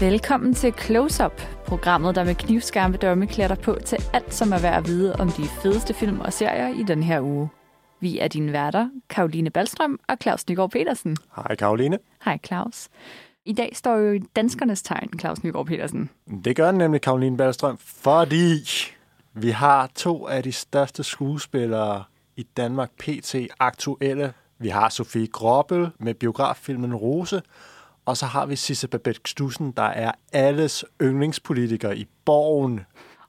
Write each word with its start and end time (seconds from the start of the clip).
Velkommen 0.00 0.54
til 0.54 0.74
Close 0.78 1.24
Up, 1.24 1.42
programmet, 1.66 2.14
der 2.14 2.24
med 2.24 2.34
knivskarpe 2.34 2.96
dømme 2.96 3.26
klæder 3.26 3.54
dig 3.54 3.64
på 3.64 3.78
til 3.84 3.98
alt, 4.12 4.34
som 4.34 4.52
er 4.52 4.58
værd 4.58 4.74
at 4.74 4.86
vide 4.86 5.16
om 5.16 5.28
de 5.30 5.44
fedeste 5.62 5.94
film 5.94 6.20
og 6.20 6.32
serier 6.32 6.68
i 6.68 6.82
den 6.82 7.02
her 7.02 7.20
uge. 7.20 7.48
Vi 8.00 8.18
er 8.18 8.28
dine 8.28 8.52
værter, 8.52 8.88
Karoline 9.10 9.50
Ballstrøm 9.50 10.00
og 10.08 10.16
Claus 10.22 10.48
Nygaard 10.48 10.70
Petersen. 10.70 11.16
Hej 11.36 11.54
Karoline. 11.54 11.98
Hej 12.24 12.38
Claus. 12.46 12.88
I 13.44 13.52
dag 13.52 13.70
står 13.74 13.96
jo 13.96 14.20
danskernes 14.36 14.82
tegn, 14.82 15.10
Claus 15.20 15.42
Nygaard 15.44 15.66
Petersen. 15.66 16.10
Det 16.44 16.56
gør 16.56 16.66
den 16.66 16.78
nemlig, 16.78 17.00
Karoline 17.00 17.36
Ballstrøm, 17.36 17.78
fordi 17.78 18.64
vi 19.34 19.50
har 19.50 19.90
to 19.94 20.28
af 20.28 20.42
de 20.42 20.52
største 20.52 21.02
skuespillere 21.02 22.04
i 22.36 22.42
Danmark 22.42 22.90
PT 22.98 23.34
aktuelle. 23.58 24.32
Vi 24.58 24.68
har 24.68 24.88
Sofie 24.88 25.26
Grobbel 25.26 25.90
med 25.98 26.14
biograffilmen 26.14 26.94
Rose, 26.94 27.42
og 28.06 28.16
så 28.16 28.26
har 28.26 28.46
vi 28.46 28.56
Sisse 28.56 28.88
Babette 28.88 29.20
Knudsen, 29.24 29.72
der 29.72 29.82
er 29.82 30.12
alles 30.32 30.84
yndlingspolitiker 31.02 31.92
i 31.92 32.06
Borgen. 32.24 32.80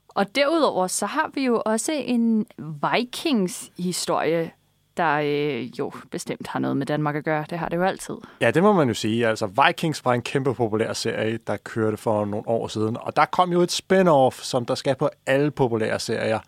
Og 0.08 0.34
derudover 0.34 0.86
så 0.86 1.06
har 1.06 1.30
vi 1.34 1.44
jo 1.44 1.62
også 1.66 1.92
en 1.92 2.46
Vikings-historie, 2.58 4.50
der 4.96 5.14
øh, 5.14 5.78
jo 5.78 5.92
bestemt 6.10 6.46
har 6.46 6.58
noget 6.58 6.76
med 6.76 6.86
Danmark 6.86 7.16
at 7.16 7.24
gøre. 7.24 7.44
Det 7.50 7.58
har 7.58 7.68
det 7.68 7.76
jo 7.76 7.82
altid. 7.82 8.14
Ja, 8.40 8.50
det 8.50 8.62
må 8.62 8.72
man 8.72 8.88
jo 8.88 8.94
sige. 8.94 9.26
Altså, 9.26 9.46
Vikings 9.66 10.04
var 10.04 10.12
en 10.12 10.22
kæmpe 10.22 10.54
populær 10.54 10.92
serie, 10.92 11.38
der 11.46 11.56
kørte 11.56 11.96
for 11.96 12.24
nogle 12.24 12.48
år 12.48 12.68
siden. 12.68 12.96
Og 13.00 13.16
der 13.16 13.24
kom 13.24 13.52
jo 13.52 13.60
et 13.60 13.72
spin-off, 13.72 14.42
som 14.42 14.66
der 14.66 14.74
skal 14.74 14.94
på 14.96 15.08
alle 15.26 15.50
populære 15.50 15.98
serier. 15.98 16.38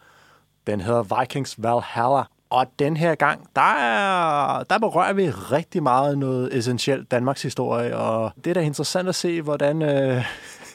Den 0.67 0.81
hedder 0.81 1.21
Vikings 1.21 1.63
Valhalla. 1.63 2.23
Og 2.55 2.67
den 2.79 2.97
her 2.97 3.15
gang, 3.15 3.49
der, 3.57 3.75
er, 3.75 4.63
der 4.63 4.79
berører 4.79 5.13
vi 5.13 5.31
rigtig 5.31 5.83
meget 5.83 6.19
noget 6.19 6.57
essentielt 6.57 7.11
Danmarks 7.11 7.43
historie, 7.43 7.97
og 7.97 8.33
det 8.45 8.51
er 8.51 8.55
da 8.55 8.61
interessant 8.61 9.09
at 9.09 9.15
se, 9.15 9.43
hvordan 9.43 9.83
øh, 9.83 10.25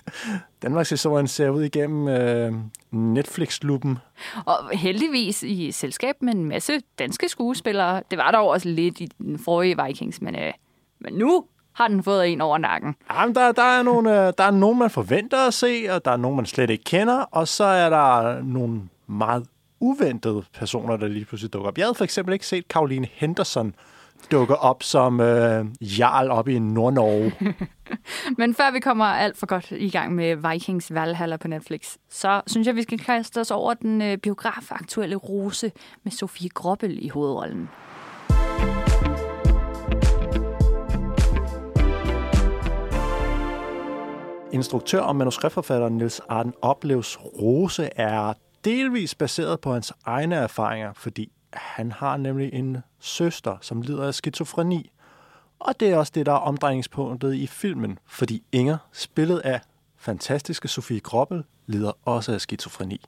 Danmarks 0.64 0.90
historien 0.90 1.28
ser 1.28 1.50
ud 1.50 1.64
igennem 1.64 2.08
øh, 2.08 2.54
Netflix-luppen. 2.92 3.98
Og 4.46 4.70
heldigvis 4.74 5.44
i 5.44 5.72
selskab 5.72 6.16
med 6.22 6.34
en 6.34 6.46
masse 6.46 6.74
danske 7.00 7.30
skuespillere. 7.30 8.04
Det 8.12 8.18
var 8.18 8.32
der 8.32 8.38
også 8.38 8.70
lidt 8.70 9.00
i 9.00 9.06
den 9.18 9.40
forrige 9.40 9.84
Vikings, 9.86 10.22
men, 10.22 10.36
øh, 10.36 10.54
men 11.00 11.14
nu 11.14 11.46
har 11.74 11.88
den 11.88 12.04
fået 12.04 12.28
en 12.28 12.42
over 12.42 12.58
nakken. 12.58 12.96
Jamen, 13.14 13.36
der, 13.36 13.52
der, 13.52 13.64
er 13.64 13.84
nogle, 13.84 14.28
øh, 14.28 14.34
der 14.38 14.44
er 14.44 14.52
nogen, 14.52 14.80
man 14.80 14.90
forventer 14.90 15.48
at 15.48 15.54
se, 15.54 15.86
og 15.90 16.06
der 16.06 16.12
er 16.12 16.18
nogen, 16.18 16.36
man 16.36 16.46
slet 16.46 16.70
ikke 16.70 16.84
kender, 16.84 17.22
og 17.22 17.48
så 17.48 17.64
er 17.64 17.90
der 17.90 18.42
nogle 18.44 18.82
meget 19.08 19.46
uventede 19.80 20.44
personer, 20.54 20.98
der 20.98 21.08
lige 21.08 21.26
pludselig 21.26 21.54
dukker 21.54 21.70
op. 21.70 21.78
Jeg 21.78 21.86
havde 21.86 21.96
for 21.96 22.04
eksempel 22.04 22.34
ikke 22.34 22.48
set 22.48 22.66
Caroline 22.70 23.08
Henderson 23.14 23.76
dukke 24.32 24.56
op 24.56 24.84
som 24.84 25.20
øh, 25.20 25.66
jarl 25.82 26.32
op 26.32 26.48
i 26.48 26.60
Nord-Norge. 26.60 27.56
Men 28.38 28.56
før 28.56 28.72
vi 28.72 28.80
kommer 28.80 29.06
alt 29.06 29.38
for 29.38 29.46
godt 29.46 29.72
i 29.72 29.90
gang 29.90 30.16
med 30.16 30.52
Vikings 30.52 30.94
Valhalla 30.94 31.38
på 31.38 31.48
Netflix, 31.48 31.96
så 32.10 32.42
synes 32.48 32.68
jeg, 32.68 32.76
vi 32.76 32.82
skal 32.82 33.00
kaste 33.00 33.42
os 33.42 33.52
over 33.52 33.74
den 33.74 34.02
øh, 34.02 34.18
biografaktuelle 34.18 35.16
Rose 35.16 35.72
med 36.04 36.12
Sofie 36.12 36.50
Grobbel 36.50 37.06
i 37.06 37.08
hovedrollen. 37.08 37.70
Instruktør 44.52 45.02
og 45.02 45.16
manuskriptforfatter 45.16 45.90
Niels 45.90 46.20
Arden 46.30 46.54
Oplevs 46.62 47.20
Rose 47.20 47.90
er 47.96 48.34
delvis 48.66 49.16
baseret 49.16 49.60
på 49.60 49.74
hans 49.74 49.94
egne 50.06 50.36
erfaringer, 50.36 50.94
fordi 50.94 51.32
han 51.54 51.92
har 51.92 52.18
nemlig 52.18 52.54
en 52.54 52.78
søster, 53.00 53.58
som 53.62 53.82
lider 53.82 54.08
af 54.08 54.16
skizofreni. 54.16 54.92
Og 55.60 55.80
det 55.80 55.90
er 55.90 55.98
også 55.98 56.12
det, 56.16 56.26
der 56.26 56.32
er 56.32 56.38
omdrejningspunktet 56.38 57.34
i 57.34 57.48
filmen, 57.48 58.00
fordi 58.08 58.44
Inger, 58.52 58.78
spillet 58.92 59.40
af 59.40 59.62
fantastiske 59.98 60.68
Sofie 60.68 61.00
Grobbel, 61.00 61.44
lider 61.66 61.92
også 62.06 62.34
af 62.34 62.42
skizofreni. 62.42 63.02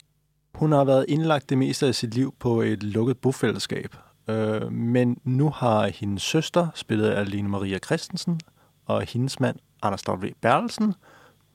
Hun 0.56 0.72
har 0.72 0.84
været 0.84 1.06
indlagt 1.08 1.50
det 1.50 1.58
meste 1.58 1.88
af 1.88 1.96
sit 1.96 2.14
liv 2.14 2.36
på 2.40 2.62
et 2.62 2.84
lukket 2.84 3.18
bofællesskab, 3.18 3.96
øh, 4.28 4.72
men 4.72 5.18
nu 5.24 5.50
har 5.50 5.88
hendes 5.88 6.24
søster, 6.24 6.68
spillet 6.76 7.10
af 7.10 7.32
Lene 7.32 7.50
Maria 7.50 7.80
Christensen, 7.80 8.40
og 8.86 9.02
hendes 9.02 9.40
mand, 9.40 9.58
Anders 9.82 10.10
W. 10.10 10.28
Bertelsen, 10.42 10.94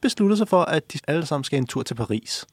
besluttet 0.01 0.39
sig 0.39 0.49
for, 0.49 0.62
at 0.62 0.93
de 0.93 0.99
alle 1.09 1.27
sammen 1.27 1.45
skal 1.45 1.59
en 1.59 1.67
tur 1.67 1.83
til 1.83 1.95
Paris. 1.95 2.47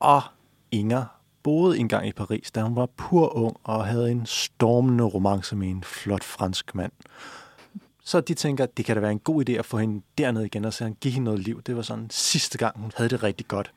Og 0.00 0.22
Inger 0.72 1.04
boede 1.42 1.78
engang 1.78 2.08
i 2.08 2.12
Paris, 2.12 2.50
da 2.50 2.62
hun 2.62 2.76
var 2.76 2.86
pur 2.86 3.36
ung 3.36 3.56
og 3.64 3.86
havde 3.86 4.10
en 4.10 4.26
stormende 4.26 5.04
romance 5.04 5.56
med 5.56 5.68
en 5.68 5.84
flot 5.84 6.24
fransk 6.24 6.74
mand. 6.74 6.92
Så 8.04 8.20
de 8.20 8.34
tænker, 8.34 8.64
at 8.64 8.76
det 8.76 8.84
kan 8.84 8.96
da 8.96 9.00
være 9.00 9.12
en 9.12 9.18
god 9.18 9.48
idé 9.48 9.52
at 9.52 9.64
få 9.64 9.78
hende 9.78 10.02
derned 10.18 10.42
igen 10.42 10.64
og 10.64 10.72
så 10.72 10.92
give 11.00 11.14
hende 11.14 11.24
noget 11.24 11.40
liv. 11.40 11.62
Det 11.62 11.76
var 11.76 11.82
sådan 11.82 12.10
sidste 12.10 12.58
gang, 12.58 12.78
hun 12.78 12.92
havde 12.96 13.10
det 13.10 13.22
rigtig 13.22 13.48
godt. 13.48 13.72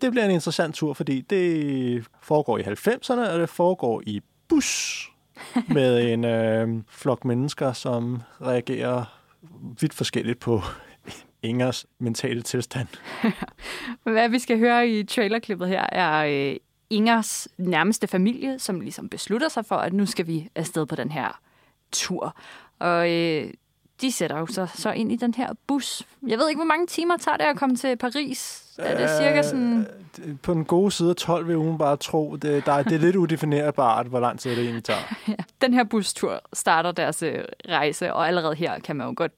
Det 0.00 0.10
bliver 0.10 0.24
en 0.24 0.30
interessant 0.30 0.74
tur, 0.74 0.94
fordi 0.94 1.20
det 1.20 2.06
foregår 2.22 2.58
i 2.58 2.62
90'erne, 2.62 3.30
og 3.32 3.38
det 3.38 3.48
foregår 3.48 4.02
i 4.06 4.20
bus 4.48 5.00
med 5.68 6.12
en 6.12 6.24
øh, 6.24 6.82
flok 6.88 7.24
mennesker, 7.24 7.72
som 7.72 8.22
reagerer 8.42 9.20
vidt 9.80 9.94
forskelligt 9.94 10.40
på 10.40 10.62
Ingers 11.44 11.86
mentale 11.98 12.42
tilstand. 12.42 12.88
Hvad 14.02 14.28
vi 14.28 14.38
skal 14.38 14.58
høre 14.58 14.88
i 14.88 15.04
trailerklippet 15.04 15.68
her 15.68 15.86
er 15.92 16.50
øh, 16.50 16.56
Ingers 16.90 17.48
nærmeste 17.58 18.06
familie, 18.06 18.58
som 18.58 18.80
ligesom 18.80 19.08
beslutter 19.08 19.48
sig 19.48 19.66
for, 19.66 19.76
at 19.76 19.92
nu 19.92 20.06
skal 20.06 20.26
vi 20.26 20.48
afsted 20.54 20.86
på 20.86 20.96
den 20.96 21.10
her 21.10 21.40
tur. 21.92 22.36
Og 22.78 23.12
øh, 23.12 23.50
de 24.00 24.12
sætter 24.12 24.38
jo 24.38 24.46
så, 24.46 24.66
så 24.74 24.92
ind 24.92 25.12
i 25.12 25.16
den 25.16 25.34
her 25.34 25.52
bus. 25.66 26.02
Jeg 26.26 26.38
ved 26.38 26.48
ikke, 26.48 26.58
hvor 26.58 26.64
mange 26.64 26.86
timer 26.86 27.16
tager 27.16 27.36
det 27.36 27.44
at 27.44 27.56
komme 27.56 27.76
til 27.76 27.96
Paris? 27.96 28.64
Er 28.78 28.98
det 28.98 29.10
cirka 29.18 29.42
sådan... 29.42 29.86
Øh, 30.24 30.36
på 30.42 30.54
den 30.54 30.64
gode 30.64 30.90
side 30.90 31.10
af 31.10 31.16
12 31.16 31.48
vil 31.48 31.56
hun 31.56 31.78
bare 31.78 31.96
tro. 31.96 32.36
Det, 32.36 32.66
der 32.66 32.72
er, 32.72 32.82
det 32.82 32.92
er 32.92 32.98
lidt 32.98 33.16
udefinerbart, 33.16 34.06
hvor 34.06 34.20
lang 34.20 34.38
tid 34.40 34.50
det 34.50 34.58
egentlig 34.58 34.84
tager. 34.84 35.14
ja. 35.28 35.34
Den 35.60 35.74
her 35.74 35.84
bustur 35.84 36.40
starter 36.52 36.92
deres 36.92 37.22
øh, 37.22 37.44
rejse, 37.68 38.14
og 38.14 38.28
allerede 38.28 38.54
her 38.54 38.78
kan 38.78 38.96
man 38.96 39.06
jo 39.06 39.14
godt 39.16 39.32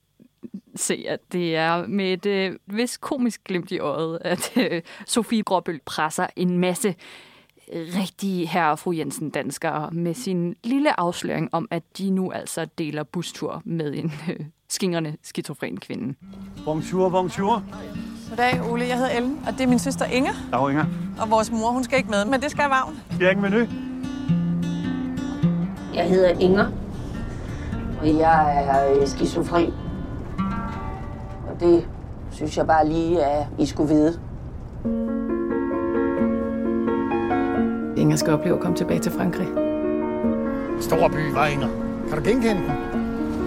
se, 0.75 1.05
at 1.09 1.21
det 1.33 1.57
er 1.57 1.87
med 1.87 2.13
et 2.13 2.27
øh, 2.27 2.57
vis 2.67 2.97
komisk 2.97 3.45
glimt 3.45 3.71
i 3.71 3.79
øjet, 3.79 4.19
at 4.21 4.53
øh, 4.57 4.83
Sofie 5.07 5.43
Gråbøl 5.43 5.81
presser 5.85 6.27
en 6.37 6.59
masse 6.59 6.95
rigtige 7.73 8.47
herre 8.47 8.71
og 8.71 8.79
fru 8.79 8.93
Jensen 8.93 9.31
danskere 9.31 9.91
med 9.91 10.15
sin 10.15 10.57
lille 10.65 11.01
afsløring 11.01 11.49
om, 11.53 11.69
at 11.71 11.83
de 11.99 12.11
nu 12.11 12.31
altså 12.31 12.67
deler 12.79 13.03
bustur 13.03 13.63
med 13.65 13.95
en 13.95 14.13
øh, 14.31 14.41
skingrende 14.69 15.17
skizofren 15.23 15.81
kvinde. 15.81 16.15
Bonjour, 16.65 17.09
bonjour. 17.09 17.63
Goddag, 18.29 18.71
Ole. 18.71 18.85
Jeg 18.89 18.97
hedder 18.97 19.11
Ellen, 19.11 19.41
og 19.47 19.53
det 19.53 19.61
er 19.61 19.67
min 19.67 19.79
søster 19.79 20.05
Inger. 20.05 20.33
Dag, 20.53 20.71
Inger. 20.71 20.85
Og 21.21 21.31
vores 21.31 21.51
mor, 21.51 21.71
hun 21.71 21.85
skal 21.85 21.99
ikke 21.99 22.11
med, 22.11 22.25
men 22.25 22.43
det 22.43 22.51
skal 22.51 22.65
Vagn. 22.69 23.01
Jeg 23.21 23.31
ikke 23.31 23.43
menu? 23.43 23.67
Jeg 25.95 26.09
hedder 26.09 26.39
Inger, 26.39 26.71
og 28.01 28.07
jeg 28.07 28.65
er 28.65 29.01
øh, 29.01 29.07
skizofren. 29.07 29.73
Det 31.61 31.89
synes 32.31 32.57
jeg 32.57 32.67
bare 32.67 32.89
lige, 32.89 33.25
at 33.25 33.47
I 33.59 33.67
skulle 33.67 33.89
vide. 33.95 34.21
Inger 37.97 38.17
skal 38.17 38.33
opleve 38.33 38.55
at 38.55 38.61
komme 38.63 38.77
tilbage 38.77 39.01
til 39.01 39.13
Frankrig. 39.13 39.49
Stor 40.81 41.09
by, 41.09 41.33
var 41.35 41.47
Inger. 41.47 41.69
Kan 42.09 42.19
du 42.19 42.25
genkende 42.25 42.63
den? 42.63 42.73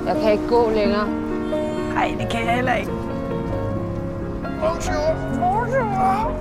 Jeg 0.07 0.15
kan 0.21 0.31
ikke 0.31 0.47
gå 0.49 0.69
længere. 0.69 1.07
Nej, 1.93 2.15
det 2.19 2.29
kan 2.29 2.45
jeg 2.45 2.55
heller 2.55 2.73
ikke. 2.73 2.91
Bonjour. 4.59 5.15
Bonjour. 5.39 6.31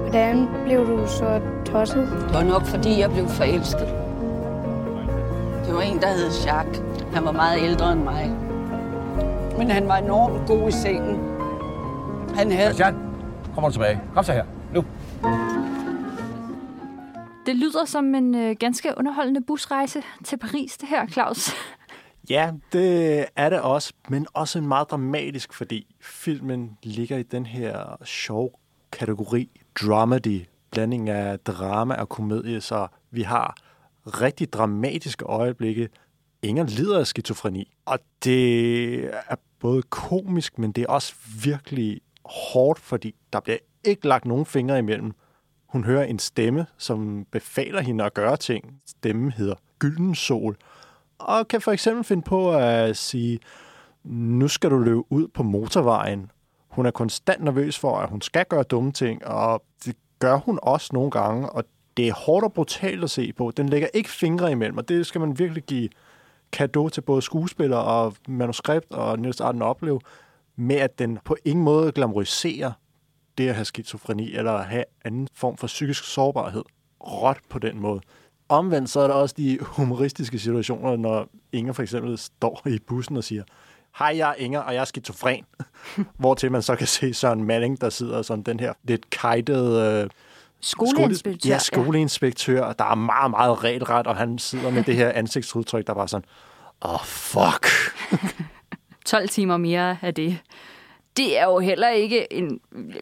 Hvordan 0.00 0.48
blev 0.64 0.86
du 0.86 1.06
så 1.06 1.40
tosset? 1.64 2.08
Det 2.26 2.34
var 2.34 2.42
nok, 2.42 2.62
fordi 2.62 3.00
jeg 3.00 3.10
blev 3.10 3.28
forelsket. 3.28 3.88
Det 5.66 5.74
var 5.74 5.80
en, 5.80 6.00
der 6.00 6.08
hed 6.08 6.30
Jacques. 6.46 6.82
Han 7.14 7.24
var 7.24 7.32
meget 7.32 7.62
ældre 7.62 7.92
end 7.92 8.02
mig. 8.02 8.43
Men 9.58 9.70
han 9.70 9.88
var 9.88 9.96
enormt 9.96 10.48
god 10.48 10.68
i 10.68 10.72
sengen. 10.72 11.16
Han 12.36 12.52
havde... 12.52 12.74
Christian, 12.74 12.94
kommer 13.54 13.68
du 13.68 13.72
tilbage. 13.72 14.00
Kom 14.14 14.24
så 14.24 14.32
her. 14.32 14.44
Nu. 14.74 14.84
Det 17.46 17.56
lyder 17.56 17.84
som 17.84 18.14
en 18.14 18.34
øh, 18.34 18.56
ganske 18.60 18.94
underholdende 18.96 19.40
busrejse 19.40 20.02
til 20.24 20.36
Paris, 20.36 20.76
det 20.76 20.88
her, 20.88 21.06
Claus. 21.06 21.50
Ja, 22.30 22.50
det 22.72 23.26
er 23.36 23.48
det 23.50 23.60
også, 23.60 23.92
men 24.08 24.26
også 24.32 24.58
en 24.58 24.66
meget 24.68 24.90
dramatisk, 24.90 25.52
fordi 25.52 25.94
filmen 26.00 26.78
ligger 26.82 27.16
i 27.16 27.22
den 27.22 27.46
her 27.46 27.96
sjov 28.04 28.60
kategori, 28.92 29.60
dramedy, 29.80 30.42
blanding 30.70 31.08
af 31.08 31.38
drama 31.38 31.94
og 31.94 32.08
komedie, 32.08 32.60
så 32.60 32.86
vi 33.10 33.22
har 33.22 33.54
rigtig 34.06 34.52
dramatiske 34.52 35.24
øjeblikke. 35.24 35.88
Inger 36.44 36.64
lider 36.64 36.98
af 36.98 37.06
skizofreni, 37.06 37.72
og 37.84 37.98
det 38.24 39.04
er 39.04 39.36
både 39.60 39.82
komisk, 39.82 40.58
men 40.58 40.72
det 40.72 40.82
er 40.82 40.88
også 40.88 41.14
virkelig 41.44 42.00
hårdt, 42.24 42.80
fordi 42.80 43.14
der 43.32 43.40
bliver 43.40 43.58
ikke 43.84 44.08
lagt 44.08 44.24
nogen 44.24 44.46
fingre 44.46 44.78
imellem. 44.78 45.12
Hun 45.68 45.84
hører 45.84 46.04
en 46.04 46.18
stemme, 46.18 46.66
som 46.78 47.26
befaler 47.30 47.80
hende 47.80 48.04
at 48.04 48.14
gøre 48.14 48.36
ting. 48.36 48.80
Stemmen 48.86 49.32
hedder 49.32 49.54
Gylden 49.78 50.14
Sol, 50.14 50.56
og 51.18 51.48
kan 51.48 51.60
for 51.60 51.72
eksempel 51.72 52.04
finde 52.04 52.22
på 52.22 52.54
at 52.54 52.96
sige, 52.96 53.38
nu 54.04 54.48
skal 54.48 54.70
du 54.70 54.78
løbe 54.78 55.12
ud 55.12 55.28
på 55.28 55.42
motorvejen. 55.42 56.30
Hun 56.68 56.86
er 56.86 56.90
konstant 56.90 57.44
nervøs 57.44 57.78
for, 57.78 57.98
at 57.98 58.10
hun 58.10 58.20
skal 58.20 58.44
gøre 58.48 58.62
dumme 58.62 58.92
ting, 58.92 59.26
og 59.26 59.64
det 59.84 59.96
gør 60.18 60.36
hun 60.36 60.58
også 60.62 60.90
nogle 60.92 61.10
gange, 61.10 61.50
og 61.50 61.64
det 61.96 62.08
er 62.08 62.12
hårdt 62.12 62.44
og 62.44 62.52
brutalt 62.52 63.04
at 63.04 63.10
se 63.10 63.32
på. 63.32 63.52
Den 63.56 63.68
lægger 63.68 63.88
ikke 63.94 64.10
fingre 64.10 64.52
imellem, 64.52 64.78
og 64.78 64.88
det 64.88 65.06
skal 65.06 65.20
man 65.20 65.38
virkelig 65.38 65.62
give 65.62 65.88
kado 66.52 66.88
til 66.88 67.00
både 67.00 67.22
skuespiller 67.22 67.76
og 67.76 68.14
manuskript 68.28 68.92
og 68.92 69.18
Niels 69.18 69.40
Arden 69.40 69.62
opleve, 69.62 70.00
med 70.56 70.76
at 70.76 70.98
den 70.98 71.18
på 71.24 71.36
ingen 71.44 71.64
måde 71.64 71.92
glamoriserer 71.92 72.72
det 73.38 73.48
at 73.48 73.54
have 73.54 73.64
skizofreni 73.64 74.34
eller 74.34 74.52
at 74.52 74.64
have 74.64 74.84
anden 75.04 75.28
form 75.34 75.56
for 75.56 75.66
psykisk 75.66 76.04
sårbarhed 76.04 76.62
råt 77.00 77.38
på 77.48 77.58
den 77.58 77.80
måde. 77.80 78.00
Omvendt 78.48 78.90
så 78.90 79.00
er 79.00 79.06
der 79.06 79.14
også 79.14 79.34
de 79.38 79.58
humoristiske 79.62 80.38
situationer, 80.38 80.96
når 80.96 81.28
Inger 81.52 81.72
for 81.72 81.82
eksempel 81.82 82.18
står 82.18 82.62
i 82.66 82.78
bussen 82.78 83.16
og 83.16 83.24
siger, 83.24 83.42
hej, 83.98 84.14
jeg 84.16 84.30
er 84.30 84.34
Inger, 84.34 84.60
og 84.60 84.74
jeg 84.74 84.80
er 84.80 84.84
skizofren. 84.84 85.44
Hvor 86.18 86.34
til 86.34 86.52
man 86.52 86.62
så 86.62 86.76
kan 86.76 86.86
se 86.86 87.14
Søren 87.14 87.44
Manning, 87.44 87.80
der 87.80 87.90
sidder 87.90 88.22
som 88.22 88.44
den 88.44 88.60
her 88.60 88.72
lidt 88.82 89.10
kajtede... 89.10 90.02
Øh, 90.02 90.10
Skoleinspektør. 90.64 91.50
ja, 91.50 91.58
skoleinspektør, 91.58 92.72
der 92.72 92.84
er 92.84 92.94
meget, 92.94 93.30
meget 93.30 93.64
regelret, 93.64 94.06
og 94.06 94.16
han 94.16 94.38
sidder 94.38 94.70
med 94.70 94.82
det 94.82 94.96
her 94.96 95.12
ansigtsudtryk, 95.14 95.86
der 95.86 95.94
bare 95.94 96.08
sådan, 96.08 96.24
åh, 96.84 96.94
oh, 96.94 97.00
fuck. 97.04 97.66
12 99.06 99.28
timer 99.28 99.56
mere 99.56 99.96
af 100.02 100.14
det. 100.14 100.38
Det 101.16 101.38
er 101.38 101.44
jo 101.44 101.58
heller 101.58 101.88
ikke 101.88 102.32
en 102.32 102.60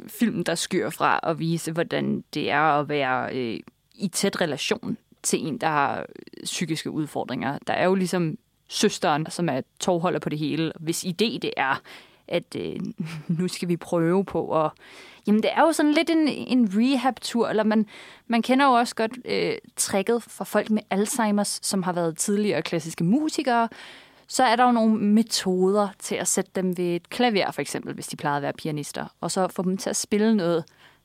film, 0.08 0.44
der 0.44 0.54
skyr 0.54 0.90
fra 0.90 1.20
at 1.22 1.38
vise, 1.38 1.72
hvordan 1.72 2.24
det 2.34 2.50
er 2.50 2.60
at 2.60 2.88
være 2.88 3.36
øh, 3.36 3.60
i 3.94 4.08
tæt 4.08 4.40
relation 4.40 4.96
til 5.22 5.46
en, 5.46 5.58
der 5.58 5.66
har 5.66 6.06
psykiske 6.44 6.90
udfordringer. 6.90 7.58
Der 7.66 7.72
er 7.72 7.84
jo 7.84 7.94
ligesom 7.94 8.38
søsteren, 8.68 9.26
som 9.30 9.48
er 9.48 9.60
tovholder 9.80 10.18
på 10.18 10.28
det 10.28 10.38
hele, 10.38 10.72
hvis 10.80 11.04
idé 11.04 11.38
det 11.38 11.50
er, 11.56 11.80
at 12.28 12.56
øh, 12.56 12.76
nu 13.38 13.48
skal 13.48 13.68
vi 13.68 13.76
prøve 13.76 14.24
på 14.24 14.64
at... 14.64 14.70
Jamen, 15.26 15.42
det 15.42 15.50
er 15.52 15.60
jo 15.60 15.72
sådan 15.72 15.92
lidt 15.92 16.10
en, 16.10 16.28
en 16.28 16.70
rehab-tur, 16.76 17.48
eller 17.48 17.64
man, 17.64 17.86
man 18.26 18.42
kender 18.42 18.66
jo 18.66 18.72
også 18.72 18.94
godt 18.94 19.12
øh, 19.24 19.54
tricket 19.76 20.22
for 20.22 20.44
folk 20.44 20.70
med 20.70 20.82
Alzheimer's, 20.94 21.58
som 21.62 21.82
har 21.82 21.92
været 21.92 22.18
tidligere 22.18 22.62
klassiske 22.62 23.04
musikere, 23.04 23.68
så 24.28 24.44
er 24.44 24.56
der 24.56 24.64
jo 24.64 24.72
nogle 24.72 24.98
metoder 24.98 25.88
til 25.98 26.14
at 26.14 26.28
sætte 26.28 26.50
dem 26.54 26.76
ved 26.78 26.84
et 26.84 27.10
klaver, 27.10 27.50
for 27.50 27.60
eksempel, 27.60 27.94
hvis 27.94 28.06
de 28.06 28.16
plejede 28.16 28.36
at 28.36 28.42
være 28.42 28.52
pianister, 28.52 29.06
og 29.20 29.30
så 29.30 29.48
få 29.48 29.62
dem 29.62 29.76
til 29.76 29.90
at 29.90 29.96
spille 29.96 30.36
noget 30.36 30.64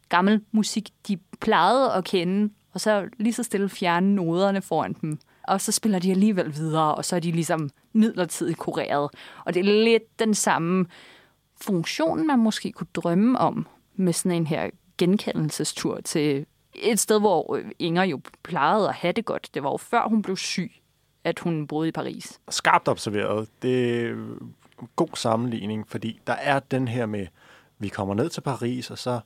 gammel 0.10 0.42
musik, 0.52 0.90
de 1.08 1.18
plejede 1.42 1.94
at 1.94 2.04
kende, 2.04 2.54
og 2.74 2.82
så 2.82 3.08
lige 3.18 3.34
så 3.34 3.44
stille 3.44 3.70
fjerne 3.70 4.16
noderne 4.16 4.62
foran 4.62 4.96
dem. 5.02 5.20
Og 5.44 5.62
så 5.62 5.72
spiller 5.72 6.00
de 6.00 6.12
alligevel 6.12 6.56
videre, 6.56 6.96
og 6.96 7.06
så 7.06 7.16
er 7.16 7.20
de 7.20 7.32
ligesom 7.32 7.70
midlertidigt 7.94 8.58
kureret. 8.58 9.10
Og 9.46 9.54
det 9.54 9.60
er 9.60 9.84
lidt 9.84 10.20
den 10.20 10.34
samme 10.34 10.86
funktion, 11.62 12.28
man 12.28 12.40
måske 12.40 12.72
kunne 12.72 12.88
drømme 12.94 13.40
om 13.40 13.68
med 13.98 14.14
sådan 14.14 14.32
en 14.32 14.48
her 14.48 14.70
genkendelsestur 14.98 16.02
til 16.02 16.46
et 16.74 17.00
sted, 17.00 17.20
hvor 17.20 17.60
Inger 17.80 18.04
jo 18.04 18.22
plejede 18.44 18.90
at 18.90 18.96
have 18.96 19.14
det 19.14 19.26
godt. 19.26 19.50
Det 19.54 19.64
var 19.64 19.72
jo 19.72 19.78
før 19.78 20.10
hun 20.10 20.22
blev 20.22 20.38
syg, 20.38 20.72
at 21.24 21.40
hun 21.40 21.68
boede 21.68 21.88
i 21.88 21.92
Paris. 21.92 22.40
Skarpt 22.50 22.88
observeret. 22.88 23.50
Det 23.62 24.02
er 24.02 24.10
en 24.10 24.54
god 24.96 25.16
sammenligning, 25.16 25.88
fordi 25.88 26.20
der 26.28 26.34
er 26.34 26.60
den 26.60 26.88
her 26.88 27.06
med, 27.06 27.28
vi 27.80 27.88
kommer 27.88 28.14
ned 28.14 28.30
til 28.30 28.42
Paris, 28.42 28.92
og 28.92 28.98
så 28.98 29.20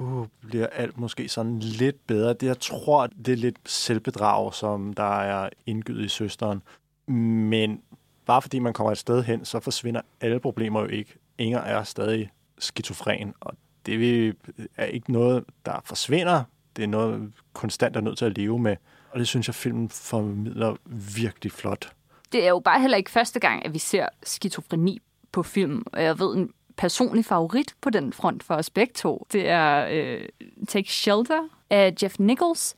uh, 0.00 0.26
bliver 0.48 0.66
alt 0.66 0.98
måske 0.98 1.28
sådan 1.28 1.58
lidt 1.58 2.06
bedre. 2.06 2.32
Det, 2.32 2.46
jeg 2.46 2.60
tror, 2.60 3.06
det 3.06 3.32
er 3.32 3.36
lidt 3.36 3.56
selvbedrag, 3.66 4.54
som 4.54 4.92
der 4.92 5.20
er 5.20 5.48
indgivet 5.66 6.04
i 6.04 6.08
søsteren. 6.08 6.62
Men 7.06 7.82
bare 8.26 8.42
fordi 8.42 8.58
man 8.58 8.72
kommer 8.72 8.92
et 8.92 8.98
sted 8.98 9.22
hen, 9.22 9.44
så 9.44 9.60
forsvinder 9.60 10.00
alle 10.20 10.40
problemer 10.40 10.80
jo 10.80 10.86
ikke. 10.86 11.14
Inger 11.38 11.60
er 11.60 11.82
stadig 11.82 12.30
skizofren, 12.58 13.34
og 13.40 13.54
det 13.88 14.36
er 14.76 14.84
ikke 14.84 15.12
noget, 15.12 15.44
der 15.66 15.80
forsvinder. 15.84 16.42
Det 16.76 16.82
er 16.82 16.88
noget, 16.88 17.32
konstant 17.52 17.96
er 17.96 18.00
nødt 18.00 18.18
til 18.18 18.24
at 18.24 18.38
leve 18.38 18.58
med. 18.58 18.76
Og 19.10 19.18
det 19.18 19.28
synes 19.28 19.48
jeg, 19.48 19.54
filmen 19.54 19.88
formidler 19.88 20.76
virkelig 21.16 21.52
flot. 21.52 21.92
Det 22.32 22.44
er 22.44 22.48
jo 22.48 22.58
bare 22.58 22.80
heller 22.80 22.96
ikke 22.96 23.10
første 23.10 23.40
gang, 23.40 23.64
at 23.64 23.74
vi 23.74 23.78
ser 23.78 24.06
skizofreni 24.22 25.00
på 25.32 25.42
film. 25.42 25.82
Og 25.92 26.02
jeg 26.02 26.18
ved, 26.18 26.36
en 26.36 26.50
personlig 26.76 27.24
favorit 27.24 27.74
på 27.80 27.90
den 27.90 28.12
front 28.12 28.42
for 28.42 28.54
os 28.54 28.70
begge 28.70 28.92
to, 28.94 29.26
det 29.32 29.48
er 29.48 29.86
øh, 29.90 30.28
Take 30.68 30.92
Shelter 30.92 31.40
af 31.70 31.94
Jeff 32.02 32.18
Nichols, 32.18 32.76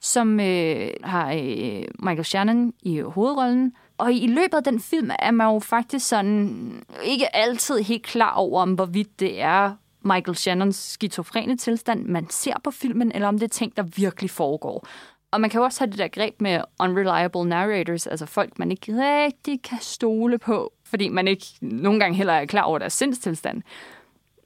som 0.00 0.40
øh, 0.40 0.90
har 1.04 1.32
øh, 1.32 1.84
Michael 1.98 2.24
Shannon 2.24 2.72
i 2.82 3.00
hovedrollen. 3.00 3.72
Og 3.98 4.12
i 4.12 4.26
løbet 4.26 4.54
af 4.56 4.64
den 4.64 4.80
film 4.80 5.10
er 5.18 5.30
man 5.30 5.46
jo 5.46 5.58
faktisk 5.58 6.08
sådan 6.08 6.84
ikke 7.04 7.36
altid 7.36 7.82
helt 7.82 8.02
klar 8.02 8.34
over, 8.34 8.62
om 8.62 8.72
hvorvidt 8.72 9.20
det 9.20 9.40
er 9.40 9.72
Michael 10.06 10.36
Shannons 10.36 10.76
skizofrene 10.76 11.56
tilstand, 11.56 12.04
man 12.04 12.30
ser 12.30 12.54
på 12.64 12.70
filmen, 12.70 13.12
eller 13.12 13.28
om 13.28 13.38
det 13.38 13.44
er 13.44 13.54
ting, 13.54 13.76
der 13.76 13.82
virkelig 13.82 14.30
foregår. 14.30 14.86
Og 15.30 15.40
man 15.40 15.50
kan 15.50 15.58
jo 15.58 15.64
også 15.64 15.80
have 15.80 15.90
det 15.90 15.98
der 15.98 16.08
greb 16.08 16.40
med 16.40 16.60
unreliable 16.80 17.44
narrators, 17.44 18.06
altså 18.06 18.26
folk, 18.26 18.58
man 18.58 18.70
ikke 18.70 18.92
rigtig 18.92 19.62
kan 19.62 19.78
stole 19.80 20.38
på, 20.38 20.72
fordi 20.84 21.08
man 21.08 21.28
ikke 21.28 21.46
nogle 21.60 22.00
gange 22.00 22.16
heller 22.16 22.32
er 22.32 22.46
klar 22.46 22.62
over 22.62 22.78
deres 22.78 22.92
sindstilstand. 22.92 23.62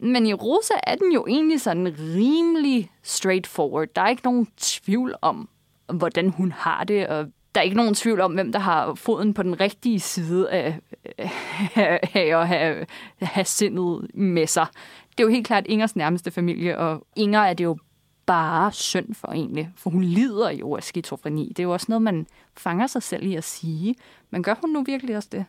Men 0.03 0.27
i 0.27 0.35
Rosa 0.35 0.75
er 0.83 0.95
den 0.95 1.13
jo 1.13 1.27
egentlig 1.29 1.61
sådan 1.61 1.97
rimelig 1.99 2.91
straightforward. 3.03 3.89
Der 3.97 4.03
er 4.03 4.09
ikke 4.09 4.25
nogen 4.25 4.49
tvivl 4.57 5.15
om, 5.23 5.49
hvordan 5.93 6.29
hun 6.29 6.53
har 6.53 6.85
det, 6.85 7.09
og 7.09 7.27
der 7.55 7.61
er 7.61 7.65
ikke 7.65 7.77
nogen 7.77 7.95
tvivl 7.95 8.21
om, 8.21 8.33
hvem 8.33 8.53
der 8.53 8.59
har 8.59 8.95
foden 8.95 9.35
på 9.35 9.43
den 9.43 9.61
rigtige 9.61 10.01
side 10.01 10.51
af, 10.51 10.79
af, 11.19 12.11
af 12.15 12.41
at 12.41 12.49
have, 12.49 12.87
have 13.23 13.45
sindet 13.45 14.07
med 14.15 14.47
sig. 14.47 14.67
Det 15.11 15.21
er 15.21 15.25
jo 15.25 15.31
helt 15.31 15.47
klart 15.47 15.67
Ingers 15.67 15.97
nærmeste 15.97 16.31
familie, 16.31 16.79
og 16.79 17.07
Inger 17.17 17.41
er 17.41 17.55
det 17.55 17.65
jo 17.65 17.79
bare 18.27 18.73
synd 18.73 19.15
for 19.15 19.29
egentlig, 19.29 19.71
for 19.77 19.91
hun 19.91 20.05
lider 20.05 20.51
jo 20.51 20.77
af 20.77 20.83
skizofreni. 20.83 21.49
Det 21.49 21.59
er 21.59 21.63
jo 21.63 21.73
også 21.73 21.87
noget, 21.89 22.03
man 22.03 22.27
fanger 22.57 22.87
sig 22.87 23.03
selv 23.03 23.27
i 23.27 23.35
at 23.35 23.45
sige. 23.45 23.95
Men 24.31 24.43
gør 24.43 24.55
hun 24.61 24.71
nu 24.71 24.83
virkelig 24.83 25.17
også 25.17 25.29
det? 25.33 25.45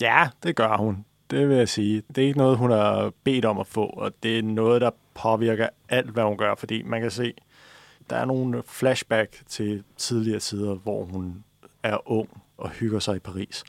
Ja, 0.00 0.28
det 0.42 0.56
gør 0.56 0.76
hun. 0.76 1.04
Det 1.30 1.48
vil 1.48 1.56
jeg 1.56 1.68
sige. 1.68 2.02
Det 2.08 2.22
er 2.22 2.26
ikke 2.26 2.38
noget, 2.38 2.58
hun 2.58 2.70
har 2.70 3.12
bedt 3.24 3.44
om 3.44 3.58
at 3.58 3.66
få, 3.66 3.84
og 3.84 4.22
det 4.22 4.38
er 4.38 4.42
noget, 4.42 4.80
der 4.80 4.90
påvirker 5.14 5.68
alt, 5.88 6.10
hvad 6.10 6.24
hun 6.24 6.36
gør, 6.36 6.54
fordi 6.54 6.82
man 6.82 7.00
kan 7.00 7.10
se, 7.10 7.34
der 8.10 8.16
er 8.16 8.24
nogle 8.24 8.62
flashback 8.66 9.42
til 9.46 9.84
tidligere 9.96 10.40
tider, 10.40 10.74
hvor 10.74 11.04
hun 11.04 11.44
er 11.82 12.10
ung 12.10 12.28
og 12.56 12.70
hygger 12.70 12.98
sig 12.98 13.16
i 13.16 13.18
Paris. 13.18 13.64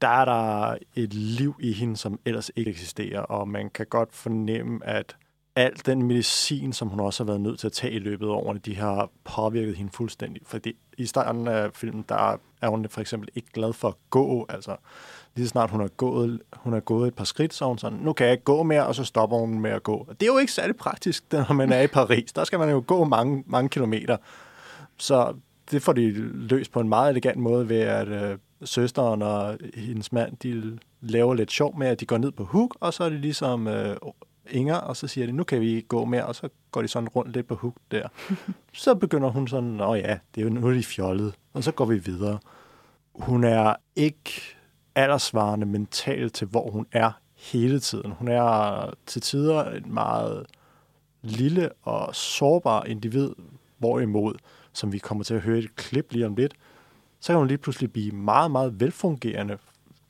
Der 0.00 0.08
er 0.08 0.24
der 0.24 0.76
et 0.94 1.14
liv 1.14 1.54
i 1.60 1.72
hende, 1.72 1.96
som 1.96 2.20
ellers 2.24 2.50
ikke 2.56 2.70
eksisterer, 2.70 3.20
og 3.20 3.48
man 3.48 3.70
kan 3.70 3.86
godt 3.86 4.14
fornemme, 4.14 4.86
at 4.86 5.16
al 5.58 5.72
den 5.86 6.02
medicin, 6.02 6.72
som 6.72 6.88
hun 6.88 7.00
også 7.00 7.24
har 7.24 7.26
været 7.26 7.40
nødt 7.40 7.58
til 7.58 7.66
at 7.66 7.72
tage 7.72 7.92
i 7.92 7.98
løbet 7.98 8.26
af 8.26 8.30
årene, 8.30 8.60
de 8.60 8.76
har 8.76 9.10
påvirket 9.24 9.76
hende 9.76 9.92
fuldstændig. 9.92 10.42
Fordi 10.46 10.76
i 10.98 11.06
starten 11.06 11.48
af 11.48 11.70
filmen, 11.74 12.04
der 12.08 12.38
er 12.62 12.68
hun 12.68 12.86
for 12.88 13.00
eksempel 13.00 13.28
ikke 13.34 13.48
glad 13.52 13.72
for 13.72 13.88
at 13.88 13.94
gå. 14.10 14.46
Altså, 14.48 14.76
lige 15.34 15.46
så 15.46 15.50
snart 15.50 15.70
hun 15.70 15.80
har 15.80 15.88
gået, 15.88 16.40
hun 16.52 16.72
har 16.72 16.80
gået 16.80 17.08
et 17.08 17.14
par 17.14 17.24
skridt, 17.24 17.54
så 17.54 17.64
hun 17.64 17.78
sådan, 17.78 17.98
nu 17.98 18.12
kan 18.12 18.26
jeg 18.26 18.32
ikke 18.32 18.44
gå 18.44 18.62
mere, 18.62 18.86
og 18.86 18.94
så 18.94 19.04
stopper 19.04 19.36
hun 19.36 19.60
med 19.60 19.70
at 19.70 19.82
gå. 19.82 20.06
Det 20.20 20.22
er 20.22 20.32
jo 20.32 20.38
ikke 20.38 20.52
særlig 20.52 20.76
praktisk, 20.76 21.24
når 21.32 21.52
man 21.52 21.72
er 21.72 21.80
i 21.80 21.86
Paris. 21.86 22.32
Der 22.32 22.44
skal 22.44 22.58
man 22.58 22.70
jo 22.70 22.84
gå 22.86 23.04
mange, 23.04 23.44
mange 23.46 23.68
kilometer. 23.68 24.16
Så 24.98 25.34
det 25.70 25.82
får 25.82 25.92
de 25.92 26.10
løst 26.32 26.72
på 26.72 26.80
en 26.80 26.88
meget 26.88 27.10
elegant 27.10 27.38
måde 27.38 27.68
ved, 27.68 27.80
at 27.80 28.08
øh, 28.08 28.38
søsteren 28.64 29.22
og 29.22 29.58
hendes 29.74 30.12
mand, 30.12 30.36
de 30.36 30.78
laver 31.00 31.34
lidt 31.34 31.50
sjov 31.50 31.78
med, 31.78 31.86
at 31.86 32.00
de 32.00 32.06
går 32.06 32.18
ned 32.18 32.32
på 32.32 32.44
hook, 32.44 32.76
og 32.80 32.94
så 32.94 33.04
er 33.04 33.08
det 33.08 33.20
ligesom 33.20 33.68
øh, 33.68 33.96
Inger, 34.50 34.76
og 34.76 34.96
så 34.96 35.06
siger 35.06 35.26
de, 35.26 35.32
nu 35.32 35.44
kan 35.44 35.60
vi 35.60 35.74
ikke 35.74 35.88
gå 35.88 36.04
mere, 36.04 36.26
og 36.26 36.34
så 36.34 36.48
går 36.70 36.82
de 36.82 36.88
sådan 36.88 37.08
rundt 37.08 37.32
lidt 37.32 37.46
på 37.46 37.54
hook 37.54 37.74
der. 37.90 38.08
så 38.72 38.94
begynder 38.94 39.28
hun 39.28 39.48
sådan, 39.48 39.80
åh 39.80 39.98
ja, 39.98 40.18
det 40.34 40.40
er 40.40 40.44
jo 40.44 40.50
nu 40.50 40.68
er 40.68 40.72
de 40.72 40.82
fjollet, 40.82 41.34
og 41.52 41.64
så 41.64 41.72
går 41.72 41.84
vi 41.84 41.98
videre. 41.98 42.38
Hun 43.14 43.44
er 43.44 43.74
ikke 43.96 44.32
aldersvarende 44.94 45.66
mentalt 45.66 46.34
til, 46.34 46.46
hvor 46.46 46.70
hun 46.70 46.86
er 46.92 47.10
hele 47.36 47.80
tiden. 47.80 48.10
Hun 48.10 48.28
er 48.28 48.90
til 49.06 49.22
tider 49.22 49.64
en 49.64 49.94
meget 49.94 50.46
lille 51.22 51.70
og 51.82 52.14
sårbar 52.14 52.84
individ, 52.84 53.30
hvorimod, 53.78 54.34
som 54.72 54.92
vi 54.92 54.98
kommer 54.98 55.24
til 55.24 55.34
at 55.34 55.40
høre 55.40 55.58
et 55.58 55.76
klip 55.76 56.12
lige 56.12 56.26
om 56.26 56.36
lidt, 56.36 56.54
så 57.20 57.32
kan 57.32 57.38
hun 57.38 57.46
lige 57.46 57.58
pludselig 57.58 57.92
blive 57.92 58.12
meget, 58.12 58.50
meget 58.50 58.80
velfungerende. 58.80 59.58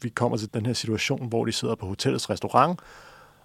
Vi 0.03 0.09
kommer 0.09 0.39
til 0.39 0.55
den 0.55 0.67
her 0.67 0.73
situation, 0.73 1.29
hvor 1.29 1.45
de 1.45 1.53
sidder 1.53 1.75
på 1.75 1.87
hotellets 1.87 2.31
restaurant, 2.31 2.81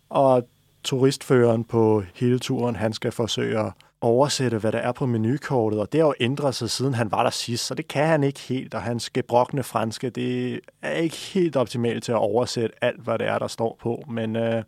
og 0.10 0.48
turistføreren 0.84 1.63
på 1.63 2.03
hele 2.15 2.39
turen, 2.39 2.75
han 2.75 2.93
skal 2.93 3.12
forsøge 3.12 3.60
at 3.60 3.74
oversætte, 4.01 4.58
hvad 4.58 4.72
der 4.72 4.79
er 4.79 4.91
på 4.91 5.05
menukortet, 5.05 5.79
og 5.79 5.91
det 5.91 6.00
har 6.00 6.08
jo 6.08 6.13
ændret 6.20 6.55
sig, 6.55 6.70
siden 6.70 6.93
han 6.93 7.12
var 7.12 7.24
der 7.24 7.29
sidst, 7.29 7.65
så 7.65 7.75
det 7.75 7.88
kan 7.88 8.08
han 8.08 8.24
ikke 8.24 8.39
helt, 8.39 8.74
og 8.74 8.82
hans 8.82 9.10
gebrokne 9.10 9.63
franske, 9.63 10.10
det 10.10 10.60
er 10.82 10.91
ikke 10.91 11.15
helt 11.15 11.55
optimalt 11.55 12.03
til 12.03 12.12
at 12.12 12.17
oversætte 12.17 12.84
alt, 12.84 13.01
hvad 13.01 13.20
det 13.20 13.27
er, 13.27 13.39
der 13.39 13.48
står 13.48 13.77
på, 13.82 14.03
men 14.08 14.36
øh, 14.36 14.63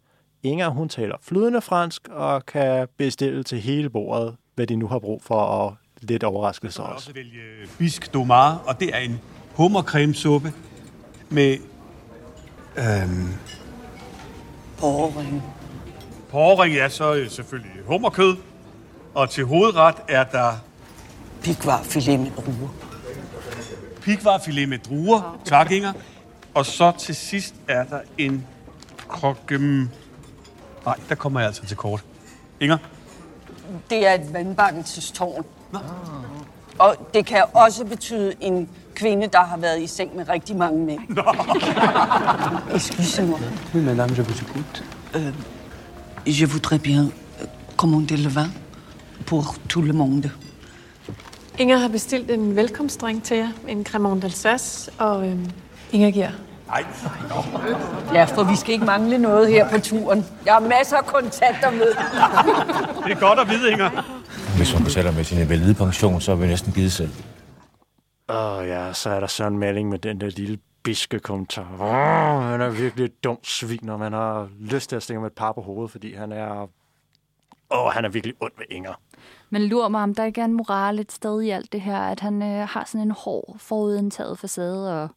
Inger, 0.46 0.70
hun 0.70 0.90
taler 0.90 1.16
flydende 1.22 1.62
fransk 1.62 2.08
og 2.08 2.46
kan 2.46 2.88
bestille 2.98 3.44
til 3.44 3.60
hele 3.60 3.90
bordet, 3.90 4.36
hvad 4.56 4.68
de 4.68 4.76
nu 4.76 4.88
har 4.88 5.00
brug 5.00 5.22
for, 5.24 5.42
og 5.42 5.76
lidt 6.08 6.24
overraskelse 6.24 6.84
også. 6.84 6.94
også 6.96 7.14
vælge 7.14 7.42
bisk 7.78 8.14
domar, 8.14 8.62
og 8.66 8.80
det 8.80 8.96
er 8.96 9.00
en 9.00 9.20
hummercremesuppe 9.56 10.54
med 11.30 11.58
Øhm, 12.78 13.34
Borgring. 14.80 15.44
På 16.30 16.38
overring 16.38 16.76
er 16.76 16.88
så 16.88 17.14
øh, 17.14 17.30
selvfølgelig 17.30 17.72
hummerkød, 17.86 18.38
og 19.14 19.30
til 19.30 19.46
hovedret 19.46 19.96
er 20.08 20.24
der 20.24 20.52
Pikvarfilet 21.44 22.20
med 22.20 22.32
druer. 22.32 22.70
pikvarfilet 24.02 24.70
med 24.70 24.78
druer. 24.80 25.40
Tak, 25.46 25.72
Inger. 25.72 25.94
Og 26.54 26.66
så 26.66 26.92
til 27.00 27.16
sidst 27.16 27.56
er 27.68 27.84
der 27.84 28.00
en 28.18 28.46
krokke... 29.08 29.58
Nej, 30.86 30.96
der 31.10 31.16
kommer 31.16 31.40
jeg 31.40 31.48
altså 31.48 31.66
til 31.66 31.78
kort. 31.78 32.04
Inger? 32.60 32.78
Det 33.90 34.08
er 34.08 34.14
et 34.14 34.34
vandbakkelsestårn. 34.34 35.46
Og 36.80 36.96
det 37.14 37.26
kan 37.26 37.44
også 37.54 37.86
betyde 37.86 38.34
en 38.42 38.70
kvinde, 38.96 39.28
der 39.28 39.40
har 39.44 39.58
været 39.58 39.82
i 39.82 39.88
seng 39.88 40.16
med 40.16 40.30
rigtig 40.30 40.56
mange 40.56 40.86
mænd. 40.86 41.00
Excusez-moi. 42.76 43.40
oui, 43.76 43.82
madame, 43.82 44.14
je 44.16 44.22
vous 44.22 44.42
écoute. 44.42 44.84
Je 46.28 46.46
voudrais 46.46 46.80
bien 46.82 47.02
euh, 47.02 47.48
commander 47.78 48.18
le 48.18 48.30
vin 48.30 48.50
pour 49.26 49.56
tout 49.70 49.86
le 49.86 49.94
monde. 49.94 50.30
Inger 51.60 51.78
har 51.78 51.88
bestilt 51.88 52.32
en 52.32 52.56
velkomstdrink 52.56 53.24
til 53.24 53.38
jer. 53.38 53.50
En 53.68 53.84
cremant 53.86 54.24
d'Alsace, 54.26 54.90
og 54.98 55.28
øhm, 55.28 55.46
Inger 55.92 56.12
giver. 56.12 56.30
Nej. 56.68 56.86
Ja, 58.14 58.24
for 58.24 58.44
vi 58.44 58.56
skal 58.56 58.74
ikke 58.74 58.86
mangle 58.86 59.18
noget 59.18 59.48
her 59.50 59.70
på 59.70 59.80
turen. 59.80 60.26
Jeg 60.46 60.54
har 60.54 60.60
masser 60.60 60.98
af 60.98 61.06
kontakter 61.06 61.72
med. 61.72 61.88
Det 63.06 63.12
er 63.12 63.20
godt 63.20 63.40
at 63.40 63.50
vide, 63.50 63.72
Inger. 63.72 64.15
Hvis 64.58 64.74
hun 64.74 64.84
betaler 64.84 65.12
med 65.12 65.24
sin 65.24 65.50
validepension, 65.50 66.22
så 66.22 66.32
er 66.32 66.36
vi 66.36 66.48
næsten 66.48 66.74
givet 66.74 66.92
selv. 66.92 67.12
Åh 68.30 68.68
ja, 68.68 68.94
så 68.94 69.10
er 69.10 69.20
der 69.20 69.28
Søren 69.28 69.58
Malling 69.58 69.90
med 69.90 70.00
den 70.00 70.22
der 70.22 70.30
lille 70.30 70.58
biske 70.84 71.20
kommentar. 71.20 71.68
Åh, 71.80 72.44
han 72.44 72.62
er 72.62 72.70
virkelig 72.70 73.06
et 73.06 73.24
dumt 73.24 73.48
svin, 73.48 73.90
og 73.90 74.00
man 74.00 74.14
har 74.14 74.50
lyst 74.60 74.90
til 74.90 74.96
at 74.96 75.04
stikke 75.04 75.20
med 75.20 75.28
et 75.28 75.34
par 75.34 75.52
på 75.52 75.62
hovedet, 75.62 75.92
fordi 75.92 76.14
han 76.14 76.32
er... 76.32 76.68
Åh, 77.72 77.92
han 77.92 78.06
er 78.06 78.10
virkelig 78.10 78.36
ond 78.40 78.52
ved 78.58 78.66
Inger. 78.70 78.94
Men 79.50 79.62
lurer 79.62 79.90
mig, 79.90 80.04
om 80.04 80.16
der 80.16 80.26
ikke 80.26 80.42
er 80.42 80.46
en 80.46 80.54
moral 80.54 81.00
et 81.00 81.12
sted 81.12 81.42
i 81.42 81.50
alt 81.50 81.72
det 81.72 81.82
her, 81.82 82.00
at 82.00 82.20
han 82.20 82.42
øh, 82.42 82.68
har 82.68 82.84
sådan 82.88 83.08
en 83.08 83.12
hård, 83.12 83.56
forudindtaget 83.60 84.40
facade, 84.40 85.04
og 85.04 85.10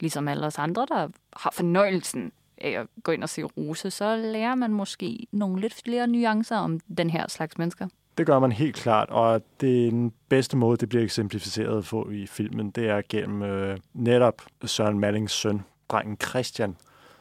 ligesom 0.00 0.28
alle 0.28 0.46
os 0.46 0.58
andre, 0.58 0.86
der 0.88 1.08
har 1.36 1.50
fornøjelsen 1.52 2.32
af 2.58 2.70
at 2.70 2.86
gå 3.02 3.12
ind 3.12 3.22
og 3.22 3.28
se 3.28 3.42
Rose, 3.42 3.90
så 3.90 4.16
lærer 4.16 4.54
man 4.54 4.72
måske 4.72 5.26
nogle 5.32 5.60
lidt 5.60 5.74
flere 5.84 6.06
nuancer 6.06 6.56
om 6.56 6.80
den 6.98 7.10
her 7.10 7.28
slags 7.28 7.58
mennesker. 7.58 7.88
Det 8.18 8.26
gør 8.26 8.38
man 8.38 8.52
helt 8.52 8.76
klart, 8.76 9.10
og 9.10 9.42
det 9.60 9.86
er 9.86 9.90
den 9.90 10.12
bedste 10.28 10.56
måde, 10.56 10.76
det 10.76 10.88
bliver 10.88 11.04
eksemplificeret 11.04 11.84
på 11.84 12.10
i 12.10 12.26
filmen, 12.26 12.70
det 12.70 12.88
er 12.88 13.02
gennem 13.08 13.42
øh, 13.42 13.78
netop 13.94 14.42
Søren 14.64 14.98
Mallings 14.98 15.32
søn, 15.32 15.62
drengen 15.88 16.16
Christian, 16.28 16.76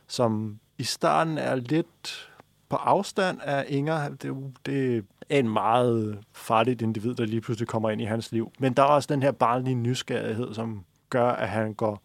som 0.07 0.59
i 0.77 0.83
starten 0.83 1.37
er 1.37 1.55
lidt 1.55 2.29
på 2.69 2.75
afstand 2.75 3.39
af 3.43 3.65
Inger. 3.67 4.09
Det, 4.09 4.53
det 4.65 5.05
er 5.29 5.39
en 5.39 5.49
meget 5.49 6.19
farligt 6.33 6.81
individ, 6.81 7.15
der 7.15 7.25
lige 7.25 7.41
pludselig 7.41 7.67
kommer 7.67 7.89
ind 7.89 8.01
i 8.01 8.05
hans 8.05 8.31
liv. 8.31 8.51
Men 8.59 8.73
der 8.73 8.83
er 8.83 8.87
også 8.87 9.07
den 9.13 9.23
her 9.23 9.31
barnlige 9.31 9.75
nysgerrighed, 9.75 10.53
som 10.53 10.85
gør, 11.09 11.29
at 11.29 11.49
han 11.49 11.73
går 11.73 12.01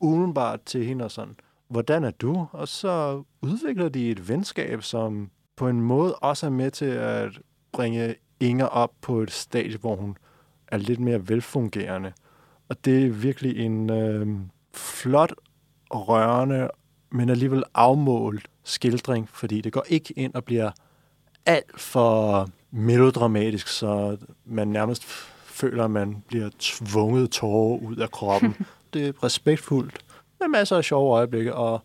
udenbart 0.00 0.62
til 0.62 0.84
hende 0.84 1.04
og 1.04 1.10
sådan, 1.10 1.36
hvordan 1.68 2.04
er 2.04 2.10
du? 2.10 2.46
Og 2.52 2.68
så 2.68 3.22
udvikler 3.42 3.88
de 3.88 4.10
et 4.10 4.28
venskab, 4.28 4.82
som 4.82 5.30
på 5.56 5.68
en 5.68 5.80
måde 5.80 6.14
også 6.14 6.46
er 6.46 6.50
med 6.50 6.70
til 6.70 6.84
at 6.84 7.30
bringe 7.72 8.14
Inger 8.42 8.66
op 8.66 8.90
på 9.00 9.20
et 9.20 9.30
stadie, 9.30 9.78
hvor 9.78 9.96
hun 9.96 10.16
er 10.68 10.76
lidt 10.76 11.00
mere 11.00 11.28
velfungerende. 11.28 12.12
Og 12.68 12.84
det 12.84 13.06
er 13.06 13.10
virkelig 13.10 13.58
en 13.58 13.90
øh, 13.90 14.26
flot, 14.74 15.32
rørende, 15.90 16.68
men 17.10 17.28
alligevel 17.28 17.64
afmålt 17.74 18.48
skildring, 18.64 19.28
fordi 19.28 19.60
det 19.60 19.72
går 19.72 19.84
ikke 19.88 20.14
ind 20.16 20.34
og 20.34 20.44
bliver 20.44 20.70
alt 21.46 21.80
for 21.80 22.48
melodramatisk, 22.70 23.68
så 23.68 24.16
man 24.44 24.68
nærmest 24.68 25.04
føler, 25.44 25.84
at 25.84 25.90
man 25.90 26.22
bliver 26.28 26.50
tvunget 26.58 27.30
tårer 27.30 27.78
ud 27.78 27.96
af 27.96 28.10
kroppen. 28.10 28.56
det 28.92 29.06
er 29.06 29.24
respektfuldt, 29.24 30.04
med 30.40 30.48
masser 30.48 30.76
af 30.76 30.84
sjove 30.84 31.14
øjeblikke, 31.14 31.54
og 31.54 31.82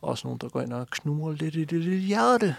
også 0.00 0.26
nogen, 0.26 0.38
der 0.38 0.48
går 0.48 0.60
ind 0.60 0.72
og 0.72 0.86
knurrer 0.90 1.32
lidt 1.32 1.54
i 1.54 1.64
det 1.64 1.80
lille 1.80 1.98
hjerte. 1.98 2.56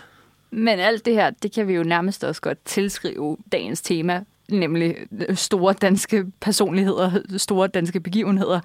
Men 0.51 0.79
alt 0.79 1.05
det 1.05 1.13
her, 1.13 1.29
det 1.29 1.51
kan 1.51 1.67
vi 1.67 1.73
jo 1.73 1.83
nærmest 1.83 2.23
også 2.23 2.41
godt 2.41 2.65
tilskrive 2.65 3.37
dagens 3.51 3.81
tema, 3.81 4.23
nemlig 4.49 4.95
store 5.33 5.73
danske 5.73 6.25
personligheder, 6.41 7.11
store 7.37 7.67
danske 7.67 7.99
begivenheder, 7.99 8.59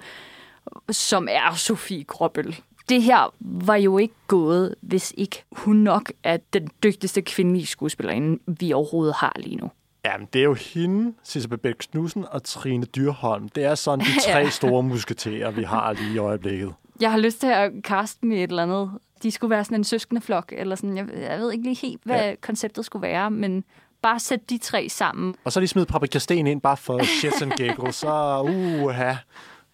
som 0.91 1.27
er 1.31 1.53
Sofie 1.55 2.03
Gråbøl. 2.03 2.55
Det 2.89 3.01
her 3.03 3.33
var 3.39 3.75
jo 3.75 3.97
ikke 3.97 4.13
gået, 4.27 4.75
hvis 4.81 5.13
ikke 5.17 5.43
hun 5.51 5.75
nok 5.75 6.11
er 6.23 6.37
den 6.53 6.69
dygtigste 6.83 7.21
kvindelige 7.21 7.65
skuespillerinde, 7.65 8.39
vi 8.59 8.73
overhovedet 8.73 9.15
har 9.15 9.33
lige 9.39 9.55
nu. 9.55 9.71
Jamen, 10.05 10.27
det 10.33 10.39
er 10.39 10.43
jo 10.43 10.53
hende, 10.53 11.13
Sisse 11.23 11.49
Babette 11.49 11.87
Knudsen 11.91 12.25
og 12.31 12.43
Trine 12.43 12.85
Dyrholm. 12.85 13.49
Det 13.49 13.63
er 13.63 13.75
sådan 13.75 14.05
de 14.05 14.19
tre 14.31 14.39
Ja. 14.39 14.49
store 14.49 14.83
musketerer, 14.83 15.51
vi 15.51 15.63
har 15.63 15.93
lige 15.93 16.13
i 16.13 16.17
øjeblikket. 16.17 16.73
Jeg 16.99 17.11
har 17.11 17.17
lyst 17.17 17.39
til 17.39 17.47
at 17.47 17.71
kaste 17.83 18.25
med 18.25 18.37
et 18.37 18.49
eller 18.49 18.63
andet. 18.63 18.91
De 19.23 19.31
skulle 19.31 19.51
være 19.51 19.63
sådan 19.63 19.77
en 19.77 19.83
søskende 19.83 20.21
flok, 20.21 20.53
eller 20.57 20.75
sådan. 20.75 20.97
Jeg, 20.97 21.07
jeg 21.21 21.39
ved 21.39 21.51
ikke 21.51 21.63
lige 21.63 21.75
helt, 21.75 22.01
hvad 22.03 22.19
ja. 22.19 22.35
konceptet 22.41 22.85
skulle 22.85 23.07
være, 23.07 23.31
men 23.31 23.63
bare 24.01 24.19
sæt 24.19 24.49
de 24.49 24.57
tre 24.57 24.89
sammen. 24.89 25.35
Og 25.43 25.51
så 25.51 25.59
har 25.59 25.61
de 25.61 25.67
smidt 25.67 25.87
Paprika 25.87 26.19
Sten 26.19 26.47
ind 26.47 26.61
bare 26.61 26.77
for 26.77 27.03
shits 27.03 27.41
and 27.41 27.51
giggles, 27.51 27.95
så 27.95 28.41
uha. 28.41 29.13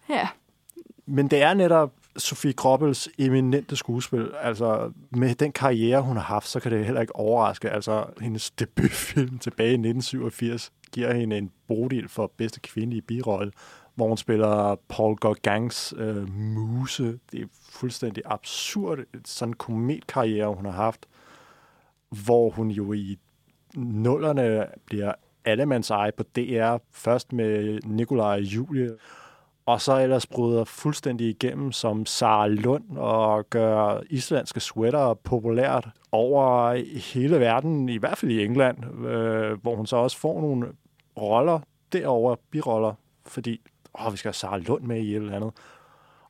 Ja, 0.08 0.28
Men 1.06 1.28
det 1.28 1.42
er 1.42 1.54
netop 1.54 1.92
Sofie 2.16 2.52
Kroppels 2.52 3.08
eminente 3.18 3.76
skuespil. 3.76 4.30
Altså, 4.40 4.92
med 5.10 5.34
den 5.34 5.52
karriere, 5.52 6.00
hun 6.02 6.16
har 6.16 6.24
haft, 6.24 6.48
så 6.48 6.60
kan 6.60 6.72
det 6.72 6.84
heller 6.84 7.00
ikke 7.00 7.16
overraske. 7.16 7.70
Altså, 7.70 8.04
hendes 8.20 8.50
debutfilm 8.50 9.38
tilbage 9.38 9.70
i 9.70 9.74
1987 9.74 10.72
giver 10.92 11.14
hende 11.14 11.38
en 11.38 11.50
bodil 11.68 12.08
for 12.08 12.32
bedste 12.36 12.60
kvindelige 12.60 13.02
birolle, 13.02 13.52
hvor 13.94 14.08
hun 14.08 14.16
spiller 14.16 14.76
Paul 14.88 15.16
Gauguins 15.16 15.94
øh, 15.96 16.34
muse. 16.34 17.18
Det 17.32 17.40
er 17.40 17.46
fuldstændig 17.74 18.22
absurd. 18.26 18.98
Sådan 19.24 19.54
kometkarriere, 19.54 20.54
hun 20.54 20.64
har 20.64 20.72
haft, 20.72 21.06
hvor 22.24 22.50
hun 22.50 22.70
jo 22.70 22.92
i 22.92 23.18
nullerne 23.76 24.66
bliver 24.86 25.12
allemands 25.44 25.90
eje 25.90 26.12
på 26.12 26.22
DR, 26.22 26.76
først 26.92 27.32
med 27.32 27.80
Nikolaj 27.84 28.36
og 28.36 28.40
Julie, 28.40 28.96
og 29.66 29.80
så 29.80 29.98
ellers 29.98 30.26
bryder 30.26 30.64
fuldstændig 30.64 31.28
igennem 31.28 31.72
som 31.72 32.06
Sara 32.06 32.46
Lund 32.46 32.96
og 32.96 33.50
gør 33.50 34.00
islandske 34.10 34.60
sweater 34.60 35.14
populært 35.14 35.88
over 36.12 36.72
hele 37.14 37.40
verden, 37.40 37.88
i 37.88 37.96
hvert 37.96 38.18
fald 38.18 38.30
i 38.30 38.44
England, 38.44 39.06
øh, 39.06 39.62
hvor 39.62 39.76
hun 39.76 39.86
så 39.86 39.96
også 39.96 40.18
får 40.18 40.40
nogle 40.40 40.66
roller 41.20 41.60
derover 41.92 42.36
biroller, 42.50 42.94
fordi 43.26 43.60
åh, 44.00 44.12
vi 44.12 44.16
skal 44.16 44.28
have 44.28 44.34
Sara 44.34 44.58
Lund 44.58 44.82
med 44.82 45.00
i 45.00 45.10
et 45.10 45.16
eller 45.16 45.36
andet. 45.36 45.52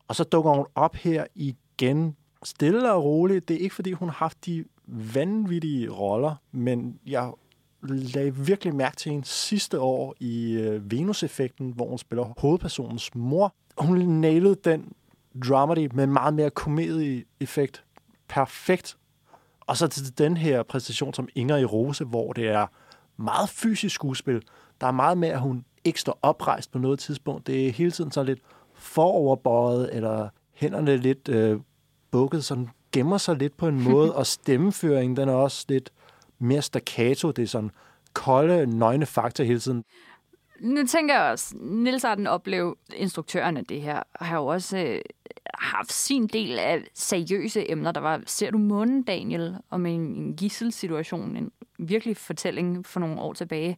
Og 0.08 0.16
så 0.16 0.24
dukker 0.24 0.50
hun 0.50 0.66
op 0.74 0.94
her 0.94 1.26
igen, 1.34 2.16
stille 2.42 2.92
og 2.92 3.04
roligt. 3.04 3.48
Det 3.48 3.54
er 3.54 3.60
ikke, 3.60 3.74
fordi 3.74 3.92
hun 3.92 4.08
har 4.08 4.16
haft 4.16 4.46
de 4.46 4.64
vanvittige 4.86 5.90
roller, 5.90 6.34
men 6.52 6.98
jeg 7.06 7.32
lagde 7.88 8.36
virkelig 8.36 8.74
mærke 8.74 8.96
til 8.96 9.12
hende 9.12 9.26
sidste 9.26 9.80
år 9.80 10.14
i 10.20 10.52
øh, 10.52 10.90
Venus-effekten, 10.90 11.70
hvor 11.70 11.88
hun 11.88 11.98
spiller 11.98 12.34
hovedpersonens 12.38 13.14
mor. 13.14 13.54
Hun 13.78 13.98
nailede 13.98 14.54
den 14.54 14.92
dramedy 15.48 15.88
med 15.94 16.06
meget 16.06 16.34
mere 16.34 16.50
komedie-effekt. 16.50 17.84
Perfekt. 18.28 18.96
Og 19.60 19.76
så 19.76 19.86
til 19.88 20.18
den 20.18 20.36
her 20.36 20.62
præstation 20.62 21.14
som 21.14 21.28
Inger 21.34 21.56
i 21.56 21.64
Rose, 21.64 22.04
hvor 22.04 22.32
det 22.32 22.48
er 22.48 22.66
meget 23.16 23.48
fysisk 23.48 23.94
skuespil. 23.94 24.42
Der 24.80 24.86
er 24.86 24.92
meget 24.92 25.18
med, 25.18 25.28
at 25.28 25.40
hun 25.40 25.64
ikke 25.84 26.00
står 26.00 26.18
oprejst 26.22 26.72
på 26.72 26.78
noget 26.78 26.98
tidspunkt. 26.98 27.46
Det 27.46 27.66
er 27.66 27.72
hele 27.72 27.90
tiden 27.90 28.12
så 28.12 28.22
lidt 28.22 28.40
foroverbøjet, 28.84 29.96
eller 29.96 30.28
hænderne 30.54 30.96
lidt 30.96 31.28
øh, 31.28 31.60
bukket, 32.10 32.44
så 32.44 32.54
den 32.54 32.70
gemmer 32.92 33.18
sig 33.18 33.36
lidt 33.36 33.56
på 33.56 33.68
en 33.68 33.82
måde, 33.90 34.14
og 34.14 34.26
stemmeføringen, 34.26 35.16
den 35.16 35.28
er 35.28 35.34
også 35.34 35.64
lidt 35.68 35.92
mere 36.38 36.62
staccato. 36.62 37.30
Det 37.30 37.42
er 37.42 37.46
sådan 37.46 37.70
kolde, 38.12 38.66
nøgne 38.66 39.06
fakta 39.06 39.42
hele 39.42 39.60
tiden. 39.60 39.84
Nu 40.60 40.86
tænker 40.86 41.14
jeg 41.14 41.30
også, 41.30 41.54
Nils 41.60 42.04
Arden 42.04 42.26
oplev, 42.26 42.78
instruktøren 42.96 43.56
af 43.56 43.64
det 43.64 43.82
her, 43.82 44.02
har 44.20 44.36
jo 44.36 44.46
også 44.46 44.78
øh, 44.78 45.00
haft 45.54 45.92
sin 45.92 46.26
del 46.26 46.58
af 46.58 46.84
seriøse 46.94 47.70
emner. 47.70 47.92
Der 47.92 48.00
var, 48.00 48.22
ser 48.26 48.50
du 48.50 48.58
månen, 48.58 49.02
Daniel, 49.02 49.56
om 49.70 49.86
en, 49.86 50.00
en 50.00 50.36
gisselsituation, 50.36 51.36
en 51.36 51.50
virkelig 51.78 52.16
fortælling 52.16 52.86
for 52.86 53.00
nogle 53.00 53.20
år 53.20 53.32
tilbage. 53.32 53.76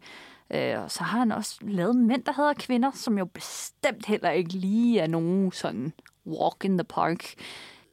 Øh, 0.51 0.83
og 0.83 0.91
så 0.91 1.05
har 1.05 1.19
han 1.19 1.33
også 1.33 1.59
lavet 1.61 1.97
mænd, 1.97 2.25
der 2.25 2.33
hedder 2.33 2.53
kvinder, 2.53 2.91
som 2.95 3.19
jo 3.19 3.25
bestemt 3.25 4.07
heller 4.07 4.31
ikke 4.31 4.53
lige 4.53 5.01
er 5.01 5.07
nogen 5.07 5.53
sådan 5.53 5.93
walk 6.27 6.65
in 6.65 6.79
the 6.79 6.85
park. 6.85 7.35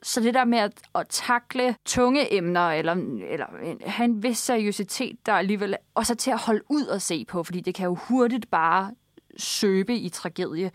Så 0.04 0.22
det 0.22 0.34
der 0.34 0.46
med 0.46 0.58
at, 0.58 0.82
at 0.96 1.08
takle 1.10 1.76
tunge 1.86 2.34
emner, 2.34 2.70
eller, 2.70 2.96
eller 3.30 3.46
have 3.86 4.06
en 4.06 4.24
vis 4.24 4.38
seriøsitet, 4.38 5.26
der 5.26 5.34
alligevel 5.34 5.76
også 5.96 6.14
er 6.14 6.18
til 6.18 6.32
at 6.32 6.40
holde 6.40 6.62
ud 6.70 6.86
og 6.86 7.02
se 7.02 7.26
på, 7.26 7.44
fordi 7.44 7.62
det 7.62 7.76
kan 7.76 7.86
jo 7.86 7.96
hurtigt 7.96 8.52
bare 8.52 8.92
søbe 9.38 9.96
i 9.96 10.10
tragedie. 10.10 10.66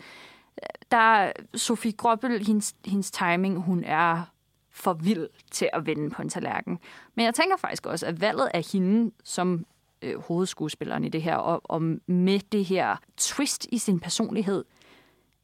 Øh, 0.61 0.67
der 0.91 0.97
er 0.97 1.31
Sofie 1.55 1.91
Gråbøl, 1.91 2.45
hendes, 2.45 2.75
hendes 2.85 3.11
timing, 3.11 3.61
hun 3.61 3.83
er 3.83 4.23
for 4.71 4.93
vild 4.93 5.27
til 5.51 5.69
at 5.73 5.85
vende 5.85 6.09
på 6.09 6.21
en 6.21 6.29
tallerken. 6.29 6.79
Men 7.15 7.25
jeg 7.25 7.33
tænker 7.33 7.57
faktisk 7.57 7.85
også, 7.85 8.05
at 8.05 8.21
valget 8.21 8.49
af 8.53 8.63
hende 8.73 9.11
som 9.23 9.65
øh, 10.01 10.19
hovedskuespilleren 10.19 11.03
i 11.03 11.09
det 11.09 11.21
her, 11.21 11.35
og, 11.35 11.61
og 11.63 11.81
med 12.07 12.39
det 12.51 12.65
her 12.65 12.95
twist 13.17 13.67
i 13.71 13.77
sin 13.77 13.99
personlighed, 13.99 14.65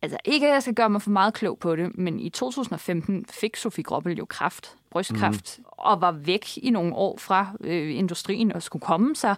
altså 0.01 0.17
ikke 0.25 0.47
at 0.47 0.53
jeg 0.53 0.61
skal 0.61 0.73
gøre 0.73 0.89
mig 0.89 1.01
for 1.01 1.09
meget 1.09 1.33
klog 1.33 1.59
på 1.59 1.75
det, 1.75 1.97
men 1.97 2.19
i 2.19 2.29
2015 2.29 3.25
fik 3.25 3.55
Sofie 3.55 3.83
Grobbel 3.83 4.17
jo 4.17 4.25
kræft, 4.25 4.75
brystkræft, 4.89 5.59
mm. 5.59 5.65
og 5.67 6.01
var 6.01 6.11
væk 6.11 6.57
i 6.57 6.69
nogle 6.69 6.95
år 6.95 7.17
fra 7.17 7.47
øh, 7.61 7.95
industrien 7.95 8.51
og 8.51 8.63
skulle 8.63 8.81
komme 8.81 9.15
sig. 9.15 9.35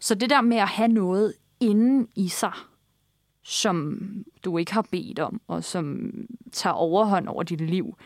Så 0.00 0.14
det 0.14 0.30
der 0.30 0.40
med 0.40 0.56
at 0.56 0.68
have 0.68 0.88
noget 0.88 1.34
inden 1.60 2.08
i 2.14 2.28
sig, 2.28 2.52
som 3.42 3.98
du 4.44 4.58
ikke 4.58 4.72
har 4.74 4.86
bedt 4.90 5.18
om, 5.18 5.40
og 5.48 5.64
som 5.64 6.12
tager 6.52 6.74
overhånd 6.74 7.28
over 7.28 7.42
dit 7.42 7.60
liv, 7.60 7.96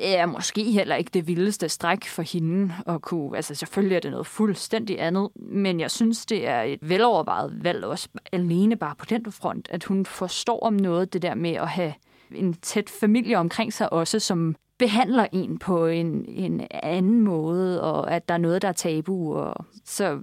er 0.00 0.26
måske 0.26 0.64
heller 0.64 0.96
ikke 0.96 1.10
det 1.14 1.26
vildeste 1.26 1.68
stræk 1.68 2.04
for 2.04 2.22
hende 2.22 2.74
at 2.86 3.02
kunne... 3.02 3.36
Altså 3.36 3.54
selvfølgelig 3.54 3.96
er 3.96 4.00
det 4.00 4.10
noget 4.10 4.26
fuldstændig 4.26 5.02
andet, 5.02 5.28
men 5.36 5.80
jeg 5.80 5.90
synes, 5.90 6.26
det 6.26 6.46
er 6.46 6.62
et 6.62 6.78
velovervejet 6.82 7.64
valg 7.64 7.84
også 7.84 8.08
alene 8.32 8.76
bare 8.76 8.94
på 8.98 9.04
den 9.04 9.32
front, 9.32 9.68
at 9.70 9.84
hun 9.84 10.06
forstår 10.06 10.60
om 10.60 10.72
noget 10.72 11.12
det 11.12 11.22
der 11.22 11.34
med 11.34 11.52
at 11.52 11.68
have 11.68 11.94
en 12.34 12.54
tæt 12.54 12.90
familie 12.90 13.38
omkring 13.38 13.72
sig 13.72 13.92
også, 13.92 14.18
som 14.18 14.56
behandler 14.78 15.26
en 15.32 15.58
på 15.58 15.86
en, 15.86 16.24
en 16.28 16.66
anden 16.70 17.20
måde, 17.20 17.82
og 17.82 18.12
at 18.12 18.28
der 18.28 18.34
er 18.34 18.38
noget, 18.38 18.62
der 18.62 18.68
er 18.68 18.72
tabu. 18.72 19.34
Og 19.36 19.66
så 19.84 20.20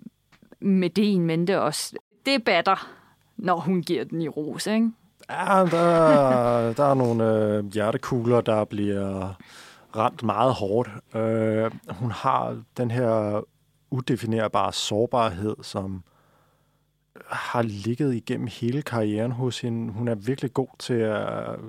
med 0.59 0.89
det 0.89 1.13
en 1.13 1.25
mente 1.25 1.61
også, 1.61 1.95
det 2.25 2.43
batter, 2.43 2.89
når 3.37 3.59
hun 3.59 3.81
giver 3.81 4.03
den 4.03 4.21
i 4.21 4.27
rose, 4.27 4.73
ikke? 4.73 4.91
Ja, 5.29 5.65
der, 5.71 6.73
der 6.73 6.83
er 6.83 6.93
nogle 6.93 7.35
øh, 7.35 7.65
hjertekugler, 7.65 8.41
der 8.41 8.65
bliver 8.65 9.33
ramt 9.95 10.23
meget 10.23 10.53
hårdt. 10.53 10.89
Øh, 11.15 11.71
hun 11.89 12.11
har 12.11 12.61
den 12.77 12.91
her 12.91 13.41
udefinerbare 13.91 14.73
sårbarhed, 14.73 15.55
som 15.61 16.03
har 17.27 17.61
ligget 17.61 18.15
igennem 18.15 18.47
hele 18.51 18.81
karrieren 18.81 19.31
hos 19.31 19.61
hende. 19.61 19.93
Hun 19.93 20.07
er 20.07 20.15
virkelig 20.15 20.53
god 20.53 20.67
til 20.79 20.93
at 20.93 21.59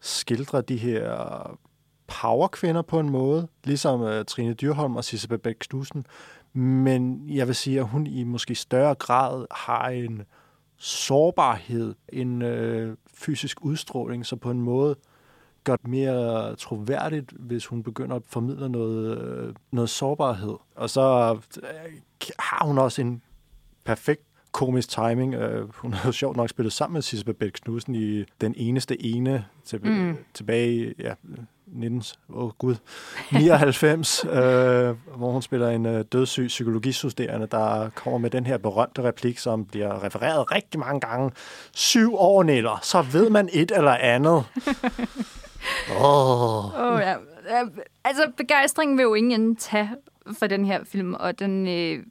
skildre 0.00 0.60
de 0.60 0.76
her 0.76 1.58
powerkvinder 2.06 2.82
på 2.82 3.00
en 3.00 3.10
måde, 3.10 3.48
ligesom 3.64 4.00
uh, 4.00 4.24
Trine 4.28 4.54
Dyrholm 4.54 4.96
og 4.96 5.04
Sisse 5.04 5.28
Bæk 5.28 5.56
Knudsen. 5.60 6.06
Men 6.52 7.24
jeg 7.28 7.46
vil 7.46 7.54
sige, 7.54 7.78
at 7.78 7.86
hun 7.86 8.06
i 8.06 8.24
måske 8.24 8.54
større 8.54 8.94
grad 8.94 9.46
har 9.50 9.88
en 9.88 10.22
sårbarhed, 10.80 11.94
en 12.08 12.42
øh, 12.42 12.96
fysisk 13.14 13.64
udstråling, 13.64 14.26
så 14.26 14.36
på 14.36 14.50
en 14.50 14.60
måde 14.60 14.96
gør 15.64 15.76
det 15.76 15.88
mere 15.88 16.56
troværdigt, 16.56 17.32
hvis 17.32 17.66
hun 17.66 17.82
begynder 17.82 18.16
at 18.16 18.22
formidle 18.26 18.68
noget, 18.68 19.18
øh, 19.18 19.54
noget 19.72 19.90
sårbarhed. 19.90 20.54
Og 20.74 20.90
så 20.90 21.36
øh, 21.62 21.92
har 22.38 22.66
hun 22.66 22.78
også 22.78 23.02
en 23.02 23.22
perfekt 23.84 24.22
komisk 24.52 24.88
timing. 24.88 25.36
Uh, 25.36 25.74
hun 25.74 25.92
har 25.92 26.08
jo 26.08 26.12
sjovt 26.12 26.36
nok 26.36 26.48
spillet 26.48 26.72
sammen 26.72 26.94
med 26.94 27.02
Sisse 27.02 27.26
Babette 27.26 27.60
Knudsen 27.62 27.94
i 27.94 28.24
Den 28.40 28.54
Eneste 28.56 29.04
Ene 29.04 29.46
til, 29.64 29.80
mm. 29.84 30.16
tilbage 30.34 30.94
ja, 30.98 31.14
19, 31.72 32.02
oh, 32.28 32.50
Gud, 32.58 32.76
99, 33.32 34.24
øh, 34.24 34.32
hvor 35.16 35.30
hun 35.30 35.42
spiller 35.42 35.68
en 35.68 35.86
øh, 35.86 36.04
dødssyg 36.12 36.46
psykologistuderende, 36.46 37.46
der 37.46 37.90
kommer 37.94 38.18
med 38.18 38.30
den 38.30 38.46
her 38.46 38.58
berømte 38.58 39.02
replik, 39.02 39.38
som 39.38 39.64
bliver 39.64 40.04
refereret 40.04 40.52
rigtig 40.52 40.80
mange 40.80 41.00
gange. 41.00 41.30
Syv 41.72 42.14
år, 42.14 42.42
Netter, 42.42 42.78
så 42.82 43.02
ved 43.02 43.30
man 43.30 43.48
et 43.52 43.70
eller 43.70 43.94
andet. 43.94 44.44
Åh. 46.00 46.64
Oh. 46.64 46.92
Oh, 46.92 47.00
ja. 47.00 47.16
Altså, 48.04 48.32
begejstringen 48.36 48.96
vil 48.96 49.02
jo 49.02 49.14
ingen 49.14 49.56
tage 49.56 49.90
for 50.38 50.46
den 50.46 50.64
her 50.64 50.84
film, 50.84 51.14
og 51.14 51.38
den, 51.38 51.66
øh, 51.68 52.04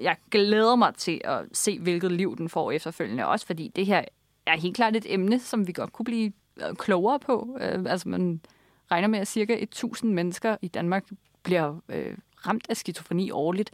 jeg 0.00 0.16
glæder 0.30 0.76
mig 0.76 0.94
til 0.94 1.20
at 1.24 1.40
se, 1.52 1.78
hvilket 1.78 2.12
liv 2.12 2.36
den 2.36 2.48
får 2.48 2.70
efterfølgende. 2.70 3.26
Også 3.26 3.46
fordi 3.46 3.72
det 3.76 3.86
her 3.86 4.04
er 4.46 4.60
helt 4.60 4.76
klart 4.76 4.96
et 4.96 5.06
emne, 5.08 5.40
som 5.40 5.66
vi 5.66 5.72
godt 5.72 5.92
kunne 5.92 6.04
blive 6.04 6.32
øh, 6.56 6.74
klogere 6.74 7.18
på. 7.18 7.58
Øh, 7.60 7.84
altså, 7.86 8.08
man 8.08 8.40
regner 8.90 9.08
med, 9.08 9.18
at 9.18 9.28
cirka 9.28 9.56
1000 9.60 10.12
mennesker 10.12 10.56
i 10.62 10.68
Danmark 10.68 11.04
bliver 11.42 11.76
øh, 11.88 12.16
ramt 12.46 12.66
af 12.68 12.76
skizofreni 12.76 13.30
årligt. 13.30 13.70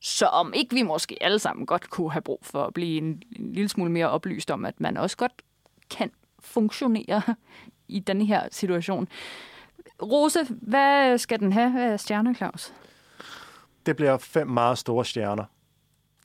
Så 0.00 0.26
om 0.26 0.52
ikke 0.52 0.74
vi 0.74 0.82
måske 0.82 1.18
alle 1.20 1.38
sammen 1.38 1.66
godt 1.66 1.90
kunne 1.90 2.12
have 2.12 2.22
brug 2.22 2.40
for 2.42 2.64
at 2.64 2.74
blive 2.74 2.98
en, 2.98 3.22
en 3.36 3.52
lille 3.52 3.68
smule 3.68 3.90
mere 3.90 4.10
oplyst 4.10 4.50
om, 4.50 4.64
at 4.64 4.80
man 4.80 4.96
også 4.96 5.16
godt 5.16 5.32
kan 5.90 6.10
funktionere 6.40 7.22
i 7.88 8.00
den 8.00 8.22
her 8.22 8.48
situation. 8.50 9.08
Rose, 10.02 10.46
hvad 10.50 11.18
skal 11.18 11.40
den 11.40 11.52
have 11.52 11.92
af 11.92 12.00
stjerner, 12.00 12.34
Claus? 12.34 12.72
Det 13.86 13.96
bliver 13.96 14.18
fem 14.18 14.46
meget 14.46 14.78
store 14.78 15.04
stjerner. 15.04 15.44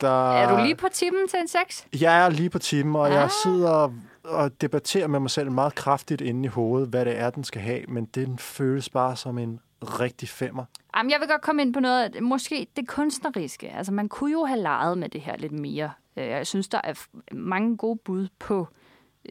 Der... 0.01 0.31
Er 0.33 0.57
du 0.57 0.63
lige 0.63 0.75
på 0.75 0.87
timen 0.91 1.27
til 1.27 1.39
en 1.39 1.47
seks? 1.47 1.87
Jeg 2.01 2.25
er 2.25 2.29
lige 2.29 2.49
på 2.49 2.59
timen, 2.59 2.95
og 2.95 3.07
ah. 3.07 3.13
jeg 3.13 3.29
sidder 3.43 3.93
og 4.29 4.61
debatterer 4.61 5.07
med 5.07 5.19
mig 5.19 5.29
selv 5.29 5.51
meget 5.51 5.75
kraftigt 5.75 6.21
inde 6.21 6.45
i 6.45 6.47
hovedet, 6.47 6.89
hvad 6.89 7.05
det 7.05 7.17
er, 7.17 7.29
den 7.29 7.43
skal 7.43 7.61
have, 7.61 7.85
men 7.87 8.05
den 8.05 8.37
føles 8.37 8.89
bare 8.89 9.15
som 9.15 9.37
en 9.37 9.59
rigtig 9.81 10.29
femmer. 10.29 10.65
Jamen, 10.95 11.11
jeg 11.11 11.19
vil 11.19 11.27
godt 11.27 11.41
komme 11.41 11.61
ind 11.61 11.73
på 11.73 11.79
noget, 11.79 12.23
måske 12.23 12.67
det 12.75 12.87
kunstneriske. 12.87 13.69
Altså, 13.69 13.93
man 13.93 14.09
kunne 14.09 14.31
jo 14.31 14.45
have 14.45 14.59
leget 14.59 14.97
med 14.97 15.09
det 15.09 15.21
her 15.21 15.37
lidt 15.37 15.51
mere. 15.51 15.91
Øh, 16.17 16.27
jeg 16.27 16.47
synes, 16.47 16.67
der 16.67 16.81
er 16.83 16.93
mange 17.31 17.77
gode 17.77 17.99
bud 18.05 18.27
på 18.39 18.67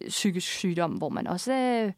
øh, 0.03 0.09
psykisk 0.09 0.47
sygdom, 0.47 0.93
hvor 0.93 1.09
man 1.09 1.27
også 1.27 1.53
øh, 1.53 1.93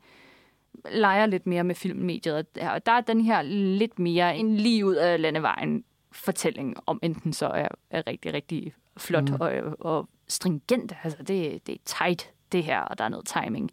leger 0.93 1.27
lidt 1.27 1.47
mere 1.47 1.65
med 1.65 1.75
filmmediet. 1.75 2.47
Og 2.61 2.87
der 2.87 2.93
er 2.93 3.01
den 3.01 3.21
her 3.21 3.43
lidt 3.43 3.99
mere 3.99 4.37
en 4.37 4.57
lige 4.57 4.87
ud 4.87 4.95
af 4.95 5.21
landevejen 5.21 5.85
fortælling, 6.13 6.77
om 6.87 6.99
enten 7.03 7.33
så 7.33 7.47
er, 7.47 7.69
er 7.91 8.07
rigtig, 8.07 8.35
rigtig 8.35 8.73
flot 8.97 9.29
mm. 9.29 9.37
og, 9.41 9.53
og 9.81 10.09
stringent. 10.29 10.93
Altså, 11.05 11.23
det, 11.23 11.67
det 11.67 11.75
er 11.75 11.79
tight, 11.85 12.33
det 12.53 12.65
her, 12.65 12.81
og 12.81 12.99
der 12.99 13.05
er 13.05 13.09
noget 13.09 13.27
timing. 13.27 13.71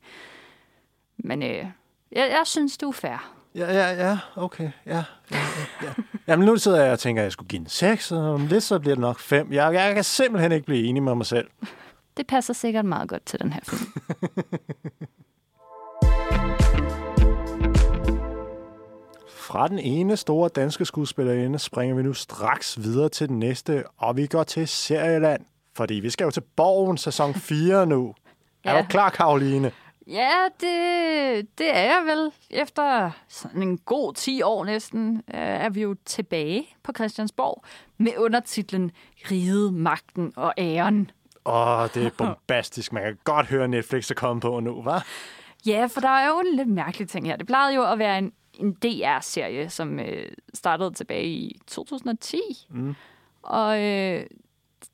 Men 1.18 1.44
øh, 1.44 1.66
jeg, 2.12 2.30
jeg 2.32 2.42
synes, 2.46 2.78
du 2.78 2.88
er 2.88 2.92
fair. 2.92 3.34
Ja, 3.56 3.74
ja, 3.74 4.08
ja, 4.08 4.20
okay, 4.36 4.72
ja. 4.86 5.04
ja, 5.32 5.38
ja. 5.84 5.94
Jamen, 6.28 6.46
nu 6.46 6.58
sidder 6.58 6.84
jeg 6.84 6.92
og 6.92 7.00
tænker, 7.00 7.22
at 7.22 7.24
jeg 7.24 7.32
skulle 7.32 7.48
give 7.48 7.60
en 7.60 7.70
6, 7.70 8.12
og 8.12 8.34
om 8.34 8.48
lidt 8.48 8.64
så 8.64 8.80
bliver 8.80 8.96
det 8.96 9.02
nok 9.02 9.20
5. 9.20 9.54
Jeg, 9.54 9.74
jeg 9.74 9.96
kan 9.96 10.04
simpelthen 10.04 10.52
ikke 10.52 10.66
blive 10.66 10.84
enig 10.86 11.04
med 11.04 11.16
mig 11.16 11.26
selv. 11.26 11.48
Det 12.18 12.28
passer 12.28 12.54
sikkert 12.54 12.86
meget 12.86 13.10
godt 13.10 13.26
til 13.26 13.40
den 13.40 13.54
her 13.54 13.60
film. 13.64 13.92
Fra 19.48 19.68
den 19.68 19.80
ene 19.80 20.18
store 20.18 20.50
danske 20.50 20.86
skuespillerinde 20.86 21.60
springer 21.60 21.96
vi 21.96 22.04
nu 22.04 22.14
straks 22.14 22.84
videre 22.84 23.10
til 23.10 23.30
den 23.30 23.40
næste, 23.40 23.84
og 23.98 24.18
vi 24.18 24.28
går 24.28 24.44
til 24.44 24.68
Serieland. 24.68 25.46
Fordi 25.76 25.94
vi 25.94 26.10
skal 26.10 26.26
jo 26.26 26.32
til 26.32 26.44
Borgen 26.56 26.98
sæson 26.98 27.34
4 27.34 27.86
nu. 27.86 28.14
Ja. 28.68 28.78
Er 28.78 28.82
du 28.82 28.88
klar, 28.88 29.10
Karoline? 29.10 29.72
Ja, 30.08 30.34
det, 30.62 31.48
det 31.58 31.76
er 31.76 31.82
jeg 31.82 32.04
vel. 32.06 32.32
Efter 32.50 33.12
sådan 33.28 33.62
en 33.62 33.78
god 33.78 34.14
10 34.14 34.42
år 34.42 34.66
næsten, 34.66 35.16
øh, 35.16 35.40
er 35.40 35.70
vi 35.70 35.82
jo 35.82 35.96
tilbage 36.06 36.68
på 36.84 36.92
Christiansborg 36.96 37.64
med 37.98 38.12
undertitlen 38.18 38.92
Riget, 39.32 39.74
Magten 39.74 40.34
og 40.36 40.54
Æren. 40.58 41.12
Åh, 41.46 41.80
oh, 41.80 41.90
det 41.94 42.06
er 42.06 42.10
bombastisk. 42.18 42.94
Man 42.94 43.04
kan 43.04 43.18
godt 43.24 43.46
høre 43.46 43.68
Netflix 43.68 44.12
er 44.12 44.16
kommet 44.16 44.42
på 44.42 44.60
nu, 44.60 44.84
hva'? 44.84 45.04
Ja, 45.66 45.88
for 45.92 46.02
der 46.02 46.10
er 46.10 46.28
jo 46.28 46.40
en 46.40 46.56
lidt 46.56 46.68
mærkelig 46.68 47.10
ting 47.10 47.26
her. 47.28 47.36
Det 47.36 47.48
plejede 47.48 47.76
jo 47.76 47.92
at 47.92 48.00
være 48.00 48.18
en, 48.18 48.32
en 48.54 48.74
DR-serie, 48.74 49.70
som 49.70 50.00
øh, 50.00 50.32
startede 50.54 50.94
tilbage 50.94 51.26
i 51.26 51.60
2010. 51.68 52.38
Mm. 52.70 52.96
Og 53.42 53.84
øh, 53.84 54.26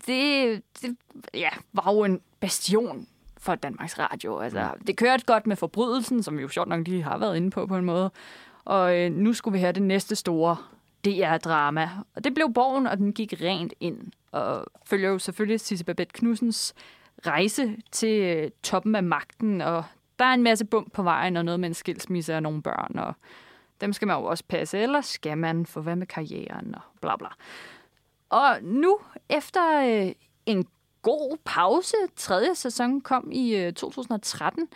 det, 0.08 0.62
det 0.82 0.98
ja, 1.34 1.50
var 1.74 1.94
jo 1.94 2.04
en 2.04 2.22
bastion 2.40 3.08
for 3.44 3.56
Danmarks 3.56 4.00
Radio. 4.00 4.40
Altså. 4.40 4.70
Det 4.88 4.98
kørte 4.98 5.26
godt 5.26 5.48
med 5.48 5.56
forbrydelsen, 5.56 6.24
som 6.24 6.38
vi 6.38 6.42
jo 6.42 6.48
sjovt 6.48 6.70
nok 6.70 6.88
lige 6.88 7.04
har 7.04 7.18
været 7.18 7.38
inde 7.38 7.50
på 7.50 7.66
på 7.66 7.78
en 7.78 7.86
måde. 7.86 8.12
Og 8.66 9.00
øh, 9.00 9.12
nu 9.12 9.34
skulle 9.34 9.54
vi 9.54 9.60
have 9.60 9.74
det 9.74 9.84
næste 9.84 10.16
store 10.16 10.58
DR-drama. 11.06 11.90
Og 12.16 12.24
det 12.24 12.34
blev 12.34 12.54
Borgen, 12.54 12.88
og 12.88 12.98
den 12.98 13.14
gik 13.14 13.34
rent 13.42 13.74
ind. 13.80 14.12
Og 14.32 14.66
følger 14.86 15.10
jo 15.10 15.20
selvfølgelig 15.20 15.60
Sisse 15.60 15.86
Babette 15.86 16.14
Knudsens 16.14 16.74
rejse 17.28 17.78
til 17.92 18.22
øh, 18.22 18.52
toppen 18.64 18.96
af 18.96 19.04
magten. 19.04 19.62
Og 19.62 19.84
der 20.20 20.26
er 20.26 20.34
en 20.34 20.44
masse 20.44 20.66
bump 20.66 20.94
på 20.94 21.04
vejen, 21.04 21.38
og 21.38 21.46
noget 21.46 21.60
med 21.60 21.70
en 21.70 21.74
skilsmisse 21.74 22.34
af 22.34 22.44
nogle 22.44 22.62
børn. 22.62 23.00
Og 23.00 23.14
dem 23.82 23.94
skal 23.94 24.08
man 24.08 24.18
jo 24.18 24.24
også 24.24 24.44
passe, 24.48 24.80
eller 24.80 25.02
skal 25.02 25.38
man, 25.38 25.66
for 25.66 25.82
hvad 25.82 25.96
med 25.96 26.08
karrieren 26.08 26.76
og 26.76 26.82
bla 27.02 27.16
bla. 27.16 27.28
Og 28.30 28.58
nu, 28.62 29.00
efter 29.30 29.82
øh, 29.86 30.12
en 30.46 30.68
god 31.04 31.38
pause, 31.46 31.96
tredje 32.16 32.56
sæson 32.56 33.02
kom 33.02 33.30
i 33.32 33.56
øh, 33.56 33.74
2013, 33.74 34.68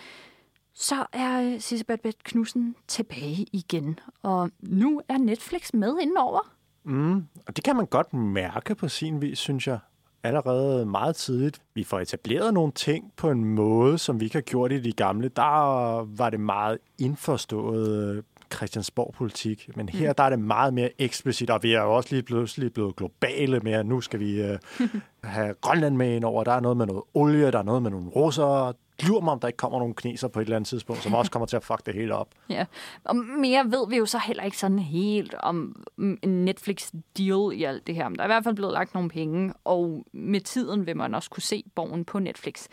så 0.73 1.05
er 1.13 1.41
øh, 1.41 1.59
Sisse 1.59 1.85
Knudsen 2.23 2.75
tilbage 2.87 3.45
igen. 3.51 3.99
Og 4.23 4.49
nu 4.59 5.01
er 5.09 5.17
Netflix 5.17 5.73
med 5.73 5.97
indenover. 6.01 6.51
Mm, 6.83 7.27
og 7.47 7.55
det 7.55 7.63
kan 7.63 7.75
man 7.75 7.85
godt 7.85 8.13
mærke 8.13 8.75
på 8.75 8.87
sin 8.87 9.21
vis, 9.21 9.39
synes 9.39 9.67
jeg 9.67 9.79
allerede 10.23 10.85
meget 10.85 11.15
tidligt. 11.15 11.61
Vi 11.73 11.83
får 11.83 11.99
etableret 11.99 12.53
nogle 12.53 12.71
ting 12.71 13.13
på 13.17 13.31
en 13.31 13.45
måde, 13.45 13.97
som 13.97 14.19
vi 14.19 14.25
ikke 14.25 14.35
har 14.35 14.41
gjort 14.41 14.71
i 14.71 14.79
de 14.79 14.91
gamle. 14.91 15.29
Der 15.29 16.03
var 16.17 16.29
det 16.29 16.39
meget 16.39 16.77
indforstået 16.99 18.23
Christiansborg-politik. 18.55 19.69
Men 19.75 19.89
her 19.89 20.13
der 20.13 20.23
er 20.23 20.29
det 20.29 20.39
meget 20.39 20.73
mere 20.73 20.89
eksplicit, 21.01 21.49
og 21.49 21.63
vi 21.63 21.73
er 21.73 21.81
jo 21.81 21.95
også 21.95 22.09
lige 22.11 22.23
pludselig 22.23 22.73
blevet 22.73 22.95
globale 22.95 23.59
med, 23.59 23.71
at 23.71 23.85
nu 23.85 24.01
skal 24.01 24.19
vi 24.19 24.41
øh, 24.41 24.59
have 25.23 25.53
Grønland 25.61 25.95
med 25.95 26.15
ind 26.15 26.23
over. 26.23 26.43
Der 26.43 26.51
er 26.51 26.59
noget 26.59 26.77
med 26.77 26.85
noget 26.85 27.03
olie, 27.13 27.51
der 27.51 27.59
er 27.59 27.63
noget 27.63 27.81
med 27.81 27.91
nogle 27.91 28.09
russere. 28.09 28.73
Glur 28.97 29.21
mig, 29.21 29.33
om 29.33 29.39
der 29.39 29.47
ikke 29.47 29.57
kommer 29.57 29.79
nogle 29.79 29.93
kineser 29.93 30.27
på 30.27 30.39
et 30.39 30.43
eller 30.43 30.55
andet 30.55 30.67
tidspunkt, 30.67 31.03
som 31.03 31.13
også 31.13 31.31
kommer 31.31 31.45
til 31.45 31.55
at 31.55 31.63
fuck 31.63 31.85
det 31.85 31.93
hele 31.93 32.15
op. 32.15 32.27
Ja, 32.49 32.65
og 33.03 33.15
mere 33.15 33.65
ved 33.65 33.89
vi 33.89 33.97
jo 33.97 34.05
så 34.05 34.19
heller 34.19 34.43
ikke 34.43 34.57
sådan 34.57 34.79
helt 34.79 35.35
om 35.39 35.85
mm, 35.97 36.17
en 36.21 36.45
Netflix-deal 36.45 37.53
i 37.53 37.63
alt 37.63 37.87
det 37.87 37.95
her. 37.95 38.09
Men 38.09 38.15
der 38.15 38.21
er 38.21 38.27
i 38.27 38.33
hvert 38.33 38.43
fald 38.43 38.55
blevet 38.55 38.73
lagt 38.73 38.93
nogle 38.93 39.09
penge, 39.09 39.53
og 39.63 40.05
med 40.13 40.41
tiden 40.41 40.85
vil 40.85 40.97
man 40.97 41.15
også 41.15 41.29
kunne 41.29 41.43
se 41.43 41.63
borgen 41.75 42.05
på 42.05 42.19
Netflix. 42.19 42.67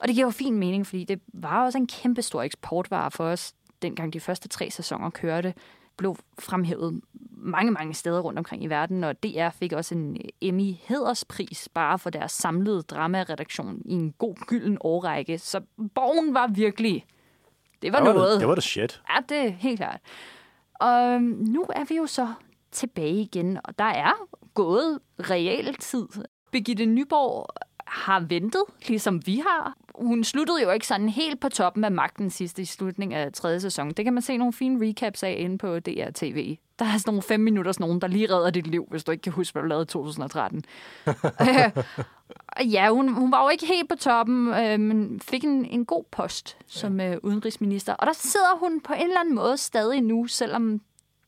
Og 0.00 0.08
det 0.08 0.14
giver 0.14 0.26
jo 0.26 0.30
fin 0.30 0.58
mening, 0.58 0.86
fordi 0.86 1.04
det 1.04 1.20
var 1.32 1.64
også 1.64 1.78
en 1.78 1.86
kæmpe 1.86 2.22
stor 2.22 2.42
eksportvare 2.42 3.10
for 3.10 3.24
os, 3.24 3.52
dengang 3.82 4.12
de 4.12 4.20
første 4.20 4.48
tre 4.48 4.70
sæsoner 4.70 5.10
kørte 5.10 5.54
blev 5.96 6.16
fremhævet 6.38 7.00
mange, 7.32 7.72
mange 7.72 7.94
steder 7.94 8.20
rundt 8.20 8.38
omkring 8.38 8.64
i 8.64 8.66
verden, 8.66 9.04
og 9.04 9.22
DR 9.22 9.50
fik 9.50 9.72
også 9.72 9.94
en 9.94 10.16
Emmy 10.40 10.74
Hederspris 10.82 11.68
bare 11.74 11.98
for 11.98 12.10
deres 12.10 12.32
samlede 12.32 12.82
dramaredaktion 12.82 13.82
i 13.84 13.92
en 13.92 14.12
god 14.18 14.34
gylden 14.46 14.78
årrække. 14.80 15.38
Så 15.38 15.60
Borgen 15.94 16.34
var 16.34 16.46
virkelig... 16.46 17.06
Det 17.82 17.92
var, 17.92 17.98
Det 17.98 18.06
var 18.06 18.12
noget. 18.14 18.32
det, 18.32 18.40
det 18.40 18.48
var 18.48 18.54
det 18.54 18.64
shit. 18.64 19.02
Ja, 19.10 19.20
det 19.28 19.46
er 19.46 19.48
helt 19.50 19.78
klart. 19.78 20.00
Og 20.74 20.90
øhm, 21.02 21.22
nu 21.22 21.66
er 21.76 21.84
vi 21.84 21.96
jo 21.96 22.06
så 22.06 22.28
tilbage 22.72 23.14
igen, 23.14 23.58
og 23.64 23.78
der 23.78 23.84
er 23.84 24.12
gået 24.54 24.98
realtid. 25.20 26.06
Birgitte 26.52 26.86
Nyborg 26.86 27.46
har 27.90 28.20
ventet, 28.20 28.62
ligesom 28.86 29.26
vi 29.26 29.42
har. 29.46 29.74
Hun 29.94 30.24
sluttede 30.24 30.62
jo 30.62 30.70
ikke 30.70 30.86
sådan 30.86 31.08
helt 31.08 31.40
på 31.40 31.48
toppen 31.48 31.84
af 31.84 31.92
magten 31.92 32.30
sidste 32.30 32.62
i 32.62 32.64
slutningen 32.64 33.18
af 33.18 33.32
tredje 33.32 33.60
sæson. 33.60 33.90
Det 33.90 34.04
kan 34.04 34.14
man 34.14 34.22
se 34.22 34.36
nogle 34.36 34.52
fine 34.52 34.88
recaps 34.88 35.22
af 35.22 35.36
inde 35.38 35.58
på 35.58 35.78
DRTV. 35.78 36.56
Der 36.78 36.84
er 36.84 36.98
sådan 36.98 37.02
nogle 37.06 37.22
fem 37.22 37.40
minutters 37.40 37.80
nogen, 37.80 38.00
der 38.00 38.06
lige 38.06 38.34
redder 38.34 38.50
dit 38.50 38.66
liv, 38.66 38.86
hvis 38.90 39.04
du 39.04 39.12
ikke 39.12 39.22
kan 39.22 39.32
huske, 39.32 39.52
hvad 39.52 39.62
du 39.62 39.68
lavede 39.68 39.82
i 39.82 39.86
2013. 39.86 40.64
Øh, 41.06 41.14
ja, 42.74 42.90
hun, 42.90 43.08
hun 43.08 43.32
var 43.32 43.42
jo 43.42 43.48
ikke 43.48 43.66
helt 43.66 43.88
på 43.88 43.96
toppen, 43.96 44.48
øh, 44.48 44.80
men 44.80 45.20
fik 45.20 45.44
en, 45.44 45.64
en 45.64 45.84
god 45.84 46.04
post 46.10 46.56
som 46.66 47.00
øh, 47.00 47.16
udenrigsminister. 47.22 47.94
Og 47.94 48.06
der 48.06 48.12
sidder 48.12 48.58
hun 48.60 48.80
på 48.80 48.92
en 48.92 49.02
eller 49.02 49.20
anden 49.20 49.34
måde 49.34 49.56
stadig 49.56 50.02
nu, 50.02 50.26
selvom 50.26 50.80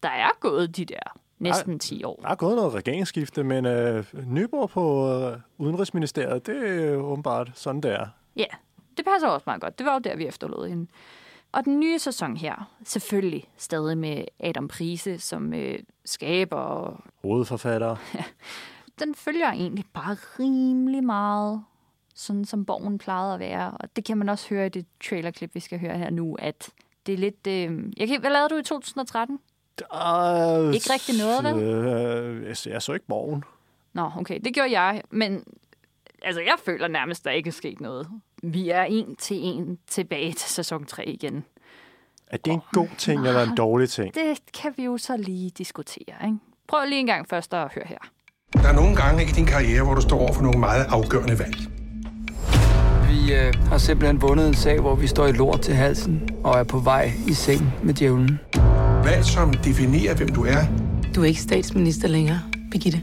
der 0.03 0.09
er 0.09 0.31
gået 0.41 0.77
de 0.77 0.85
der 0.85 1.22
næsten 1.43 1.79
10 1.79 2.05
år. 2.05 2.21
Der 2.23 2.29
er 2.29 2.35
gået 2.35 2.57
noget 2.57 2.75
regeringsskifte, 2.75 3.45
men 3.45 3.67
øh, 3.67 4.05
Nyborg 4.27 4.71
på 4.71 5.13
øh, 5.13 5.39
Udenrigsministeriet, 5.59 6.47
det 6.47 6.85
er 6.85 6.97
åbenbart 6.97 7.51
sådan, 7.55 7.81
det 7.81 7.93
er. 7.93 8.07
Ja, 8.37 8.47
det 8.97 9.05
passer 9.05 9.29
også 9.29 9.45
meget 9.47 9.61
godt. 9.61 9.79
Det 9.79 9.87
var 9.87 9.93
jo 9.93 9.99
der, 9.99 10.17
vi 10.17 10.27
efterlod 10.27 10.69
hende. 10.69 10.87
Og 11.53 11.65
den 11.65 11.81
nye 11.81 11.99
sæson 11.99 12.37
her, 12.37 12.71
selvfølgelig 12.85 13.45
stadig 13.57 13.99
med 13.99 14.25
Adam 14.41 14.69
Prise 14.69 15.19
som 15.19 15.55
øh, 15.55 15.79
skaber. 16.05 16.57
Og 16.57 17.01
Hovedforfatter. 17.23 17.97
den 19.01 19.15
følger 19.15 19.53
egentlig 19.53 19.85
bare 19.95 20.17
rimelig 20.39 21.05
meget, 21.05 21.65
sådan 22.15 22.45
som 22.45 22.65
Borgen 22.65 22.99
plejede 22.99 23.35
at 23.35 23.41
være. 23.41 23.71
Og 23.71 23.97
det 23.97 24.05
kan 24.05 24.19
man 24.19 24.29
også 24.29 24.49
høre 24.49 24.67
i 24.67 24.69
det 24.69 24.87
trailerklip, 25.09 25.55
vi 25.55 25.61
skal 25.61 25.79
høre 25.79 25.99
her 25.99 26.11
nu, 26.11 26.35
at 26.35 26.71
det 27.07 27.13
er 27.13 27.19
lidt... 27.19 27.47
Øh... 27.47 27.93
Jeg 27.97 28.09
kan... 28.09 28.21
Hvad 28.21 28.31
lavede 28.31 28.49
du 28.49 28.57
i 28.57 28.63
2013? 28.63 29.39
Uh, 29.95 30.75
Ikke 30.75 30.93
rigtig 30.93 31.19
noget, 31.19 31.45
vel? 31.45 31.63
Øh, 31.63 32.47
jeg, 32.49 32.73
jeg 32.73 32.83
så 32.83 32.93
ikke 32.93 33.07
morgen. 33.09 33.45
Nå, 33.93 34.11
okay, 34.17 34.41
det 34.45 34.55
gjorde 34.55 34.81
jeg, 34.81 35.03
men 35.11 35.45
altså, 36.23 36.41
jeg 36.41 36.55
føler 36.65 36.89
nærmest, 36.89 37.25
der 37.25 37.31
ikke 37.31 37.49
er 37.49 37.53
sket 37.53 37.81
noget. 37.81 38.09
Vi 38.43 38.71
er 38.71 38.83
en 38.83 39.17
til 39.17 39.37
en 39.37 39.79
tilbage 39.89 40.33
til 40.33 40.51
sæson 40.51 40.85
3 40.85 41.07
igen. 41.07 41.45
Er 42.27 42.37
det 42.37 42.53
en 42.53 42.61
god 42.73 42.89
ting 42.99 43.27
eller 43.27 43.43
en 43.43 43.57
dårlig 43.57 43.91
ting? 43.91 44.15
Det 44.15 44.39
kan 44.63 44.75
vi 44.77 44.85
jo 44.85 44.99
så 44.99 45.17
lige 45.17 45.51
diskutere, 45.51 46.15
ikke? 46.25 46.39
Prøv 46.69 46.85
lige 46.89 47.01
en 47.01 47.07
gang 47.07 47.29
først 47.29 47.55
at 47.55 47.73
høre 47.75 47.85
her. 47.87 47.99
Der 48.53 48.69
er 48.69 48.73
nogle 48.73 48.97
gange 48.97 49.23
i 49.23 49.27
din 49.27 49.47
karriere, 49.47 49.85
hvor 49.85 49.95
du 49.95 50.01
står 50.01 50.19
over 50.21 50.33
for 50.33 50.43
nogle 50.43 50.61
meget 50.61 50.87
afgørende 50.89 51.39
valg. 51.39 51.57
Vi 53.09 53.35
øh, 53.35 53.55
har 53.69 53.79
simpelthen 53.79 54.23
vundet 54.23 54.49
en 54.49 54.55
sag, 54.55 54.81
hvor 54.81 54.95
vi 54.95 55.07
står 55.07 55.27
i 55.27 55.33
lort 55.33 55.61
til 55.61 55.75
halsen 55.75 56.29
og 56.45 56.59
er 56.59 56.65
på 56.65 56.79
vej 56.79 57.13
i 57.29 57.33
seng 57.33 57.75
med 57.83 57.95
djævlen. 57.95 58.41
Valg, 59.05 59.25
som 59.25 59.53
definerer, 59.53 60.15
hvem 60.15 60.29
du 60.29 60.45
er. 60.45 60.63
Du 61.15 61.23
er 61.23 61.25
ikke 61.25 61.41
statsminister 61.41 62.09
længere, 62.09 62.41
Birgitte. 62.71 63.03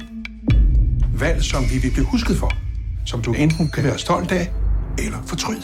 Valg, 1.20 1.44
som 1.44 1.64
vi 1.64 1.78
vil 1.82 1.92
blive 1.92 2.06
husket 2.06 2.38
for. 2.38 2.52
Som 3.06 3.22
du 3.22 3.34
enten 3.34 3.70
kan 3.74 3.84
være 3.84 3.98
stolt 3.98 4.32
af, 4.32 4.52
eller 4.98 5.18
fortryde. 5.26 5.62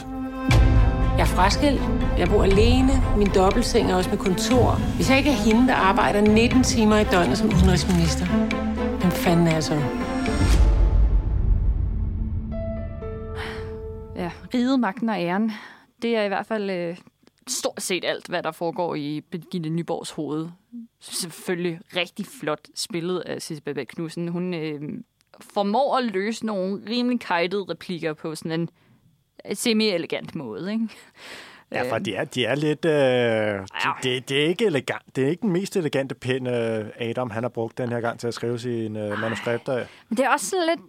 Jeg 1.17 1.21
er 1.21 1.25
fraskilt. 1.25 1.81
Jeg 2.17 2.29
bor 2.29 2.43
alene. 2.43 2.91
Min 3.17 3.27
dobbeltseng 3.35 3.91
er 3.91 3.95
også 3.95 4.09
med 4.09 4.17
kontor. 4.17 4.71
Hvis 4.95 5.09
jeg 5.09 5.17
ikke 5.17 5.29
er 5.29 5.43
hende, 5.45 5.67
der 5.67 5.75
arbejder 5.75 6.21
19 6.21 6.63
timer 6.63 6.97
i 6.97 7.03
døgnet 7.03 7.37
som 7.37 7.47
udenrigsminister, 7.47 8.25
hvem 8.99 9.11
fanden 9.11 9.47
er 9.47 9.53
jeg 9.53 9.63
så? 9.63 9.81
Ja, 14.15 14.29
riget, 14.53 14.79
magten 14.79 15.09
og 15.09 15.21
æren. 15.21 15.51
Det 16.01 16.17
er 16.17 16.23
i 16.23 16.27
hvert 16.27 16.45
fald 16.45 16.69
øh, 16.69 16.97
stort 17.47 17.81
set 17.81 18.05
alt, 18.05 18.27
hvad 18.27 18.43
der 18.43 18.51
foregår 18.51 18.95
i 18.95 19.21
Birgitte 19.21 19.69
Nyborgs 19.69 20.11
hoved. 20.11 20.49
Selvfølgelig 20.99 21.79
rigtig 21.95 22.25
flot 22.25 22.67
spillet 22.75 23.19
af 23.19 23.41
Sissel 23.41 23.63
Babette 23.63 23.95
Knudsen. 23.95 24.27
Hun 24.27 24.53
øh, 24.53 24.81
formår 25.41 25.97
at 25.97 26.03
løse 26.03 26.45
nogle 26.45 26.81
rimelig 26.89 27.19
kajtede 27.19 27.65
replikker 27.69 28.13
på 28.13 28.35
sådan 28.35 28.59
en 28.59 28.69
semi-elegant 29.53 30.35
måde, 30.35 30.71
ikke? 30.71 30.89
Ja, 31.71 31.91
for 31.91 31.97
de 31.97 32.15
er, 32.15 32.23
de 32.23 32.45
er 32.45 32.55
lidt... 32.55 32.85
Øh, 32.85 33.67
det, 34.03 34.29
det, 34.29 34.43
er 34.43 34.47
ikke 34.47 34.65
elegant. 34.65 35.15
Det 35.15 35.23
er 35.23 35.27
ikke 35.27 35.41
den 35.41 35.51
mest 35.51 35.75
elegante 35.77 36.15
pen, 36.15 36.47
øh, 36.47 36.85
Adam 36.99 37.29
han 37.29 37.43
har 37.43 37.49
brugt 37.49 37.77
den 37.77 37.89
her 37.89 38.01
gang 38.01 38.19
til 38.19 38.27
at 38.27 38.33
skrive 38.33 38.59
sine 38.59 39.11
øh, 39.11 39.19
manuskripter. 39.19 39.85
Men 40.09 40.17
det 40.17 40.25
er 40.25 40.29
også 40.29 40.49
sådan 40.49 40.65
lidt... 40.65 40.79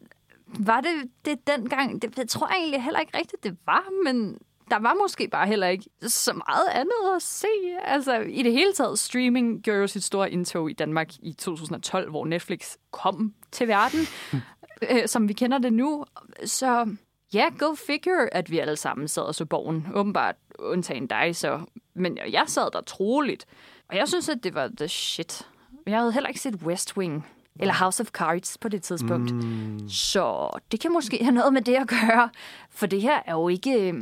Var 0.66 0.80
det 0.80 1.10
det 1.24 1.38
dengang? 1.46 2.02
Det, 2.02 2.16
det 2.16 2.28
tror 2.28 2.48
jeg 2.48 2.56
egentlig 2.58 2.82
heller 2.82 3.00
ikke 3.00 3.18
rigtigt, 3.18 3.44
det 3.44 3.56
var, 3.66 3.84
men 4.04 4.38
der 4.70 4.78
var 4.78 4.94
måske 5.02 5.28
bare 5.28 5.46
heller 5.46 5.66
ikke 5.66 5.84
så 6.02 6.32
meget 6.32 6.68
andet 6.72 7.16
at 7.16 7.22
se. 7.22 7.46
Altså, 7.84 8.18
i 8.18 8.42
det 8.42 8.52
hele 8.52 8.72
taget, 8.72 8.98
streaming 8.98 9.62
gjorde 9.62 9.80
jo 9.80 9.86
sit 9.86 10.04
store 10.04 10.30
indtog 10.30 10.70
i 10.70 10.72
Danmark 10.72 11.08
i 11.22 11.32
2012, 11.32 12.10
hvor 12.10 12.24
Netflix 12.24 12.76
kom 12.90 13.34
til 13.52 13.68
verden, 13.68 14.00
øh, 14.90 15.08
som 15.08 15.28
vi 15.28 15.32
kender 15.32 15.58
det 15.58 15.72
nu. 15.72 16.04
Så 16.44 16.96
ja, 17.34 17.48
go 17.58 17.74
figure, 17.74 18.34
at 18.34 18.50
vi 18.50 18.58
alle 18.58 18.76
sammen 18.76 19.08
sad 19.08 19.22
og 19.22 19.34
så 19.34 19.44
borgen. 19.44 19.86
Åbenbart 19.94 20.36
undtagen 20.58 21.06
dig, 21.06 21.36
så... 21.36 21.60
Men 21.94 22.18
jeg 22.30 22.44
sad 22.46 22.70
der 22.72 22.80
troligt. 22.80 23.46
Og 23.88 23.96
jeg 23.96 24.08
synes, 24.08 24.28
at 24.28 24.44
det 24.44 24.54
var 24.54 24.70
the 24.76 24.88
shit. 24.88 25.48
Jeg 25.86 25.98
havde 25.98 26.12
heller 26.12 26.28
ikke 26.28 26.40
set 26.40 26.54
West 26.54 26.96
Wing 26.96 27.26
eller 27.60 27.74
House 27.74 28.02
of 28.02 28.06
Cards 28.06 28.58
på 28.58 28.68
det 28.68 28.82
tidspunkt. 28.82 29.34
Mm. 29.34 29.88
Så 29.88 30.50
det 30.72 30.80
kan 30.80 30.92
måske 30.92 31.24
have 31.24 31.34
noget 31.34 31.52
med 31.52 31.62
det 31.62 31.74
at 31.74 31.88
gøre. 31.88 32.30
For 32.70 32.86
det 32.86 33.02
her 33.02 33.22
er 33.26 33.32
jo 33.32 33.48
ikke... 33.48 33.94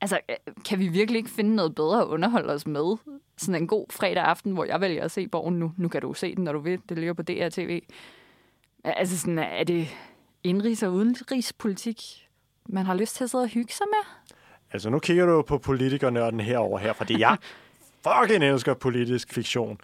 Altså, 0.00 0.20
kan 0.64 0.78
vi 0.78 0.88
virkelig 0.88 1.18
ikke 1.18 1.30
finde 1.30 1.54
noget 1.56 1.74
bedre 1.74 2.00
at 2.00 2.06
underholde 2.06 2.52
os 2.52 2.66
med? 2.66 2.96
Sådan 3.36 3.62
en 3.62 3.66
god 3.68 3.86
fredag 3.90 4.24
aften, 4.24 4.52
hvor 4.52 4.64
jeg 4.64 4.80
vælger 4.80 5.04
at 5.04 5.10
se 5.10 5.28
Borgen 5.28 5.58
nu. 5.58 5.72
Nu 5.76 5.88
kan 5.88 6.00
du 6.02 6.14
se 6.14 6.34
den, 6.36 6.44
når 6.44 6.52
du 6.52 6.58
vil. 6.58 6.80
Det 6.88 6.98
ligger 6.98 7.12
på 7.12 7.22
DRTV. 7.22 7.82
Altså, 8.84 9.18
sådan, 9.18 9.38
er 9.38 9.64
det 9.64 9.88
indrigs- 10.46 10.82
og 10.86 10.92
udenrigspolitik, 10.92 12.28
man 12.68 12.86
har 12.86 12.94
lyst 12.94 13.16
til 13.16 13.24
at 13.24 13.30
sidde 13.30 13.42
og 13.44 13.48
hygge 13.48 13.72
sig 13.72 13.86
med? 13.90 14.36
Altså, 14.72 14.90
nu 14.90 14.98
kigger 14.98 15.26
du 15.26 15.42
på 15.42 15.58
politikernørden 15.58 16.40
herover 16.40 16.78
her, 16.78 16.92
fordi 16.92 17.20
jeg 17.20 17.36
fucking 18.06 18.44
elsker 18.44 18.74
politisk 18.74 19.34
fiktion. 19.34 19.80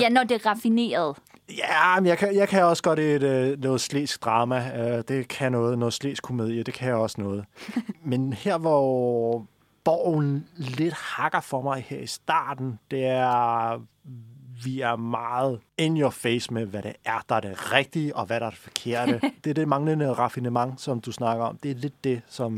Ja, 0.00 0.08
når 0.08 0.24
det 0.24 0.34
er 0.34 0.50
raffineret. 0.50 1.16
Ja, 1.48 2.00
men 2.00 2.06
jeg 2.06 2.18
kan, 2.18 2.34
jeg 2.34 2.48
kan 2.48 2.64
også 2.64 2.82
godt 2.82 2.98
et, 2.98 3.22
øh, 3.22 3.60
noget 3.60 3.80
slæsk 3.80 4.24
drama. 4.24 4.72
Øh, 4.78 5.04
det 5.08 5.28
kan 5.28 5.52
noget. 5.52 5.78
Noget 5.78 5.94
slæsk 5.94 6.22
komedie, 6.22 6.62
det 6.62 6.74
kan 6.74 6.88
jeg 6.88 6.96
også 6.96 7.20
noget. 7.20 7.44
men 8.04 8.32
her, 8.32 8.58
hvor 8.58 9.46
borgen 9.84 10.48
lidt 10.56 10.94
hakker 10.94 11.40
for 11.40 11.62
mig 11.62 11.84
her 11.88 11.98
i 11.98 12.06
starten, 12.06 12.78
det 12.90 13.04
er, 13.04 13.80
vi 14.64 14.80
er 14.80 14.96
meget 14.96 15.60
in 15.78 16.00
your 16.00 16.10
face 16.10 16.54
med, 16.54 16.66
hvad 16.66 16.82
det 16.82 16.92
er, 17.04 17.24
der 17.28 17.34
er 17.34 17.40
det 17.40 17.72
rigtige, 17.72 18.16
og 18.16 18.26
hvad 18.26 18.40
der 18.40 18.46
er 18.46 18.50
det 18.50 18.58
forkerte. 18.58 19.20
det 19.44 19.50
er 19.50 19.54
det 19.54 19.68
manglende 19.68 20.12
raffinement, 20.12 20.80
som 20.80 21.00
du 21.00 21.12
snakker 21.12 21.44
om. 21.44 21.56
Det 21.56 21.70
er 21.70 21.74
lidt 21.74 22.04
det, 22.04 22.22
som... 22.28 22.52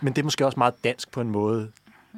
Men 0.00 0.12
det 0.12 0.18
er 0.18 0.24
måske 0.24 0.46
også 0.46 0.58
meget 0.58 0.84
dansk 0.84 1.10
på 1.10 1.20
en 1.20 1.30
måde, 1.30 1.70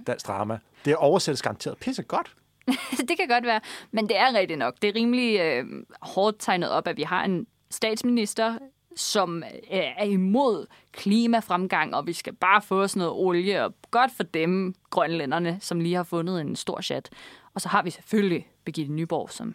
dansk 0.07 0.27
drama. 0.27 0.59
Det 0.85 0.97
oversættes 0.97 1.43
garanteret 1.43 1.79
pisse 1.79 2.03
godt. 2.03 2.35
det 3.09 3.17
kan 3.17 3.29
godt 3.29 3.45
være, 3.45 3.61
men 3.91 4.09
det 4.09 4.19
er 4.19 4.35
rigtigt 4.35 4.59
nok. 4.59 4.75
Det 4.83 4.89
er 4.89 4.95
rimelig 4.95 5.41
øh, 5.41 5.65
hårdt 6.01 6.37
tegnet 6.39 6.71
op, 6.71 6.89
at 6.89 6.97
vi 6.97 7.03
har 7.03 7.25
en 7.25 7.47
statsminister, 7.71 8.59
som 8.97 9.43
øh, 9.43 9.81
er 9.97 10.05
imod 10.05 10.67
klimafremgang, 10.93 11.95
og 11.95 12.07
vi 12.07 12.13
skal 12.13 12.33
bare 12.35 12.63
få 12.63 12.87
sådan 12.87 13.01
noget 13.01 13.15
olie, 13.15 13.65
og 13.65 13.75
godt 13.91 14.13
for 14.13 14.23
dem, 14.23 14.75
grønlænderne, 14.91 15.59
som 15.61 15.81
lige 15.81 15.95
har 15.95 16.03
fundet 16.03 16.41
en 16.41 16.57
stor 16.57 16.81
chat. 16.81 17.11
Og 17.55 17.61
så 17.61 17.69
har 17.69 17.83
vi 17.83 17.91
selvfølgelig 17.91 18.49
Birgitte 18.65 18.93
Nyborg, 18.93 19.31
som 19.31 19.55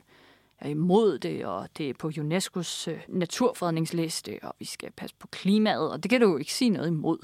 er 0.60 0.70
imod 0.70 1.20
det, 1.20 1.46
og 1.46 1.70
det 1.78 1.90
er 1.90 1.94
på 1.94 2.10
UNESCO's 2.10 2.90
øh, 2.90 3.00
naturfredningsliste, 3.08 4.40
og 4.44 4.56
vi 4.60 4.66
skal 4.66 4.92
passe 4.92 5.16
på 5.20 5.28
klimaet, 5.28 5.92
og 5.92 6.04
det 6.04 6.12
kan 6.12 6.22
du 6.22 6.32
jo 6.32 6.38
ikke 6.38 6.54
sige 6.54 6.70
noget 6.70 6.88
imod. 6.88 7.18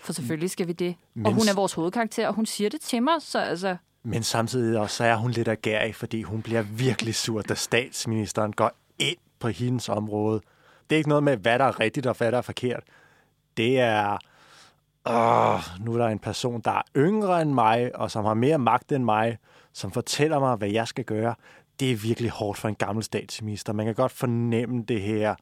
For 0.00 0.12
selvfølgelig 0.12 0.50
skal 0.50 0.66
vi 0.66 0.72
det. 0.72 0.94
Men... 1.14 1.26
Og 1.26 1.32
hun 1.32 1.42
er 1.50 1.54
vores 1.54 1.72
hovedkarakter, 1.72 2.28
og 2.28 2.34
hun 2.34 2.46
siger 2.46 2.70
det 2.70 2.80
til 2.80 3.02
mig, 3.02 3.14
så 3.22 3.38
altså, 3.38 3.76
men 4.02 4.22
samtidig 4.22 4.80
også, 4.80 4.96
så 4.96 5.04
er 5.04 5.16
hun 5.16 5.30
lidt 5.30 5.48
agerig, 5.48 5.94
fordi 5.94 6.22
hun 6.22 6.42
bliver 6.42 6.62
virkelig 6.62 7.14
sur, 7.14 7.42
da 7.42 7.54
statsministeren 7.54 8.52
går 8.52 8.72
ind 8.98 9.16
på 9.38 9.48
hendes 9.48 9.88
område. 9.88 10.40
Det 10.90 10.96
er 10.96 10.98
ikke 10.98 11.08
noget 11.08 11.24
med, 11.24 11.36
hvad 11.36 11.58
der 11.58 11.64
er 11.64 11.80
rigtigt 11.80 12.06
og 12.06 12.16
hvad 12.16 12.32
der 12.32 12.38
er 12.38 12.42
forkert. 12.42 12.82
Det 13.56 13.80
er, 13.80 14.18
åh, 15.06 15.84
nu 15.84 15.94
er 15.94 15.98
der 15.98 16.06
en 16.06 16.18
person, 16.18 16.60
der 16.60 16.70
er 16.70 16.82
yngre 16.96 17.42
end 17.42 17.52
mig, 17.52 17.96
og 17.96 18.10
som 18.10 18.24
har 18.24 18.34
mere 18.34 18.58
magt 18.58 18.92
end 18.92 19.04
mig, 19.04 19.38
som 19.72 19.90
fortæller 19.90 20.38
mig, 20.38 20.56
hvad 20.56 20.70
jeg 20.70 20.88
skal 20.88 21.04
gøre. 21.04 21.34
Det 21.80 21.92
er 21.92 21.96
virkelig 21.96 22.30
hårdt 22.30 22.58
for 22.58 22.68
en 22.68 22.74
gammel 22.74 23.04
statsminister. 23.04 23.72
Man 23.72 23.86
kan 23.86 23.94
godt 23.94 24.12
fornemme 24.12 24.82
det 24.82 25.02
her 25.02 25.34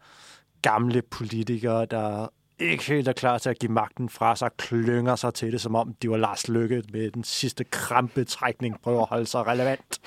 gamle 0.63 1.03
politikere, 1.03 1.87
der 1.87 2.29
ikke 2.59 2.85
helt 2.85 3.09
er 3.09 3.13
klar 3.13 3.39
til 3.39 3.51
at 3.51 3.59
give 3.59 3.73
magten 3.73 4.09
fra 4.09 4.37
sig, 4.37 4.51
klynger 4.57 5.17
sig 5.17 5.35
til 5.35 5.53
det, 5.53 5.61
som 5.61 5.75
om 5.75 5.95
de 6.03 6.11
var 6.11 6.17
Lars 6.17 6.49
Lykke 6.49 6.83
med 6.93 7.11
den 7.11 7.25
sidste 7.25 7.65
krampetrækning, 7.65 8.81
prøver 8.81 9.03
at 9.03 9.09
holde 9.09 9.27
sig 9.27 9.47
relevant. 9.47 10.01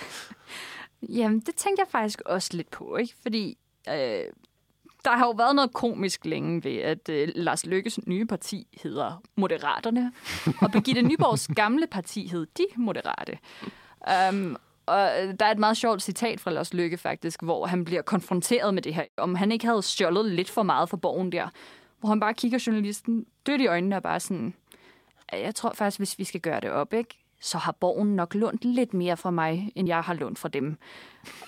Jamen, 1.17 1.39
det 1.39 1.55
tænkte 1.55 1.81
jeg 1.81 1.87
faktisk 1.91 2.21
også 2.25 2.49
lidt 2.53 2.71
på, 2.71 2.97
ikke? 2.97 3.13
Fordi 3.21 3.57
øh, 3.89 4.23
der 5.05 5.11
har 5.11 5.25
jo 5.25 5.31
været 5.31 5.55
noget 5.55 5.73
komisk 5.73 6.25
længe 6.25 6.63
ved, 6.63 6.77
at 6.77 7.09
øh, 7.09 7.29
Lars 7.35 7.65
Lykkes 7.65 7.99
nye 8.07 8.25
parti 8.25 8.67
hedder 8.83 9.21
Moderaterne, 9.35 10.11
og 10.61 10.71
Birgitte 10.71 11.01
Nyborgs 11.01 11.47
gamle 11.61 11.87
parti 11.87 12.27
hed 12.27 12.47
De 12.57 12.65
Moderate. 12.75 13.37
Um, 14.29 14.57
og 14.85 15.09
øh, 15.21 15.33
der 15.39 15.45
er 15.45 15.51
et 15.51 15.59
meget 15.59 15.77
sjovt 15.77 16.01
citat 16.01 16.39
fra 16.39 16.51
Lars 16.51 16.73
Lykke 16.73 16.97
faktisk, 16.97 17.43
hvor 17.43 17.65
han 17.65 17.85
bliver 17.85 18.01
konfronteret 18.01 18.73
med 18.73 18.81
det 18.81 18.93
her. 18.93 19.03
Om 19.17 19.35
han 19.35 19.51
ikke 19.51 19.65
havde 19.65 19.81
stjålet 19.81 20.25
lidt 20.25 20.49
for 20.49 20.63
meget 20.63 20.89
for 20.89 20.97
borgen 20.97 21.31
der. 21.31 21.49
Hvor 22.01 22.09
han 22.09 22.19
bare 22.19 22.33
kigger 22.33 22.63
journalisten 22.67 23.25
dødt 23.45 23.61
i 23.61 23.67
øjnene 23.67 23.95
og 23.95 24.03
bare 24.03 24.19
sådan, 24.19 24.53
jeg 25.33 25.55
tror 25.55 25.73
faktisk, 25.73 25.99
hvis 25.99 26.19
vi 26.19 26.23
skal 26.23 26.41
gøre 26.41 26.59
det 26.59 26.71
op, 26.71 26.93
ikke? 26.93 27.17
så 27.41 27.57
har 27.57 27.71
borgen 27.71 28.15
nok 28.15 28.35
lånt 28.35 28.65
lidt 28.65 28.93
mere 28.93 29.17
fra 29.17 29.31
mig, 29.31 29.71
end 29.75 29.87
jeg 29.87 30.01
har 30.01 30.13
lånt 30.13 30.39
fra 30.39 30.49
dem. 30.49 30.77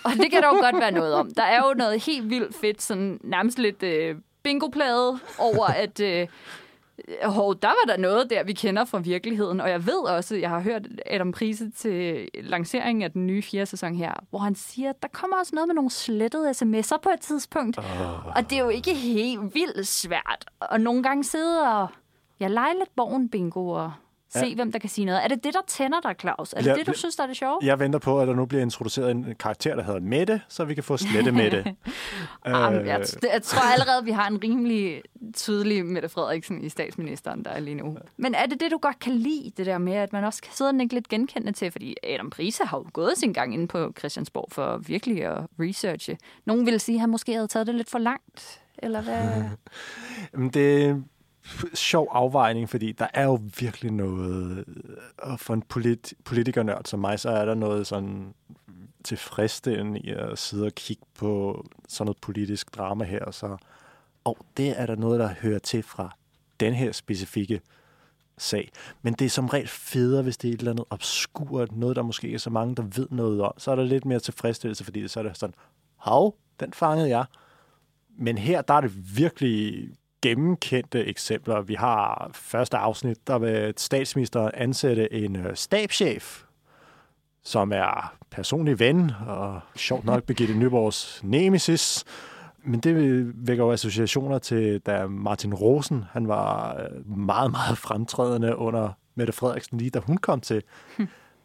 Og 0.04 0.10
det 0.12 0.30
kan 0.30 0.42
der 0.42 0.48
jo 0.48 0.60
godt 0.60 0.80
være 0.80 0.90
noget 0.90 1.14
om. 1.14 1.30
Der 1.36 1.42
er 1.42 1.68
jo 1.68 1.74
noget 1.74 2.02
helt 2.06 2.30
vildt 2.30 2.54
fedt, 2.54 2.82
sådan 2.82 3.20
nærmest 3.24 3.58
lidt 3.58 3.82
øh, 3.82 4.16
bingoplade 4.42 5.18
over, 5.38 5.66
at 5.66 6.00
øh, 6.00 6.28
hov, 7.22 7.54
der 7.62 7.68
var 7.68 7.94
der 7.94 7.96
noget 7.96 8.30
der, 8.30 8.44
vi 8.44 8.52
kender 8.52 8.84
fra 8.84 8.98
virkeligheden. 8.98 9.60
Og 9.60 9.70
jeg 9.70 9.86
ved 9.86 9.98
også, 9.98 10.36
jeg 10.36 10.50
har 10.50 10.60
hørt 10.60 10.86
Adam 11.06 11.32
Prise 11.32 11.70
til 11.70 12.28
lanceringen 12.34 13.02
af 13.02 13.12
den 13.12 13.26
nye 13.26 13.42
fjerde 13.42 13.66
sæson 13.66 13.94
her, 13.94 14.12
hvor 14.30 14.38
han 14.38 14.54
siger, 14.54 14.90
at 14.90 15.02
der 15.02 15.08
kommer 15.08 15.36
også 15.36 15.54
noget 15.54 15.68
med 15.68 15.74
nogle 15.74 15.90
slettede 15.90 16.50
sms'er 16.50 16.98
på 17.02 17.08
et 17.14 17.20
tidspunkt. 17.20 17.78
Oh. 17.78 18.26
Og 18.36 18.50
det 18.50 18.58
er 18.58 18.62
jo 18.62 18.68
ikke 18.68 18.94
helt 18.94 19.54
vildt 19.54 19.86
svært. 19.86 20.44
Og 20.60 20.80
nogle 20.80 21.02
gange 21.02 21.24
sidder 21.24 21.68
og 21.68 21.88
jeg 22.40 22.50
leger 22.50 22.72
lidt 22.72 22.96
borgen 22.96 23.28
bingo 23.28 23.68
og 23.68 23.92
se, 24.40 24.46
ja. 24.46 24.54
hvem 24.54 24.72
der 24.72 24.78
kan 24.78 24.90
sige 24.90 25.04
noget. 25.04 25.24
Er 25.24 25.28
det 25.28 25.44
det, 25.44 25.54
der 25.54 25.60
tænder 25.66 26.00
dig, 26.00 26.14
Claus? 26.20 26.52
Er 26.52 26.56
det 26.58 26.66
Ja, 26.66 26.74
det, 26.74 26.86
du 26.86 26.90
det- 26.90 26.98
synes, 26.98 27.16
der 27.16 27.22
er 27.22 27.26
det 27.26 27.36
sjove? 27.36 27.58
Jeg 27.62 27.78
venter 27.78 27.98
på, 27.98 28.20
at 28.20 28.28
der 28.28 28.34
nu 28.34 28.46
bliver 28.46 28.62
introduceret 28.62 29.10
en 29.10 29.34
karakter, 29.40 29.74
der 29.76 29.82
hedder 29.82 30.00
Mette, 30.00 30.40
så 30.48 30.64
vi 30.64 30.74
kan 30.74 30.84
få 30.84 30.96
slette 30.96 31.32
Mette. 31.42 31.74
Jamen, 32.46 32.80
Øh, 32.80 32.86
jeg, 32.86 33.04
jeg 33.32 33.42
tror 33.42 33.72
allerede, 33.72 34.04
vi 34.04 34.10
har 34.10 34.28
en 34.28 34.42
rimelig 34.44 35.02
tydelig 35.34 35.86
Mette 35.86 36.08
Frederiksen 36.08 36.64
i 36.64 36.68
statsministeren, 36.68 37.44
der 37.44 37.50
er 37.50 37.60
lige 37.60 37.74
nu. 37.74 37.96
Men 38.16 38.34
er 38.34 38.46
det 38.46 38.60
det, 38.60 38.70
du 38.70 38.78
godt 38.78 38.98
kan 38.98 39.12
lide, 39.12 39.52
det 39.56 39.66
der 39.66 39.78
med, 39.78 39.92
at 39.92 40.12
man 40.12 40.24
også 40.24 40.42
kan 40.42 40.52
sidde 40.52 40.68
og 40.68 40.74
lidt 40.74 41.08
genkendende 41.08 41.52
til? 41.52 41.70
Fordi 41.70 41.96
Adam 42.04 42.30
Prise 42.30 42.64
har 42.64 42.78
jo 42.78 42.86
gået 42.92 43.12
sin 43.18 43.32
gang 43.32 43.54
inde 43.54 43.68
på 43.68 43.92
Christiansborg 43.98 44.48
for 44.52 44.76
virkelig 44.76 45.24
at 45.24 45.38
researche. 45.60 46.16
Nogen 46.44 46.66
ville 46.66 46.78
sige, 46.78 46.96
at 46.96 47.00
han 47.00 47.10
måske 47.10 47.32
havde 47.32 47.46
taget 47.46 47.66
det 47.66 47.74
lidt 47.74 47.90
for 47.90 47.98
langt. 47.98 48.60
Eller 48.78 49.02
hvad? 49.02 49.44
Det 50.54 51.04
sjov 51.74 52.08
afvejning, 52.12 52.70
fordi 52.70 52.92
der 52.92 53.06
er 53.14 53.24
jo 53.24 53.40
virkelig 53.58 53.92
noget... 53.92 54.58
Øh, 54.58 54.74
og 55.18 55.40
for 55.40 55.54
en 55.54 55.62
polit, 55.62 56.14
politikernørd 56.24 56.84
som 56.84 57.00
mig, 57.00 57.20
så 57.20 57.30
er 57.30 57.44
der 57.44 57.54
noget 57.54 57.86
sådan 57.86 58.34
tilfredsstillende 59.04 60.00
i 60.00 60.10
at 60.10 60.38
sidde 60.38 60.66
og 60.66 60.72
kigge 60.74 61.02
på 61.18 61.64
sådan 61.88 62.06
noget 62.06 62.20
politisk 62.20 62.76
drama 62.76 63.04
her. 63.04 63.24
og 63.24 63.34
Så, 63.34 63.56
og 64.24 64.38
det 64.56 64.80
er 64.80 64.86
der 64.86 64.96
noget, 64.96 65.20
der 65.20 65.34
hører 65.40 65.58
til 65.58 65.82
fra 65.82 66.16
den 66.60 66.74
her 66.74 66.92
specifikke 66.92 67.60
sag. 68.38 68.70
Men 69.02 69.12
det 69.12 69.24
er 69.24 69.30
som 69.30 69.48
regel 69.48 69.68
federe, 69.68 70.22
hvis 70.22 70.36
det 70.36 70.48
er 70.48 70.54
et 70.54 70.58
eller 70.58 70.72
andet 70.72 70.84
obskurt, 70.90 71.72
noget, 71.72 71.96
der 71.96 72.02
måske 72.02 72.26
ikke 72.26 72.34
er 72.34 72.38
så 72.38 72.50
mange, 72.50 72.74
der 72.74 72.82
ved 72.82 73.08
noget 73.10 73.40
om. 73.40 73.52
Så 73.58 73.70
er 73.70 73.76
der 73.76 73.84
lidt 73.84 74.04
mere 74.04 74.20
tilfredsstillelse, 74.20 74.84
fordi 74.84 75.08
så 75.08 75.20
er 75.20 75.24
det 75.24 75.36
sådan, 75.36 75.54
hov, 75.96 76.36
den 76.60 76.72
fangede 76.72 77.08
jeg. 77.08 77.24
Men 78.18 78.38
her, 78.38 78.62
der 78.62 78.74
er 78.74 78.80
det 78.80 79.16
virkelig 79.16 79.88
gennemkendte 80.24 81.04
eksempler. 81.04 81.60
Vi 81.60 81.74
har 81.74 82.30
første 82.34 82.76
afsnit, 82.76 83.26
der 83.26 83.38
vil 83.38 83.74
statsministeren 83.76 84.50
ansætte 84.54 85.12
en 85.12 85.36
øh, 85.36 85.56
stabschef, 85.56 86.42
som 87.42 87.72
er 87.72 88.16
personlig 88.30 88.78
ven, 88.78 89.12
og 89.26 89.60
sjovt 89.76 90.04
nok 90.04 90.22
Birgitte 90.22 90.54
Nyborgs 90.54 91.20
nemesis. 91.24 92.04
Men 92.64 92.80
det 92.80 92.94
vækker 93.48 93.64
jo 93.64 93.72
associationer 93.72 94.38
til, 94.38 94.80
da 94.80 95.06
Martin 95.06 95.54
Rosen, 95.54 96.04
han 96.12 96.28
var 96.28 96.76
øh, 96.76 97.16
meget, 97.18 97.50
meget 97.50 97.78
fremtrædende 97.78 98.56
under 98.56 98.90
Mette 99.14 99.32
Frederiksen, 99.32 99.78
lige 99.78 99.90
da 99.90 99.98
hun 99.98 100.16
kom 100.16 100.40
til. 100.40 100.62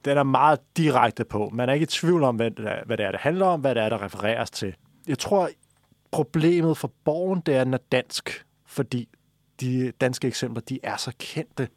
Den 0.06 0.18
er 0.18 0.24
meget 0.24 0.60
direkte 0.78 1.26
på. 1.26 1.50
Man 1.54 1.70
er 1.70 1.74
ikke 1.74 1.84
i 1.84 1.88
tvivl 1.88 2.24
om, 2.24 2.36
hvad 2.36 2.52
det 2.52 2.68
er, 2.68 2.86
hvad 2.86 2.98
det, 2.98 3.06
er, 3.06 3.12
det 3.12 3.20
handler 3.20 3.46
om, 3.46 3.62
hvad 3.62 3.76
det 3.76 3.84
er, 3.84 3.90
der 3.90 4.04
refereres 4.04 4.52
til. 4.52 4.76
Jeg 5.08 5.20
tror, 5.20 5.50
problemet 6.12 6.78
for 6.78 6.92
borgen, 7.04 7.42
det 7.46 7.56
er, 7.56 7.62
at 7.62 7.66
den 7.66 7.74
er 7.74 7.86
dansk, 7.92 8.46
fordi 8.70 9.10
de 9.62 9.92
danske 10.02 10.28
eksempler, 10.28 10.62
de 10.62 10.80
er 10.84 10.98
så 10.98 11.12
kendte. 11.20 11.68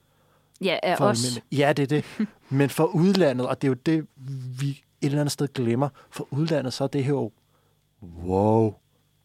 Ja, 0.61 0.78
af 0.83 0.98
for 0.98 1.05
os. 1.07 1.24
almindelige- 1.24 1.66
Ja, 1.66 1.72
det 1.72 1.83
er 1.83 1.87
det. 1.87 2.28
Men 2.59 2.70
for 2.70 2.85
udlandet, 2.85 3.46
og 3.48 3.62
det 3.62 3.68
er 3.68 3.70
jo 3.70 3.74
det, 3.87 4.07
vi 4.61 4.68
et 4.70 5.07
eller 5.07 5.20
andet 5.20 5.33
sted 5.33 5.48
glemmer, 5.55 5.88
for 6.11 6.28
udlandet, 6.31 6.72
så 6.72 6.85
er 6.85 6.88
det 6.88 7.05
her 7.05 7.11
jo, 7.12 7.33
wow. 8.02 8.74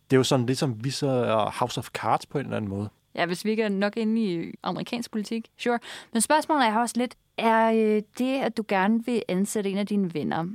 Det 0.10 0.16
er 0.16 0.18
jo 0.18 0.24
sådan 0.24 0.46
ligesom 0.46 0.84
vi 0.84 0.90
så 0.90 1.08
er 1.08 1.50
House 1.60 1.78
of 1.80 1.88
Cards 1.90 2.26
på 2.26 2.38
en 2.40 2.46
eller 2.46 2.58
anden 2.58 2.70
måde. 2.70 2.90
Ja, 3.16 3.26
hvis 3.26 3.46
vi 3.46 3.50
ikke 3.50 3.64
er 3.64 3.70
nok 3.70 3.98
inde 3.98 4.22
i 4.24 4.54
amerikansk 4.64 5.12
politik, 5.12 5.48
sure. 5.58 5.80
Men 6.14 6.22
spørgsmålet 6.22 6.68
er 6.68 6.78
også 6.78 6.96
lidt, 6.98 7.16
er 7.38 7.72
øh, 7.72 8.02
det, 8.18 8.40
at 8.42 8.58
du 8.58 8.64
gerne 8.68 9.06
vil 9.06 9.24
ansætte 9.28 9.70
en 9.70 9.78
af 9.78 9.88
dine 9.88 10.14
venner, 10.14 10.46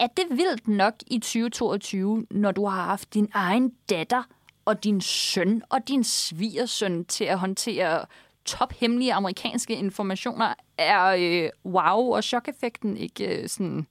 er 0.00 0.06
det 0.06 0.24
vildt 0.30 0.68
nok 0.68 0.94
i 1.06 1.18
2022, 1.18 2.26
når 2.30 2.52
du 2.52 2.66
har 2.66 2.84
haft 2.84 3.14
din 3.14 3.28
egen 3.34 3.72
datter 3.90 4.22
og 4.66 4.84
din 4.84 5.00
søn 5.00 5.62
og 5.70 5.88
din 5.88 6.04
svigersøn 6.04 7.04
til 7.04 7.24
at 7.24 7.38
håndtere 7.38 8.04
tophemmelige 8.44 9.12
amerikanske 9.12 9.74
informationer? 9.74 10.54
Er 10.78 11.06
øh, 11.18 11.50
wow 11.72 12.14
og 12.14 12.24
chok-effekten 12.24 12.96
ikke 12.96 13.42
øh, 13.42 13.48
sådan... 13.48 13.86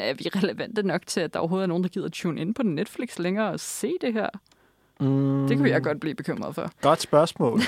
Er 0.00 0.14
vi 0.14 0.24
relevante 0.28 0.82
nok 0.82 1.06
til, 1.06 1.20
at 1.20 1.34
der 1.34 1.38
overhovedet 1.40 1.64
er 1.64 1.68
nogen, 1.68 1.82
der 1.82 1.88
gider 1.88 2.08
tune 2.08 2.40
ind 2.40 2.54
på 2.54 2.62
Netflix 2.62 3.18
længere 3.18 3.50
og 3.50 3.60
se 3.60 3.92
det 4.00 4.12
her? 4.12 4.28
Mm, 5.00 5.46
Det 5.48 5.56
kunne 5.56 5.70
jeg 5.70 5.82
godt 5.82 6.00
blive 6.00 6.14
bekymret 6.14 6.54
for. 6.54 6.70
Godt 6.80 7.00
spørgsmål. 7.00 7.60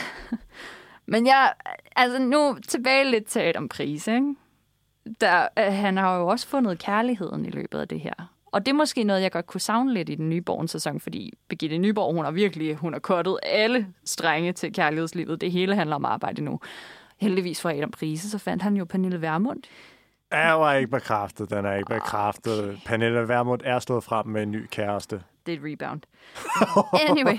Men 1.06 1.26
jeg, 1.26 1.52
altså 1.96 2.18
nu 2.18 2.56
tilbage 2.68 3.10
lidt 3.10 3.26
til 3.26 3.40
Adam 3.40 3.68
Prise, 3.68 4.14
ikke? 4.14 4.34
Der, 5.20 5.48
øh, 5.58 5.64
han 5.72 5.96
har 5.96 6.16
jo 6.16 6.26
også 6.26 6.46
fundet 6.48 6.78
kærligheden 6.78 7.46
i 7.46 7.50
løbet 7.50 7.78
af 7.78 7.88
det 7.88 8.00
her. 8.00 8.32
Og 8.52 8.66
det 8.66 8.72
er 8.72 8.76
måske 8.76 9.04
noget, 9.04 9.22
jeg 9.22 9.32
godt 9.32 9.46
kunne 9.46 9.60
savne 9.60 9.94
lidt 9.94 10.08
i 10.08 10.14
den 10.14 10.28
nye 10.28 10.40
Borgen-sæson, 10.40 11.00
fordi 11.00 11.32
Birgitte 11.48 11.78
Nyborg, 11.78 12.14
hun 12.14 12.24
har 12.24 12.32
virkelig, 12.32 12.76
hun 12.76 12.92
har 12.92 13.00
kottet 13.00 13.38
alle 13.42 13.86
strenge 14.04 14.52
til 14.52 14.72
kærlighedslivet. 14.72 15.40
Det 15.40 15.52
hele 15.52 15.74
handler 15.74 15.96
om 15.96 16.04
arbejde 16.04 16.42
nu. 16.42 16.60
Heldigvis 17.20 17.62
for 17.62 17.68
Adam 17.68 17.90
Prise, 17.90 18.30
så 18.30 18.38
fandt 18.38 18.62
han 18.62 18.76
jo 18.76 18.84
Pernille 18.84 19.22
Vermund. 19.22 19.62
Jeg 20.32 20.60
var 20.60 20.74
ikke 20.74 20.90
bekræftet, 20.90 21.50
den 21.50 21.64
er 21.64 21.74
ikke 21.74 21.94
bekræftet. 21.94 22.64
Okay. 22.64 22.76
Pernille 22.86 23.28
Vermund 23.28 23.60
er 23.64 23.78
stået 23.78 24.04
frem 24.04 24.26
med 24.26 24.42
en 24.42 24.50
ny 24.50 24.66
kæreste. 24.70 25.22
Det 25.46 25.54
er 25.54 25.58
et 25.58 25.62
rebound. 25.64 26.00
Anyway. 27.08 27.38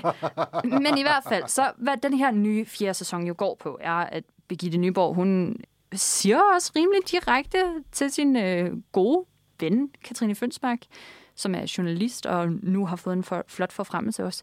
Men 0.82 0.98
i 0.98 1.02
hvert 1.02 1.24
fald, 1.28 1.48
så 1.48 1.72
hvad 1.76 1.96
den 2.02 2.14
her 2.14 2.30
nye 2.30 2.64
fjerde 2.66 2.94
sæson 2.94 3.26
jo 3.26 3.34
går 3.38 3.56
på, 3.60 3.78
er, 3.80 3.92
at 3.92 4.24
Birgitte 4.48 4.78
Nyborg, 4.78 5.14
hun 5.14 5.56
siger 5.92 6.40
også 6.54 6.72
rimelig 6.76 7.10
direkte 7.10 7.58
til 7.92 8.10
sin 8.10 8.36
øh, 8.36 8.72
gode 8.92 9.24
ven, 9.60 9.90
Katrine 10.04 10.34
Fønsmark, 10.34 10.78
som 11.34 11.54
er 11.54 11.74
journalist 11.78 12.26
og 12.26 12.52
nu 12.62 12.86
har 12.86 12.96
fået 12.96 13.16
en 13.16 13.24
for, 13.24 13.44
flot 13.48 13.72
forfremmelse 13.72 14.24
også, 14.24 14.42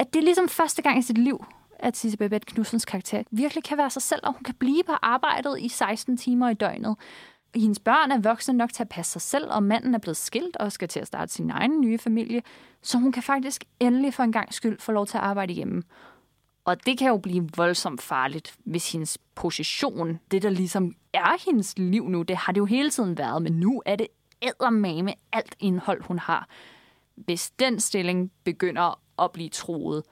at 0.00 0.12
det 0.12 0.18
er 0.18 0.24
ligesom 0.24 0.48
første 0.48 0.82
gang 0.82 0.98
i 0.98 1.02
sit 1.02 1.18
liv, 1.18 1.44
at 1.78 1.96
Sisse 1.96 2.18
Babette 2.18 2.46
Knudsens 2.46 2.84
karakter 2.84 3.22
virkelig 3.30 3.64
kan 3.64 3.78
være 3.78 3.90
sig 3.90 4.02
selv, 4.02 4.20
og 4.22 4.32
hun 4.32 4.42
kan 4.42 4.54
blive 4.54 4.82
på 4.86 4.92
arbejdet 5.02 5.60
i 5.60 5.68
16 5.68 6.16
timer 6.16 6.50
i 6.50 6.54
døgnet. 6.54 6.96
Hendes 7.54 7.78
børn 7.78 8.10
er 8.10 8.20
voksne 8.20 8.54
nok 8.54 8.72
til 8.72 8.82
at 8.82 8.88
passe 8.88 9.12
sig 9.12 9.22
selv, 9.22 9.50
og 9.50 9.62
manden 9.62 9.94
er 9.94 9.98
blevet 9.98 10.16
skilt 10.16 10.56
og 10.56 10.72
skal 10.72 10.88
til 10.88 11.00
at 11.00 11.06
starte 11.06 11.32
sin 11.32 11.50
egen 11.50 11.80
nye 11.80 11.98
familie, 11.98 12.42
så 12.82 12.98
hun 12.98 13.12
kan 13.12 13.22
faktisk 13.22 13.64
endelig 13.80 14.14
for 14.14 14.22
en 14.22 14.32
gang 14.32 14.54
skyld 14.54 14.80
få 14.80 14.92
lov 14.92 15.06
til 15.06 15.18
at 15.18 15.24
arbejde 15.24 15.52
hjemme. 15.52 15.82
Og 16.64 16.86
det 16.86 16.98
kan 16.98 17.08
jo 17.08 17.16
blive 17.16 17.48
voldsomt 17.56 18.02
farligt, 18.02 18.54
hvis 18.64 18.92
hendes 18.92 19.18
position, 19.34 20.20
det 20.30 20.42
der 20.42 20.50
ligesom 20.50 20.94
er 21.12 21.44
hendes 21.44 21.78
liv 21.78 22.08
nu, 22.08 22.22
det 22.22 22.36
har 22.36 22.52
det 22.52 22.60
jo 22.60 22.64
hele 22.64 22.90
tiden 22.90 23.18
været, 23.18 23.42
men 23.42 23.52
nu 23.52 23.82
er 23.86 23.96
det 23.96 24.06
eddermame 24.42 25.14
alt 25.32 25.54
indhold, 25.60 26.02
hun 26.04 26.18
har. 26.18 26.48
Hvis 27.14 27.50
den 27.50 27.80
stilling 27.80 28.32
begynder 28.44 29.00
at 29.22 29.32
blive 29.32 29.48
truet, 29.48 30.02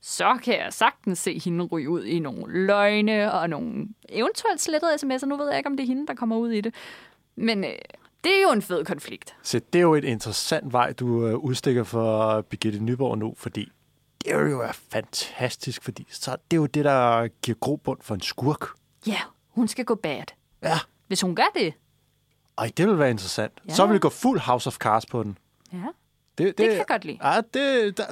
så 0.00 0.38
kan 0.44 0.54
jeg 0.58 0.72
sagtens 0.72 1.18
se 1.18 1.38
hende 1.44 1.64
ryge 1.64 1.90
ud 1.90 2.04
i 2.04 2.18
nogle 2.18 2.66
løgne 2.66 3.32
og 3.32 3.50
nogle 3.50 3.88
eventuelt 4.08 4.60
slettede 4.60 4.94
sms'er. 4.94 5.26
Nu 5.26 5.36
ved 5.36 5.48
jeg 5.48 5.58
ikke, 5.58 5.66
om 5.70 5.76
det 5.76 5.82
er 5.84 5.86
hende, 5.88 6.06
der 6.06 6.14
kommer 6.14 6.36
ud 6.36 6.50
i 6.50 6.60
det. 6.60 6.74
Men 7.36 7.64
øh, 7.64 7.70
Det 8.24 8.38
er 8.38 8.42
jo 8.42 8.52
en 8.52 8.62
fed 8.62 8.84
konflikt. 8.84 9.36
Så 9.42 9.60
det 9.72 9.78
er 9.78 9.82
jo 9.82 9.94
et 9.94 10.04
interessant 10.04 10.72
vej, 10.72 10.92
du 10.92 11.26
øh, 11.26 11.34
udstikker 11.34 11.84
for 11.84 12.40
Birgitte 12.40 12.78
Nyborg 12.78 13.18
nu, 13.18 13.34
fordi 13.36 13.68
det 14.24 14.32
er 14.32 14.40
jo 14.40 14.64
fantastisk, 14.72 15.82
fordi 15.82 16.06
så 16.10 16.30
det 16.50 16.56
er 16.56 16.60
jo 16.60 16.66
det, 16.66 16.84
der 16.84 17.28
giver 17.42 17.58
grobund 17.60 17.98
for 18.02 18.14
en 18.14 18.20
skurk. 18.20 18.66
Ja, 19.06 19.20
hun 19.48 19.68
skal 19.68 19.84
gå 19.84 19.94
bad. 19.94 20.22
Ja. 20.62 20.78
Hvis 21.06 21.20
hun 21.20 21.36
gør 21.36 21.50
det. 21.54 21.74
Ej, 22.58 22.70
det 22.76 22.86
vil 22.88 22.98
være 22.98 23.10
interessant. 23.10 23.52
Ja. 23.68 23.74
Så 23.74 23.86
vil 23.86 23.94
det 23.94 24.02
gå 24.02 24.08
fuld 24.08 24.40
House 24.40 24.66
of 24.66 24.76
Cards 24.76 25.06
på 25.06 25.22
den. 25.22 25.38
Ja, 25.72 25.76
Det, 25.78 25.86
det, 26.38 26.58
det 26.58 26.68
kan 26.68 26.76
jeg 26.78 26.86
godt 26.88 27.04
lide. 27.04 27.18
Ja, 27.22 27.40
det, 27.54 27.96
der, 27.96 28.04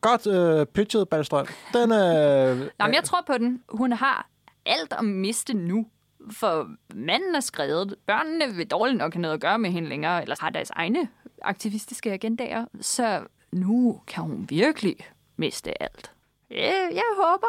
godt 0.00 0.26
øh, 0.26 0.66
pitchet, 0.66 1.08
Ballstrøm. 1.08 1.46
Den. 1.72 1.92
Øh, 1.92 2.58
Nå, 2.78 2.86
men 2.86 2.94
jeg 2.94 3.04
tror 3.04 3.22
på 3.26 3.38
den. 3.38 3.62
Hun 3.68 3.92
har 3.92 4.26
alt 4.66 4.92
at 4.98 5.04
miste 5.04 5.54
nu. 5.54 5.86
For 6.30 6.70
manden 6.94 7.34
er 7.34 7.40
skrevet. 7.40 7.94
Børnene 8.06 8.54
vil 8.54 8.66
dårligt 8.66 8.98
nok 8.98 9.14
have 9.14 9.20
noget 9.22 9.34
at 9.34 9.40
gøre 9.40 9.58
med 9.58 9.70
hende 9.70 9.88
længere, 9.88 10.22
eller 10.22 10.36
har 10.40 10.50
deres 10.50 10.70
egne 10.70 11.08
aktivistiske 11.42 12.12
agendaer. 12.12 12.64
Så 12.80 13.20
nu 13.52 14.00
kan 14.06 14.22
hun 14.22 14.46
virkelig 14.48 14.96
miste 15.36 15.82
alt. 15.82 16.12
Jeg, 16.50 16.88
jeg 16.92 17.02
håber, 17.16 17.46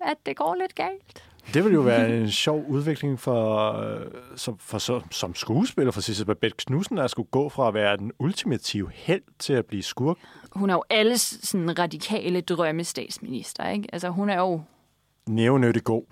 at 0.00 0.16
det 0.26 0.36
går 0.36 0.54
lidt 0.54 0.74
galt. 0.74 1.24
Det 1.54 1.64
vil 1.64 1.72
jo 1.72 1.80
være 1.80 2.16
en 2.16 2.30
sjov 2.30 2.64
udvikling 2.68 3.20
for, 3.20 3.72
øh, 3.72 4.06
som, 4.36 4.58
for 4.58 4.78
så, 4.78 5.00
som 5.10 5.34
skuespiller 5.34 5.92
for 5.92 6.00
Sissel 6.00 6.26
Babette 6.26 6.56
Knudsen, 6.66 6.98
at 6.98 7.10
skulle 7.10 7.28
gå 7.30 7.48
fra 7.48 7.68
at 7.68 7.74
være 7.74 7.96
den 7.96 8.12
ultimative 8.18 8.90
held 8.94 9.22
til 9.38 9.52
at 9.52 9.66
blive 9.66 9.82
skurk. 9.82 10.16
Hun 10.52 10.70
er 10.70 10.74
jo 10.74 10.84
alles 10.90 11.38
sådan 11.42 11.78
radikale 11.78 12.40
drømmestatsminister, 12.40 13.68
ikke? 13.68 13.88
Altså, 13.92 14.08
hun 14.08 14.30
er 14.30 14.38
jo 14.38 14.60
Nævnyttig 15.28 15.84
god. 15.84 16.04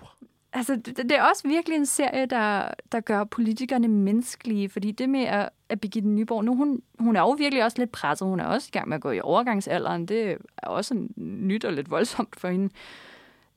Altså, 0.53 0.75
det, 0.75 0.97
det 0.97 1.11
er 1.11 1.23
også 1.23 1.47
virkelig 1.47 1.75
en 1.75 1.85
serie, 1.85 2.25
der, 2.25 2.67
der 2.91 2.99
gør 2.99 3.23
politikerne 3.23 3.87
menneskelige, 3.87 4.69
fordi 4.69 4.91
det 4.91 5.09
med 5.09 5.23
at, 5.23 5.49
at 5.69 5.79
Birgitte 5.79 6.09
Nyborg, 6.09 6.45
nu 6.45 6.55
hun, 6.55 6.81
hun 6.99 7.15
er 7.15 7.19
jo 7.19 7.29
virkelig 7.29 7.63
også 7.63 7.77
lidt 7.77 7.91
presset. 7.91 8.27
Hun 8.27 8.39
er 8.39 8.45
også 8.45 8.67
i 8.71 8.75
gang 8.77 8.89
med 8.89 8.95
at 8.95 9.01
gå 9.01 9.11
i 9.11 9.19
overgangsalderen. 9.19 10.05
Det 10.05 10.37
er 10.57 10.67
også 10.67 11.07
nyt 11.17 11.65
og 11.65 11.73
lidt 11.73 11.91
voldsomt 11.91 12.39
for 12.39 12.47
hende. 12.47 12.69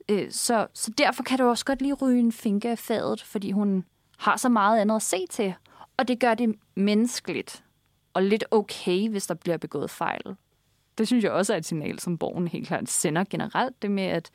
Øh, 0.08 0.26
Så, 0.30 0.66
så 0.74 0.90
derfor 0.98 1.22
kan 1.22 1.38
du 1.38 1.44
også 1.44 1.64
godt 1.64 1.82
lige 1.82 1.94
ryge 1.94 2.20
en 2.20 2.32
finke 2.32 2.70
af 2.70 2.78
fadet, 2.78 3.22
fordi 3.22 3.50
hun 3.50 3.84
har 4.18 4.36
så 4.36 4.48
meget 4.48 4.78
andet 4.80 4.96
at 4.96 5.02
se 5.02 5.26
til. 5.30 5.54
Og 5.96 6.08
det 6.08 6.20
gør 6.20 6.34
det 6.34 6.54
menneskeligt 6.74 7.64
og 8.14 8.22
lidt 8.22 8.44
okay, 8.50 9.08
hvis 9.08 9.26
der 9.26 9.34
bliver 9.34 9.56
begået 9.56 9.90
fejl. 9.90 10.36
Det 10.98 11.06
synes 11.06 11.24
jeg 11.24 11.32
også 11.32 11.52
er 11.52 11.56
et 11.56 11.64
signal, 11.64 11.98
som 11.98 12.18
Borgen 12.18 12.48
helt 12.48 12.66
klart 12.68 12.88
sender 12.88 13.24
generelt. 13.30 13.82
Det 13.82 13.90
med, 13.90 14.04
at 14.04 14.30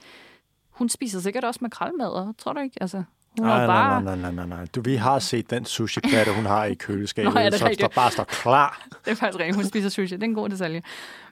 hun 0.69 0.89
spiser 0.89 1.19
sikkert 1.19 1.43
også 1.43 1.59
makrelmad, 1.61 2.33
tror 2.37 2.53
du 2.53 2.59
ikke? 2.59 2.77
Altså, 2.81 3.03
hun 3.37 3.47
Nej, 3.47 3.67
bare... 3.67 4.03
nej, 4.03 4.15
nej, 4.15 4.31
nej, 4.31 4.45
nej, 4.45 4.57
nej. 4.57 4.65
Du, 4.75 4.81
vi 4.81 4.95
har 4.95 5.19
set 5.19 5.49
den 5.49 5.65
sushi-platte, 5.65 6.35
hun 6.35 6.45
har 6.45 6.65
i 6.65 6.73
køleskabet, 6.73 7.33
Nå, 7.33 7.39
ja, 7.39 7.51
som 7.57 7.73
står, 7.73 7.87
bare 7.95 8.11
står 8.11 8.23
klar. 8.23 8.87
Det 9.05 9.11
er 9.11 9.15
faktisk 9.15 9.39
rigtigt, 9.39 9.55
hun 9.55 9.65
spiser 9.65 9.89
sushi. 9.89 10.15
Det 10.15 10.23
er 10.23 10.27
en 10.27 10.33
god 10.35 10.49
detalje. 10.49 10.81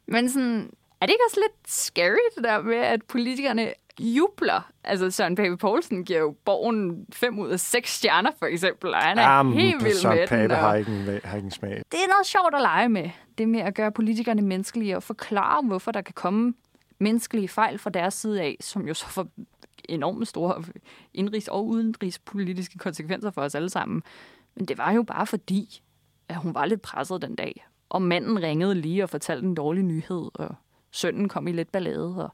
Men 0.07 0.29
sådan, 0.29 0.69
er 1.01 1.05
det 1.05 1.13
ikke 1.13 1.23
også 1.29 1.39
lidt 1.39 1.71
scary, 1.71 2.17
det 2.35 2.43
der 2.43 2.61
med, 2.61 2.75
at 2.77 3.03
politikerne 3.03 3.73
jubler? 3.99 4.71
Altså, 4.83 5.11
Søren 5.11 5.35
Pape 5.35 5.57
Poulsen 5.57 6.05
giver 6.05 6.19
jo 6.19 6.35
borgen 6.45 7.05
5 7.13 7.39
ud 7.39 7.49
af 7.49 7.59
6 7.59 7.89
stjerner, 7.93 8.31
for 8.39 8.45
eksempel, 8.45 8.93
og 8.93 8.99
han 8.99 9.17
er 9.17 9.21
Jamen, 9.23 9.53
helt 9.53 9.83
vild 9.83 9.93
Søren 9.95 10.15
med 10.15 10.27
den. 10.27 10.29
Pape 10.29 10.53
og- 10.53 10.59
har 10.59 10.75
ikke, 10.75 10.91
en, 10.91 11.19
har 11.23 11.35
ikke 11.35 11.45
en 11.45 11.51
smag. 11.51 11.69
det 11.91 11.99
er 12.03 12.07
noget 12.09 12.25
sjovt 12.25 12.55
at 12.55 12.61
lege 12.61 12.89
med. 12.89 13.09
Det 13.37 13.49
med 13.49 13.59
at 13.59 13.75
gøre 13.75 13.91
politikerne 13.91 14.41
menneskelige 14.41 14.95
og 14.95 15.03
forklare, 15.03 15.61
hvorfor 15.67 15.91
der 15.91 16.01
kan 16.01 16.13
komme 16.13 16.53
menneskelige 16.99 17.47
fejl 17.47 17.79
fra 17.79 17.89
deres 17.89 18.13
side 18.13 18.41
af, 18.41 18.57
som 18.61 18.87
jo 18.87 18.93
så 18.93 19.05
får 19.07 19.27
enormt 19.89 20.27
store 20.27 20.63
indrigs- 21.13 21.47
og 21.51 21.67
udenrigspolitiske 21.67 22.77
konsekvenser 22.77 23.31
for 23.31 23.41
os 23.41 23.55
alle 23.55 23.69
sammen. 23.69 24.03
Men 24.55 24.65
det 24.65 24.77
var 24.77 24.91
jo 24.91 25.03
bare 25.03 25.27
fordi, 25.27 25.81
at 26.29 26.35
hun 26.35 26.53
var 26.53 26.65
lidt 26.65 26.81
presset 26.81 27.21
den 27.21 27.35
dag. 27.35 27.65
Og 27.89 28.01
manden 28.01 28.41
ringede 28.43 28.75
lige 28.75 29.03
og 29.03 29.09
fortalte 29.09 29.47
en 29.47 29.55
dårlig 29.55 29.83
nyhed, 29.83 30.29
og 30.33 30.55
sønnen 30.91 31.29
kom 31.29 31.47
i 31.47 31.51
lidt 31.51 31.71
ballade, 31.71 32.23
og 32.23 32.33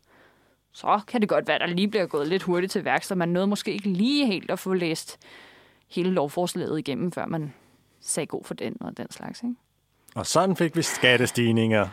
så 0.75 1.01
kan 1.07 1.21
det 1.21 1.29
godt 1.29 1.47
være, 1.47 1.55
at 1.55 1.69
der 1.69 1.75
lige 1.75 1.87
bliver 1.87 2.05
gået 2.05 2.27
lidt 2.27 2.43
hurtigt 2.43 2.71
til 2.71 2.85
værks, 2.85 3.07
så 3.07 3.15
man 3.15 3.29
nåede 3.29 3.47
måske 3.47 3.73
ikke 3.73 3.89
lige 3.89 4.25
helt 4.25 4.51
at 4.51 4.59
få 4.59 4.73
læst 4.73 5.17
hele 5.87 6.11
lovforslaget 6.11 6.79
igennem, 6.79 7.11
før 7.11 7.25
man 7.25 7.53
sagde 8.01 8.27
god 8.27 8.43
for 8.43 8.53
den 8.53 8.77
og 8.81 8.97
den 8.97 9.11
slags. 9.11 9.43
Ikke? 9.43 9.55
Og 10.15 10.25
sådan 10.25 10.55
fik 10.55 10.75
vi 10.75 10.81
skattestigninger. 10.81 11.87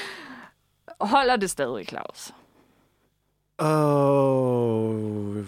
Holder 1.14 1.36
det 1.36 1.50
stadig, 1.50 1.88
Claus? 1.88 2.32
Åh, 3.58 5.44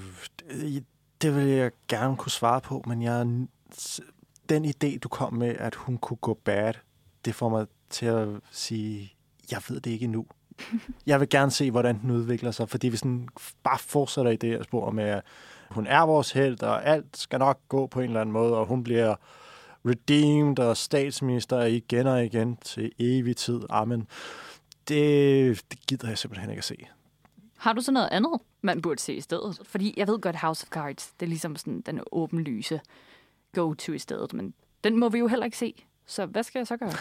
det, 0.51 0.85
det 1.23 1.35
vil 1.37 1.47
jeg 1.47 1.71
gerne 1.89 2.17
kunne 2.17 2.33
svare 2.33 2.61
på, 2.61 2.83
men 2.87 3.03
jeg, 3.03 3.27
den 4.49 4.65
idé, 4.65 4.99
du 4.99 5.09
kom 5.09 5.35
med, 5.35 5.57
at 5.59 5.75
hun 5.75 5.99
kunne 5.99 6.17
gå 6.17 6.35
bad, 6.35 6.75
det 7.25 7.35
får 7.35 7.49
mig 7.49 7.67
til 7.91 8.07
at 8.07 8.29
sige, 8.51 9.13
jeg 9.51 9.63
ved 9.69 9.81
det 9.81 9.91
ikke 9.91 10.05
endnu. 10.05 10.27
Jeg 11.07 11.21
vil 11.21 11.29
gerne 11.29 11.51
se, 11.51 11.71
hvordan 11.71 12.01
den 12.01 12.11
udvikler 12.11 12.51
sig, 12.51 12.69
fordi 12.69 12.89
vi 12.89 12.97
sådan 12.97 13.29
bare 13.63 13.79
fortsætter 13.79 14.31
i 14.31 14.37
det 14.37 14.51
her 14.51 14.63
spor 14.63 14.91
med, 14.91 15.05
at 15.05 15.23
hun 15.71 15.87
er 15.87 16.01
vores 16.01 16.33
held, 16.33 16.63
og 16.63 16.87
alt 16.87 17.17
skal 17.17 17.39
nok 17.39 17.61
gå 17.69 17.87
på 17.87 18.01
en 18.01 18.07
eller 18.07 18.21
anden 18.21 18.33
måde, 18.33 18.57
og 18.57 18.67
hun 18.67 18.85
bliver 18.85 19.15
redeemed 19.87 20.59
og 20.59 20.77
statsminister 20.77 21.63
igen 21.63 22.07
og 22.07 22.25
igen 22.25 22.57
til 22.57 22.93
evig 22.99 23.37
tid. 23.37 23.61
Amen. 23.71 24.07
Det, 24.89 25.63
det 25.71 25.87
gider 25.87 26.09
jeg 26.09 26.19
simpelthen 26.19 26.51
ikke 26.51 26.61
at 26.61 26.65
se. 26.65 26.87
Har 27.57 27.73
du 27.73 27.81
så 27.81 27.93
noget 27.93 28.09
andet, 28.13 28.41
man 28.63 28.83
burde 28.83 29.01
se 29.01 29.15
i 29.15 29.21
stedet? 29.21 29.61
Fordi 29.63 29.95
jeg 29.97 30.09
ved 30.09 30.21
godt, 30.21 30.37
House 30.37 30.65
of 30.65 30.69
Cards, 30.69 31.13
det 31.21 31.27
er 31.27 31.31
ligesom 31.31 31.57
sådan 31.57 31.81
den 31.81 32.01
åbenlyse 32.13 32.81
go-to 33.55 33.93
i 33.93 33.99
stedet, 33.99 34.33
men 34.33 34.55
den 34.85 34.99
må 34.99 35.09
vi 35.09 35.19
jo 35.19 35.27
heller 35.27 35.45
ikke 35.45 35.59
se. 35.59 35.85
Så 36.07 36.27
hvad 36.27 36.43
skal 36.43 36.59
jeg 36.59 36.67
så 36.67 36.77
gøre? 36.77 36.91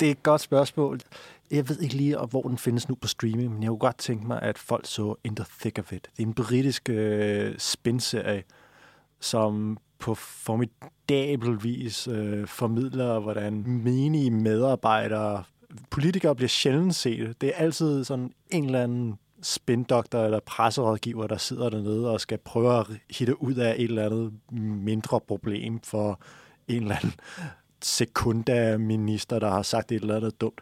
Det 0.00 0.06
er 0.06 0.10
et 0.10 0.22
godt 0.22 0.40
spørgsmål. 0.40 1.00
Jeg 1.50 1.68
ved 1.68 1.80
ikke 1.80 1.94
lige, 1.94 2.18
hvor 2.18 2.42
den 2.42 2.58
findes 2.58 2.88
nu 2.88 2.94
på 2.94 3.08
streaming, 3.08 3.52
men 3.52 3.62
jeg 3.62 3.68
kunne 3.68 3.78
godt 3.78 3.98
tænke 3.98 4.26
mig, 4.26 4.42
at 4.42 4.58
folk 4.58 4.86
så 4.86 5.14
In 5.24 5.36
the 5.36 5.46
Thick 5.60 5.78
of 5.78 5.92
It. 5.92 6.08
Det 6.16 6.22
er 6.22 6.26
en 6.26 6.34
britisk 6.34 6.88
øh, 6.88 7.54
spinserie, 7.58 8.42
som 9.20 9.78
på 9.98 10.14
formidabel 10.14 11.62
vis 11.62 12.08
øh, 12.08 12.46
formidler, 12.46 13.18
hvordan 13.18 13.64
menige 13.66 14.30
medarbejdere, 14.30 15.44
politikere 15.90 16.36
bliver 16.36 16.48
sjældent 16.48 16.94
set. 16.94 17.40
Det 17.40 17.48
er 17.48 17.56
altid 17.56 18.04
sådan 18.04 18.32
en 18.50 18.64
eller 18.64 18.82
anden 18.82 19.18
spindoktor 19.42 20.24
eller 20.24 20.40
presserådgiver, 20.40 21.26
der 21.26 21.36
sidder 21.36 21.70
dernede 21.70 22.10
og 22.10 22.20
skal 22.20 22.38
prøve 22.38 22.78
at 22.78 22.86
hitte 23.10 23.42
ud 23.42 23.54
af 23.54 23.74
et 23.78 23.84
eller 23.84 24.06
andet 24.06 24.32
mindre 24.60 25.20
problem 25.20 25.80
for 25.80 26.20
en 26.68 26.82
eller 26.82 26.96
anden 26.96 27.14
sekundaminister, 27.82 29.38
der 29.38 29.50
har 29.50 29.62
sagt 29.62 29.92
et 29.92 30.00
eller 30.00 30.16
andet 30.16 30.40
dumt. 30.40 30.60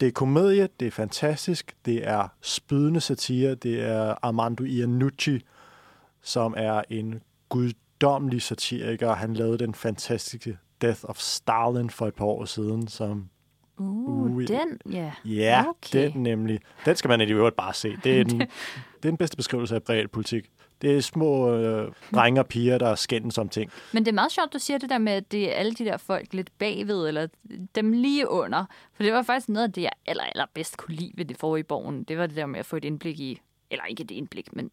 Det 0.00 0.08
er 0.08 0.12
komedie, 0.12 0.68
det 0.80 0.86
er 0.86 0.90
fantastisk, 0.90 1.76
det 1.84 2.08
er 2.08 2.28
spydende 2.40 3.00
satire, 3.00 3.54
det 3.54 3.84
er 3.84 4.14
Armando 4.22 4.64
Iannucci, 4.64 5.40
som 6.22 6.54
er 6.56 6.82
en 6.90 7.22
guddommelig 7.48 8.42
satiriker. 8.42 9.14
Han 9.14 9.34
lavede 9.34 9.58
den 9.58 9.74
fantastiske 9.74 10.58
Death 10.80 11.00
of 11.02 11.18
Stalin 11.18 11.90
for 11.90 12.06
et 12.06 12.14
par 12.14 12.24
år 12.24 12.44
siden, 12.44 12.88
som 12.88 13.28
Uh, 13.78 14.36
Ui. 14.36 14.46
den, 14.46 14.80
ja. 14.92 15.12
Ja, 15.24 15.64
Okay. 15.68 16.12
den 16.12 16.22
nemlig. 16.22 16.60
Den 16.84 16.96
skal 16.96 17.08
man 17.08 17.20
i 17.20 17.24
øvrigt 17.32 17.56
bare 17.56 17.74
se. 17.74 17.96
Det 18.04 18.20
er 18.20 18.24
den, 18.30 18.40
det 18.40 18.48
er 19.02 19.08
den 19.10 19.16
bedste 19.16 19.36
beskrivelse 19.36 19.74
af 19.74 19.80
realpolitik. 19.88 20.50
Det 20.82 20.96
er 20.96 21.00
små 21.00 21.50
øh, 21.52 21.92
drenge 22.14 22.40
og 22.40 22.46
piger, 22.46 22.78
der 22.78 22.94
skændes 22.94 23.38
om 23.38 23.48
ting. 23.48 23.70
Men 23.92 24.04
det 24.04 24.10
er 24.10 24.14
meget 24.14 24.32
sjovt, 24.32 24.52
du 24.52 24.58
siger 24.58 24.78
det 24.78 24.90
der 24.90 24.98
med, 24.98 25.12
at 25.12 25.32
det 25.32 25.48
er 25.50 25.54
alle 25.54 25.72
de 25.72 25.84
der 25.84 25.96
folk 25.96 26.34
lidt 26.34 26.50
bagved, 26.58 27.08
eller 27.08 27.26
dem 27.74 27.92
lige 27.92 28.30
under. 28.30 28.64
For 28.94 29.02
det 29.02 29.12
var 29.12 29.22
faktisk 29.22 29.48
noget 29.48 29.66
af 29.66 29.72
det, 29.72 29.82
jeg 29.82 29.90
aller, 30.06 30.24
aller 30.24 30.46
bedst 30.54 30.76
kunne 30.76 30.94
lide 30.94 31.12
ved 31.14 31.24
det 31.24 31.36
forrige 31.36 31.64
borgen. 31.64 32.04
Det 32.04 32.18
var 32.18 32.26
det 32.26 32.36
der 32.36 32.46
med 32.46 32.60
at 32.60 32.66
få 32.66 32.76
et 32.76 32.84
indblik 32.84 33.20
i, 33.20 33.40
eller 33.70 33.84
ikke 33.84 34.02
et 34.02 34.10
indblik, 34.10 34.56
men 34.56 34.70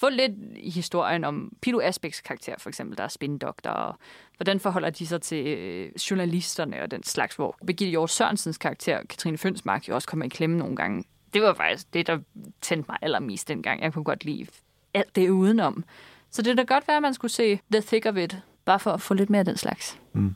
få 0.00 0.08
lidt 0.08 0.32
i 0.56 0.70
historien 0.70 1.24
om 1.24 1.52
Pilo 1.62 1.80
Asbæks 1.80 2.20
karakter, 2.20 2.54
for 2.58 2.68
eksempel, 2.68 2.98
der 2.98 3.04
er 3.04 3.08
spindoktor, 3.08 3.70
og 3.70 3.94
hvordan 4.36 4.60
forholder 4.60 4.90
de 4.90 5.06
sig 5.06 5.22
til 5.22 5.46
øh, 5.46 5.90
journalisterne 6.10 6.82
og 6.82 6.90
den 6.90 7.02
slags, 7.02 7.36
hvor 7.36 7.56
Birgitte 7.66 7.90
Hjort 7.90 8.10
Sørensens 8.10 8.58
karakter, 8.58 9.02
Katrine 9.08 9.38
Fønsmark, 9.38 9.88
jo 9.88 9.94
også 9.94 10.08
kommer 10.08 10.26
i 10.26 10.28
klemme 10.28 10.58
nogle 10.58 10.76
gange. 10.76 11.04
Det 11.34 11.42
var 11.42 11.54
faktisk 11.54 11.94
det, 11.94 12.06
der 12.06 12.18
tændte 12.60 12.90
mig 12.90 12.98
allermest 13.02 13.48
dengang. 13.48 13.82
Jeg 13.82 13.92
kunne 13.92 14.04
godt 14.04 14.24
lide 14.24 14.46
alt 14.94 15.16
det 15.16 15.30
udenom. 15.30 15.84
Så 16.30 16.42
det 16.42 16.50
er 16.50 16.54
da 16.54 16.62
godt 16.62 16.88
være, 16.88 16.96
at 16.96 17.02
man 17.02 17.14
skulle 17.14 17.32
se 17.32 17.60
The 17.72 17.80
Thick 17.80 18.06
of 18.06 18.16
It, 18.16 18.38
bare 18.64 18.78
for 18.78 18.90
at 18.90 19.00
få 19.00 19.14
lidt 19.14 19.30
mere 19.30 19.38
af 19.38 19.44
den 19.44 19.56
slags. 19.56 19.98
Mm. 20.12 20.34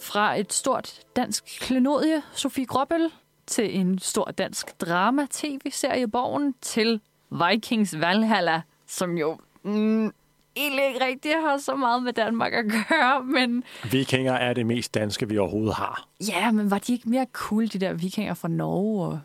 Fra 0.00 0.38
et 0.38 0.52
stort 0.52 1.00
dansk 1.16 1.44
klenodie, 1.60 2.22
Sofie 2.32 2.66
Gråbøl, 2.66 3.10
til 3.52 3.78
en 3.78 3.98
stor 3.98 4.24
dansk 4.24 4.80
drama-tv-serie 4.80 6.08
Borgen, 6.08 6.54
til 6.60 7.00
Vikings 7.30 8.00
Valhalla, 8.00 8.62
som 8.86 9.18
jo 9.18 9.38
mm, 9.62 10.12
egentlig 10.56 10.86
ikke 10.86 11.04
rigtig 11.04 11.32
har 11.32 11.58
så 11.58 11.76
meget 11.76 12.02
med 12.02 12.12
Danmark 12.12 12.52
at 12.52 12.64
gøre, 12.64 13.24
men 13.24 13.64
Vikinger 13.90 14.32
er 14.32 14.52
det 14.52 14.66
mest 14.66 14.94
danske, 14.94 15.28
vi 15.28 15.38
overhovedet 15.38 15.74
har. 15.74 16.08
ja, 16.28 16.50
men 16.50 16.70
var 16.70 16.78
de 16.78 16.92
ikke 16.92 17.08
mere 17.08 17.26
cool, 17.32 17.66
de 17.68 17.78
der 17.78 17.92
vikinger 17.92 18.34
fra 18.34 18.48
Norge 18.48 19.06
og 19.06 19.20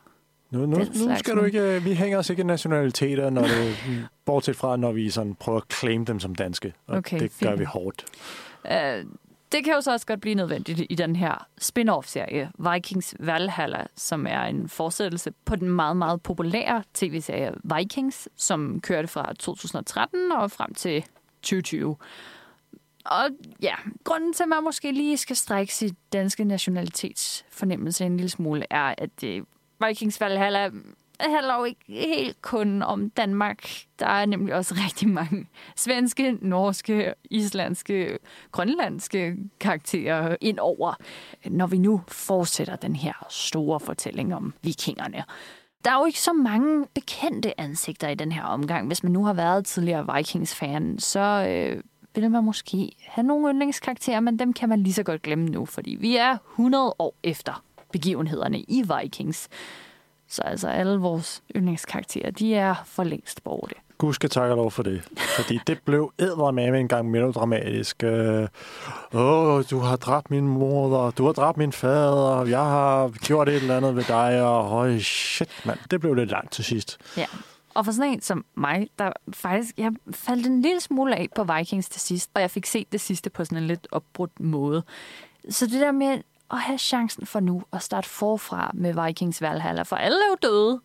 Nu, 0.52 0.66
nu, 0.66 0.78
nu 0.78 1.16
skal 1.18 1.36
du 1.36 1.44
ikke... 1.44 1.82
Vi 1.84 1.94
hænger 1.94 2.18
os 2.18 2.30
ikke 2.30 2.42
i 2.42 2.46
nationaliteter, 2.46 3.30
når 3.30 3.42
det, 3.42 3.76
bortset 4.26 4.56
fra, 4.56 4.78
når 4.78 4.92
vi 4.92 5.10
sådan 5.10 5.36
prøver 5.36 5.58
at 5.60 5.74
claim 5.74 6.06
dem 6.06 6.20
som 6.20 6.36
danske. 6.36 6.74
Og 6.88 6.98
Okay, 6.98 7.20
det 7.20 7.32
gør 7.42 7.50
fint. 7.50 7.60
vi 7.60 7.64
hårdt. 7.66 8.06
Øh, 8.72 9.06
det 9.52 9.64
kan 9.64 9.74
jo 9.74 9.82
så 9.82 9.92
også 9.92 10.06
godt 10.06 10.22
blive 10.22 10.36
nødvendigt 10.36 10.82
i 10.90 10.96
den 10.96 11.16
her 11.16 11.48
spin-off-serie, 11.58 12.52
Vikings 12.74 13.16
Valhalla, 13.20 13.86
som 13.96 14.28
er 14.28 14.42
en 14.42 14.70
fortsættelse 14.70 15.32
på 15.46 15.56
den 15.56 15.70
meget, 15.70 15.98
meget 15.98 16.22
populære 16.22 16.84
tv-serie 16.94 17.54
Vikings, 17.78 18.30
som 18.36 18.82
kørte 18.82 19.08
fra 19.08 19.34
2013 19.40 20.32
og 20.32 20.52
frem 20.52 20.74
til 20.74 21.06
2020. 21.42 21.96
Og 23.06 23.30
ja, 23.62 23.76
grunden 24.04 24.34
til, 24.34 24.44
at 24.44 24.50
man 24.50 24.64
måske 24.64 24.92
lige 24.92 25.18
skal 25.18 25.36
strække 25.36 25.76
sit 25.76 25.96
danske 26.14 26.44
nationalitetsfornemmelse 26.44 28.06
en 28.06 28.18
lille 28.18 28.30
smule, 28.30 28.66
er, 28.70 28.96
at 28.98 29.10
det 29.22 29.44
Vikings 29.88 30.22
Valhalla 30.22 30.70
handler 31.20 31.58
jo 31.58 31.64
ikke 31.64 31.80
helt 31.88 32.42
kun 32.42 32.82
om 32.82 33.10
Danmark. 33.10 33.70
Der 34.00 34.08
er 34.08 34.26
nemlig 34.26 34.56
også 34.56 34.76
rigtig 34.86 35.10
mange 35.10 35.48
svenske, 35.76 36.38
norske, 36.42 37.14
islandske, 37.32 38.20
grønlandske 38.52 39.36
karakterer 39.60 40.36
ind 40.42 40.60
over, 40.60 40.94
når 41.46 41.68
vi 41.68 41.78
nu 41.78 42.02
fortsætter 42.08 42.76
den 42.76 42.96
her 42.96 43.14
store 43.30 43.80
fortælling 43.80 44.36
om 44.36 44.54
vikingerne. 44.62 45.24
Der 45.86 45.92
er 45.92 46.00
jo 46.00 46.06
ikke 46.06 46.22
så 46.22 46.34
mange 46.34 46.86
bekendte 46.94 47.60
ansigter 47.60 48.10
i 48.10 48.16
den 48.16 48.32
her 48.32 48.44
omgang. 48.44 48.88
Hvis 48.88 49.04
man 49.04 49.12
nu 49.12 49.26
har 49.26 49.34
været 49.34 49.66
tidligere 49.66 50.16
Vikings-fan, 50.16 51.00
så 51.00 51.20
øh, 51.50 51.84
vil 52.16 52.32
man 52.32 52.44
måske 52.44 52.92
have 53.08 53.28
nogle 53.28 53.50
yndlingskarakterer, 53.50 54.20
men 54.20 54.40
dem 54.40 54.54
kan 54.54 54.70
man 54.70 54.84
lige 54.84 54.94
så 54.94 55.04
godt 55.04 55.22
glemme 55.22 55.46
nu, 55.46 55.66
fordi 55.66 55.98
vi 56.00 56.18
er 56.18 56.38
100 56.52 56.94
år 57.00 57.16
efter 57.24 57.64
begivenhederne 57.92 58.60
i 58.60 58.84
Vikings. 59.02 59.50
Så 60.30 60.42
altså 60.42 60.68
alle 60.68 61.00
vores 61.00 61.44
yndlingskarakterer, 61.56 62.32
de 62.32 62.56
er 62.56 62.76
for 62.86 63.04
længst 63.04 63.44
borte. 63.44 63.76
Gud 63.98 64.14
skal 64.14 64.30
takke 64.30 64.54
og 64.54 64.58
lov 64.58 64.72
for 64.72 64.84
det. 64.84 65.04
Fordi 65.36 65.60
det 65.68 65.80
blev 65.86 66.14
eddermame 66.20 66.80
en 66.80 66.88
gang 66.88 67.12
melodramatisk. 67.12 68.04
Øh, 68.04 68.48
Åh, 69.14 69.64
du 69.72 69.80
har 69.80 69.96
dræbt 69.96 70.32
min 70.32 70.48
mor, 70.48 71.12
du 71.12 71.26
har 71.26 71.34
dræbt 71.34 71.58
min 71.58 71.72
fader, 71.72 72.46
jeg 72.46 72.64
har 72.64 73.10
gjort 73.10 73.50
et 73.50 73.56
eller 73.56 73.78
andet 73.78 73.96
ved 73.96 74.04
dig, 74.04 74.44
og 74.44 74.64
høj, 74.64 75.00
shit, 75.00 75.50
mand. 75.66 75.80
Det 75.92 76.00
blev 76.00 76.14
lidt 76.14 76.32
langt 76.32 76.52
til 76.52 76.64
sidst. 76.64 76.98
Ja. 77.18 77.26
Og 77.74 77.86
for 77.86 77.92
sådan 77.92 78.12
en 78.12 78.22
som 78.22 78.46
mig, 78.56 78.88
der 79.00 79.12
faktisk, 79.34 79.78
jeg 79.78 79.92
faldt 80.12 80.48
en 80.48 80.62
lille 80.62 80.80
smule 80.82 81.16
af 81.16 81.28
på 81.36 81.44
Vikings 81.44 81.90
til 81.90 82.02
sidst, 82.02 82.30
og 82.34 82.42
jeg 82.42 82.52
fik 82.52 82.66
set 82.66 82.92
det 82.92 83.02
sidste 83.02 83.30
på 83.30 83.46
sådan 83.46 83.58
en 83.58 83.68
lidt 83.68 83.88
opbrudt 83.92 84.40
måde. 84.40 84.84
Så 85.50 85.66
det 85.66 85.82
der 85.82 85.92
med 85.92 86.18
at 86.52 86.60
have 86.60 86.78
chancen 86.78 87.26
for 87.26 87.40
nu 87.40 87.64
at 87.74 87.82
starte 87.84 88.10
forfra 88.10 88.72
med 88.74 89.06
Vikings 89.06 89.42
Valhalla, 89.42 89.82
for 89.82 89.96
alle 89.96 90.18
er 90.18 90.30
jo 90.30 90.36
døde. 90.50 90.82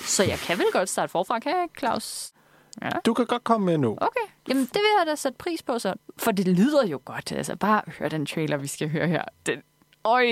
Så 0.00 0.24
jeg 0.24 0.38
kan 0.38 0.58
vel 0.58 0.66
godt 0.72 0.88
starte 0.88 1.10
forfra, 1.10 1.38
kan 1.38 1.52
jeg, 1.52 1.68
Claus? 1.78 2.32
Ja. 2.82 2.88
Du 3.06 3.14
kan 3.14 3.26
godt 3.26 3.44
komme 3.44 3.66
med 3.66 3.78
nu. 3.78 3.90
Okay, 4.00 4.20
jamen 4.48 4.62
det 4.64 4.74
vil 4.74 4.90
jeg 4.98 5.06
da 5.06 5.14
sætte 5.14 5.38
pris 5.38 5.62
på 5.62 5.78
så. 5.78 5.94
For 6.18 6.30
det 6.30 6.48
lyder 6.48 6.86
jo 6.86 7.00
godt. 7.04 7.32
Altså 7.32 7.56
bare 7.56 7.82
hør 7.98 8.08
den 8.08 8.26
trailer, 8.26 8.56
vi 8.56 8.66
skal 8.66 8.88
høre 8.90 9.08
her. 9.08 9.22
Den, 9.46 9.62
øj, 10.04 10.26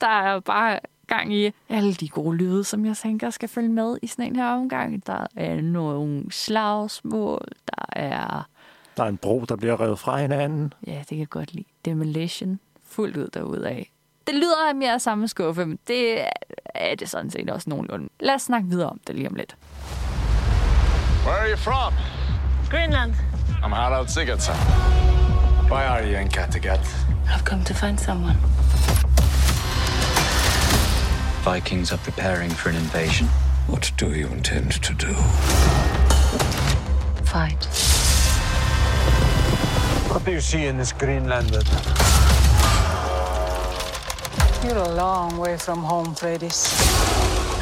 der 0.00 0.06
er 0.08 0.40
bare 0.40 0.80
gang 1.06 1.34
i 1.34 1.50
alle 1.68 1.94
de 1.94 2.08
gode 2.08 2.36
lyde, 2.36 2.64
som 2.64 2.86
jeg 2.86 2.96
tænker 2.96 3.30
skal 3.30 3.48
følge 3.48 3.68
med 3.68 3.98
i 4.02 4.06
sådan 4.06 4.24
en 4.24 4.36
her 4.36 4.46
omgang. 4.52 5.06
Der 5.06 5.26
er 5.36 5.60
nogle 5.60 6.32
slagsmål, 6.32 7.48
der 7.68 7.84
er, 8.00 8.48
Der 8.96 9.04
er 9.04 9.08
en 9.08 9.16
bro, 9.16 9.44
der 9.48 9.56
bliver 9.56 9.80
revet 9.80 9.98
fra 9.98 10.16
hinanden. 10.20 10.72
ja, 10.86 10.98
det 10.98 11.06
kan 11.08 11.18
jeg 11.18 11.28
godt 11.28 11.52
lide, 11.54 11.66
demolition, 11.84 12.60
fuldt 12.86 13.16
ud 13.16 13.28
derudaf. 13.28 13.90
Det 14.26 14.34
lyder 14.34 14.68
af 14.68 14.74
mere 14.74 15.00
samme 15.00 15.28
skuffe, 15.28 15.66
men 15.66 15.78
det 15.88 16.24
er 16.74 16.94
det 16.94 17.10
sådan 17.10 17.30
set 17.30 17.50
også 17.50 17.70
nogenlunde. 17.70 18.08
Lad 18.20 18.34
os 18.34 18.42
snakke 18.42 18.68
videre 18.68 18.88
om 18.88 19.00
det 19.06 19.14
lige 19.14 19.28
om 19.28 19.34
lidt. 19.34 19.56
Where 21.26 21.38
are 21.40 21.50
you 21.50 21.56
from? 21.56 21.92
Greenland. 22.70 23.14
I'm 23.62 23.74
Harald 23.74 24.08
Sigurdsson. 24.08 24.56
Why 25.70 25.82
are 25.82 26.02
you 26.12 26.20
in 26.20 26.28
Kattegat? 26.28 26.80
I've 27.26 27.44
come 27.44 27.64
to 27.64 27.74
find 27.74 27.98
someone. 27.98 28.36
Vikings 31.54 31.92
are 31.92 32.00
preparing 32.04 32.50
for 32.52 32.68
an 32.68 32.76
invasion. 32.76 33.28
What 33.68 33.92
do 34.00 34.06
you 34.06 34.28
intend 34.32 34.70
to 34.82 34.92
do? 35.06 35.14
Fight. 37.24 37.64
What 40.10 40.24
do 40.26 40.32
you 40.32 40.40
see 40.40 40.66
in 40.68 40.76
this 40.76 40.92
Greenlander? 40.92 41.62
You're 44.64 44.78
a 44.78 44.94
long 44.96 45.38
way 45.38 45.58
from 45.58 45.78
home, 45.78 46.14
Freydis. 46.14 46.58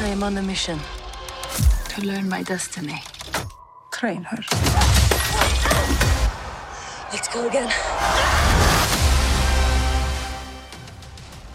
I 0.01 0.07
am 0.07 0.23
on 0.23 0.37
a 0.37 0.41
mission 0.41 0.79
to 1.89 2.01
learn 2.01 2.29
my 2.29 2.43
destiny. 2.43 2.99
Train 3.91 4.23
her. 4.23 4.37
Let's 7.11 7.27
go 7.33 7.47
again. 7.47 7.69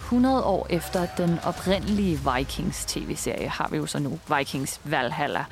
100 0.04 0.44
år 0.44 0.66
efter 0.70 1.06
den 1.16 1.38
oprindelige 1.44 2.18
Vikings 2.36 2.84
tv-serie 2.84 3.48
har 3.48 3.68
vi 3.70 3.76
jo 3.76 3.86
så 3.86 3.98
nu 3.98 4.18
Vikings 4.38 4.80
Valhalla. 4.84 5.44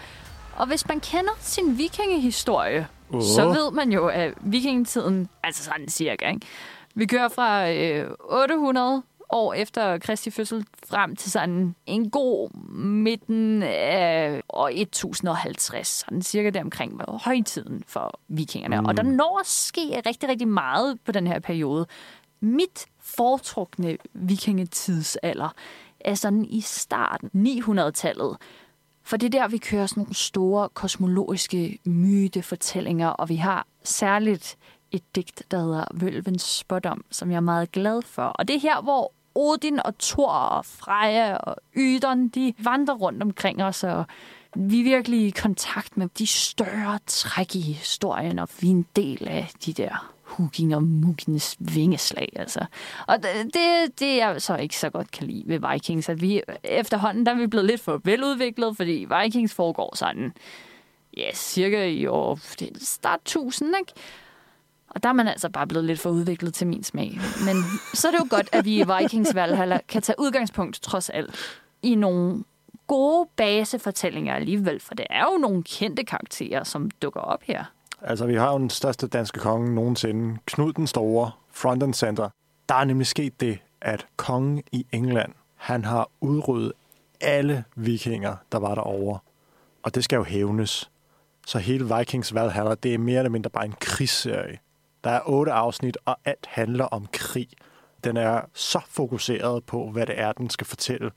Og 0.56 0.66
hvis 0.66 0.88
man 0.88 1.00
kender 1.00 1.32
sin 1.40 1.78
vikingehistorie, 1.78 2.86
Åh. 3.10 3.22
så 3.22 3.48
ved 3.48 3.70
man 3.70 3.92
jo, 3.92 4.06
at 4.06 4.34
vikingetiden, 4.40 5.28
altså 5.42 5.64
sådan 5.64 5.88
cirka, 5.88 6.28
ikke? 6.28 6.46
vi 6.94 7.06
kører 7.06 7.28
fra 7.28 7.70
øh, 7.70 8.10
800 8.20 9.02
år 9.30 9.54
efter 9.54 9.98
Kristi 9.98 10.30
fødsel 10.30 10.66
frem 10.88 11.16
til 11.16 11.30
sådan 11.30 11.74
en 11.86 12.10
god 12.10 12.50
midten 12.78 13.62
af 13.62 14.42
år 14.48 14.70
1050, 14.72 15.88
sådan 15.88 16.22
cirka 16.22 16.50
der 16.50 16.60
omkring 16.60 16.98
var 16.98 17.20
højtiden 17.24 17.82
for 17.86 18.20
vikingerne. 18.28 18.80
Mm. 18.80 18.86
Og 18.86 18.96
der 18.96 19.02
når 19.02 19.40
at 19.40 19.46
ske 19.46 20.02
rigtig, 20.06 20.28
rigtig 20.28 20.48
meget 20.48 20.98
på 21.04 21.12
den 21.12 21.26
her 21.26 21.38
periode. 21.38 21.86
Mit 22.40 22.86
foretrukne 23.00 23.96
vikingetidsalder 24.12 25.48
er 26.00 26.14
sådan 26.14 26.44
i 26.44 26.60
starten 26.60 27.30
900-tallet. 27.46 28.36
For 29.02 29.16
det 29.16 29.34
er 29.34 29.40
der, 29.40 29.48
vi 29.48 29.58
kører 29.58 29.86
sådan 29.86 30.00
nogle 30.00 30.14
store 30.14 30.68
kosmologiske 30.68 31.78
mytefortællinger, 31.84 33.08
og 33.08 33.28
vi 33.28 33.36
har 33.36 33.66
særligt 33.82 34.56
et 34.90 35.02
digt, 35.14 35.42
der 35.50 35.58
hedder 35.58 35.84
Vølvens 35.94 36.42
Spådom, 36.42 37.04
som 37.10 37.30
jeg 37.30 37.36
er 37.36 37.40
meget 37.40 37.72
glad 37.72 38.02
for. 38.02 38.22
Og 38.22 38.48
det 38.48 38.56
er 38.56 38.60
her, 38.60 38.82
hvor 38.82 39.12
Odin 39.36 39.80
og 39.84 39.98
Thor 39.98 40.28
og 40.28 40.64
Freja 40.64 41.36
og 41.36 41.56
Ydon, 41.76 42.28
de 42.28 42.54
vandrer 42.58 42.94
rundt 42.94 43.22
omkring 43.22 43.64
os, 43.64 43.84
og 43.84 44.04
vi 44.56 44.80
er 44.80 44.84
virkelig 44.84 45.26
i 45.26 45.30
kontakt 45.30 45.96
med 45.96 46.08
de 46.18 46.26
større 46.26 46.98
træk 47.06 47.54
i 47.54 47.60
historien, 47.60 48.38
og 48.38 48.48
vi 48.60 48.66
er 48.66 48.70
en 48.70 48.86
del 48.96 49.28
af 49.28 49.50
de 49.66 49.72
der 49.72 50.12
hugging 50.22 50.74
og 50.74 50.82
Mugins 50.82 51.56
vingeslag. 51.58 52.32
Altså. 52.36 52.64
Og 53.06 53.22
det, 53.22 54.00
det, 54.00 54.16
jeg 54.16 54.42
så 54.42 54.56
ikke 54.56 54.78
så 54.78 54.90
godt 54.90 55.10
kan 55.10 55.26
lide 55.26 55.44
ved 55.46 55.72
Vikings, 55.72 56.08
at 56.08 56.20
vi 56.20 56.42
efterhånden 56.64 57.26
der 57.26 57.32
er 57.32 57.36
vi 57.36 57.46
blevet 57.46 57.66
lidt 57.66 57.80
for 57.80 58.00
veludviklet, 58.04 58.76
fordi 58.76 59.06
Vikings 59.22 59.54
foregår 59.54 59.96
sådan, 59.96 60.32
ja, 61.16 61.30
cirka 61.34 61.84
i 61.84 62.06
år, 62.06 62.38
det 62.60 62.68
er 62.68 62.74
start 62.80 63.20
1000, 63.20 63.74
ikke? 63.80 63.92
Og 64.96 65.02
der 65.02 65.08
er 65.08 65.12
man 65.12 65.28
altså 65.28 65.48
bare 65.48 65.66
blevet 65.66 65.84
lidt 65.84 66.00
for 66.00 66.10
udviklet 66.10 66.54
til 66.54 66.66
min 66.66 66.84
smag. 66.84 67.18
Men 67.44 67.56
så 67.94 68.08
er 68.08 68.12
det 68.12 68.18
jo 68.18 68.26
godt, 68.30 68.48
at 68.52 68.64
vi 68.64 68.80
i 68.80 68.84
Vikings 68.98 69.34
Valhalla 69.34 69.80
kan 69.88 70.02
tage 70.02 70.16
udgangspunkt, 70.18 70.82
trods 70.82 71.10
alt, 71.10 71.34
i 71.82 71.94
nogle 71.94 72.44
gode 72.86 73.28
basefortællinger 73.36 74.34
alligevel, 74.34 74.80
for 74.80 74.94
det 74.94 75.06
er 75.10 75.24
jo 75.32 75.38
nogle 75.38 75.62
kendte 75.62 76.04
karakterer, 76.04 76.64
som 76.64 76.90
dukker 76.90 77.20
op 77.20 77.42
her. 77.42 77.64
Altså, 78.02 78.26
vi 78.26 78.34
har 78.34 78.52
jo 78.52 78.58
den 78.58 78.70
største 78.70 79.06
danske 79.06 79.40
konge 79.40 79.74
nogensinde, 79.74 80.38
Knud 80.46 80.72
den 80.72 80.86
Store, 80.86 81.30
front 81.52 81.82
and 81.82 81.94
center. 81.94 82.28
Der 82.68 82.74
er 82.74 82.84
nemlig 82.84 83.06
sket 83.06 83.40
det, 83.40 83.58
at 83.80 84.06
kongen 84.16 84.62
i 84.72 84.86
England, 84.92 85.32
han 85.56 85.84
har 85.84 86.10
udryddet 86.20 86.72
alle 87.20 87.64
vikinger, 87.74 88.36
der 88.52 88.58
var 88.58 88.74
derovre. 88.74 89.18
Og 89.82 89.94
det 89.94 90.04
skal 90.04 90.16
jo 90.16 90.24
hævnes. 90.24 90.90
Så 91.46 91.58
hele 91.58 91.96
Vikings 91.96 92.34
Valhalla, 92.34 92.74
det 92.74 92.94
er 92.94 92.98
mere 92.98 93.18
eller 93.18 93.30
mindre 93.30 93.50
bare 93.50 93.64
en 93.64 93.74
krigsserie. 93.80 94.58
Der 95.06 95.12
er 95.12 95.20
otte 95.26 95.52
afsnit, 95.52 95.98
og 96.04 96.16
alt 96.24 96.46
handler 96.48 96.84
om 96.84 97.06
krig. 97.12 97.48
Den 98.04 98.16
er 98.16 98.40
så 98.54 98.80
fokuseret 98.88 99.64
på, 99.64 99.90
hvad 99.90 100.06
det 100.06 100.20
er, 100.20 100.32
den 100.32 100.50
skal 100.50 100.66
fortælle, 100.66 101.10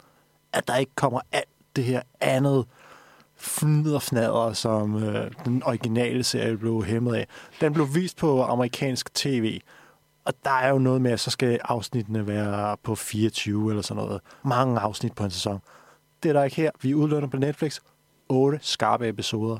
at 0.54 0.68
der 0.68 0.76
ikke 0.76 0.92
kommer 0.96 1.20
alt 1.32 1.50
det 1.76 1.84
her 1.84 2.02
andet 2.22 2.66
fnader, 4.00 4.54
som 4.54 5.04
øh, 5.04 5.32
den 5.46 5.64
originale 5.64 6.24
serie 6.24 6.58
blev 6.58 6.84
hæmmet 6.84 7.16
af. 7.16 7.28
Den 7.62 7.74
blev 7.74 7.96
vist 7.96 8.18
på 8.18 8.44
amerikansk 8.44 9.14
tv, 9.14 9.62
og 10.26 10.34
der 10.46 10.52
er 10.52 10.70
jo 10.70 10.80
noget 10.80 11.02
med, 11.02 11.12
at 11.12 11.20
så 11.20 11.32
skal 11.32 11.60
afsnittene 11.64 12.28
være 12.28 12.78
på 12.84 12.96
24 12.96 13.70
eller 13.70 13.82
sådan 13.82 14.04
noget. 14.04 14.22
Mange 14.44 14.80
afsnit 14.80 15.14
på 15.14 15.24
en 15.24 15.32
sæson. 15.32 15.60
Det 16.24 16.30
er 16.30 16.34
der 16.34 16.44
ikke 16.44 16.56
her. 16.56 16.72
Vi 16.82 16.96
udlønner 16.96 17.28
på 17.28 17.38
Netflix. 17.38 17.80
Otte 18.30 18.60
skarpe 18.62 19.08
episoder. 19.08 19.58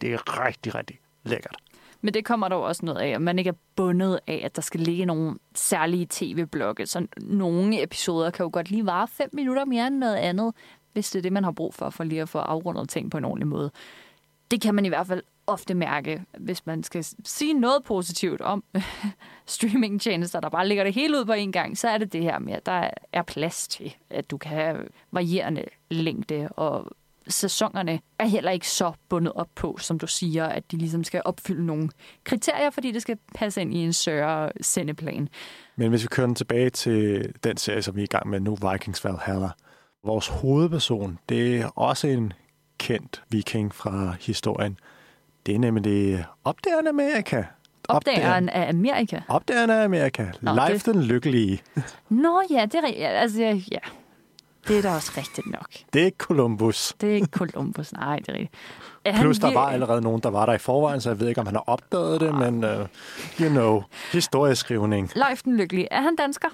Det 0.00 0.14
er 0.14 0.46
rigtig, 0.46 0.74
rigtig 0.74 1.00
lækkert. 1.24 1.56
Men 2.00 2.14
det 2.14 2.24
kommer 2.24 2.48
der 2.48 2.56
jo 2.56 2.62
også 2.62 2.86
noget 2.86 3.00
af, 3.00 3.08
at 3.08 3.22
man 3.22 3.38
ikke 3.38 3.48
er 3.48 3.54
bundet 3.76 4.20
af, 4.26 4.40
at 4.44 4.56
der 4.56 4.62
skal 4.62 4.80
ligge 4.80 5.06
nogle 5.06 5.36
særlige 5.54 6.06
tv-blokke. 6.10 6.86
Så 6.86 7.06
nogle 7.16 7.82
episoder 7.82 8.30
kan 8.30 8.44
jo 8.44 8.50
godt 8.52 8.70
lige 8.70 8.86
vare 8.86 9.08
fem 9.08 9.30
minutter 9.32 9.64
mere 9.64 9.86
end 9.86 9.96
noget 9.96 10.16
andet. 10.16 10.54
hvis 10.92 11.10
det 11.10 11.18
er 11.18 11.22
det, 11.22 11.32
man 11.32 11.44
har 11.44 11.52
brug 11.52 11.74
for, 11.74 11.90
for 11.90 12.04
lige 12.04 12.22
at 12.22 12.28
få 12.28 12.38
afrundet 12.38 12.88
ting 12.88 13.10
på 13.10 13.18
en 13.18 13.24
ordentlig 13.24 13.46
måde. 13.46 13.70
Det 14.50 14.60
kan 14.60 14.74
man 14.74 14.84
i 14.84 14.88
hvert 14.88 15.06
fald 15.06 15.22
ofte 15.46 15.74
mærke, 15.74 16.24
hvis 16.38 16.66
man 16.66 16.82
skal 16.82 17.06
sige 17.24 17.54
noget 17.54 17.84
positivt 17.84 18.40
om 18.40 18.64
streamingtjenester, 19.46 20.40
der 20.40 20.48
bare 20.48 20.68
ligger 20.68 20.84
det 20.84 20.94
hele 20.94 21.18
ud 21.18 21.24
på 21.24 21.32
en 21.32 21.52
gang, 21.52 21.78
så 21.78 21.88
er 21.88 21.98
det 21.98 22.12
det 22.12 22.22
her 22.22 22.38
med, 22.38 22.52
at 22.52 22.66
der 22.66 22.90
er 23.12 23.22
plads 23.22 23.68
til, 23.68 23.96
at 24.10 24.30
du 24.30 24.38
kan 24.38 24.50
have 24.50 24.76
varierende 25.10 25.64
længde, 25.90 26.48
og 26.48 26.86
sæsonerne 27.28 28.00
er 28.18 28.24
heller 28.26 28.50
ikke 28.50 28.68
så 28.68 28.92
bundet 29.08 29.32
op 29.32 29.48
på, 29.54 29.76
som 29.80 29.98
du 29.98 30.06
siger, 30.06 30.46
at 30.46 30.72
de 30.72 30.76
ligesom 30.76 31.04
skal 31.04 31.22
opfylde 31.24 31.66
nogle 31.66 31.88
kriterier, 32.24 32.70
fordi 32.70 32.90
det 32.90 33.02
skal 33.02 33.18
passe 33.34 33.60
ind 33.60 33.74
i 33.74 33.78
en 33.78 33.92
større 33.92 34.50
sendeplan. 34.60 35.28
Men 35.76 35.90
hvis 35.90 36.02
vi 36.02 36.06
kører 36.08 36.26
den 36.26 36.34
tilbage 36.34 36.70
til 36.70 37.32
den 37.44 37.56
serie, 37.56 37.82
som 37.82 37.96
vi 37.96 38.00
er 38.00 38.04
i 38.04 38.06
gang 38.06 38.28
med 38.28 38.40
nu, 38.40 38.56
Vikings 38.72 39.04
Valhalla. 39.04 39.48
Vores 40.04 40.28
hovedperson, 40.28 41.18
det 41.28 41.56
er 41.60 41.66
også 41.78 42.06
en 42.06 42.32
kendt 42.78 43.22
viking 43.30 43.74
fra 43.74 44.14
historien. 44.20 44.78
Det 45.46 45.54
er 45.54 45.58
nemlig 45.58 46.24
opdageren 46.44 46.86
Amerika. 46.86 47.42
Opdageren 47.88 48.48
af 48.48 48.68
Amerika? 48.68 49.20
Opdageren 49.28 49.70
af 49.70 49.84
Amerika. 49.84 50.26
Nå, 50.40 50.54
Leif 50.54 50.82
det- 50.84 50.94
den 50.94 51.02
Lykkelige. 51.02 51.62
Nå 52.08 52.42
ja, 52.50 52.64
det 52.64 52.74
er 52.74 52.82
rigtigt. 52.86 53.06
Altså, 53.06 53.42
ja. 53.72 53.78
Det 54.68 54.78
er 54.78 54.82
da 54.82 54.94
også 54.94 55.12
rigtigt 55.16 55.46
nok. 55.46 55.68
Det 55.92 56.00
er 56.00 56.04
ikke 56.04 56.18
Columbus. 56.18 56.94
Det 57.00 57.10
er 57.10 57.14
ikke 57.14 57.28
Columbus, 57.32 57.92
nej, 57.92 58.16
det 58.18 58.28
er 58.28 58.32
rigtigt. 58.32 58.54
Er 59.04 59.20
Plus, 59.20 59.38
der 59.38 59.52
var 59.52 59.68
allerede 59.68 60.00
nogen, 60.00 60.20
der 60.20 60.28
var 60.30 60.46
der 60.46 60.52
i 60.52 60.58
forvejen, 60.58 61.00
så 61.00 61.10
jeg 61.10 61.20
ved 61.20 61.28
ikke, 61.28 61.40
om 61.40 61.46
han 61.46 61.56
har 61.56 61.64
opdaget 61.66 62.20
det, 62.20 62.34
men 62.34 62.64
uh, 62.64 62.70
you 63.40 63.48
know, 63.48 63.82
historieskrivning. 64.12 65.10
Leif 65.14 65.42
den 65.42 65.56
Lykkelige. 65.56 65.88
Er 65.90 66.00
han 66.00 66.16
dansker? 66.16 66.48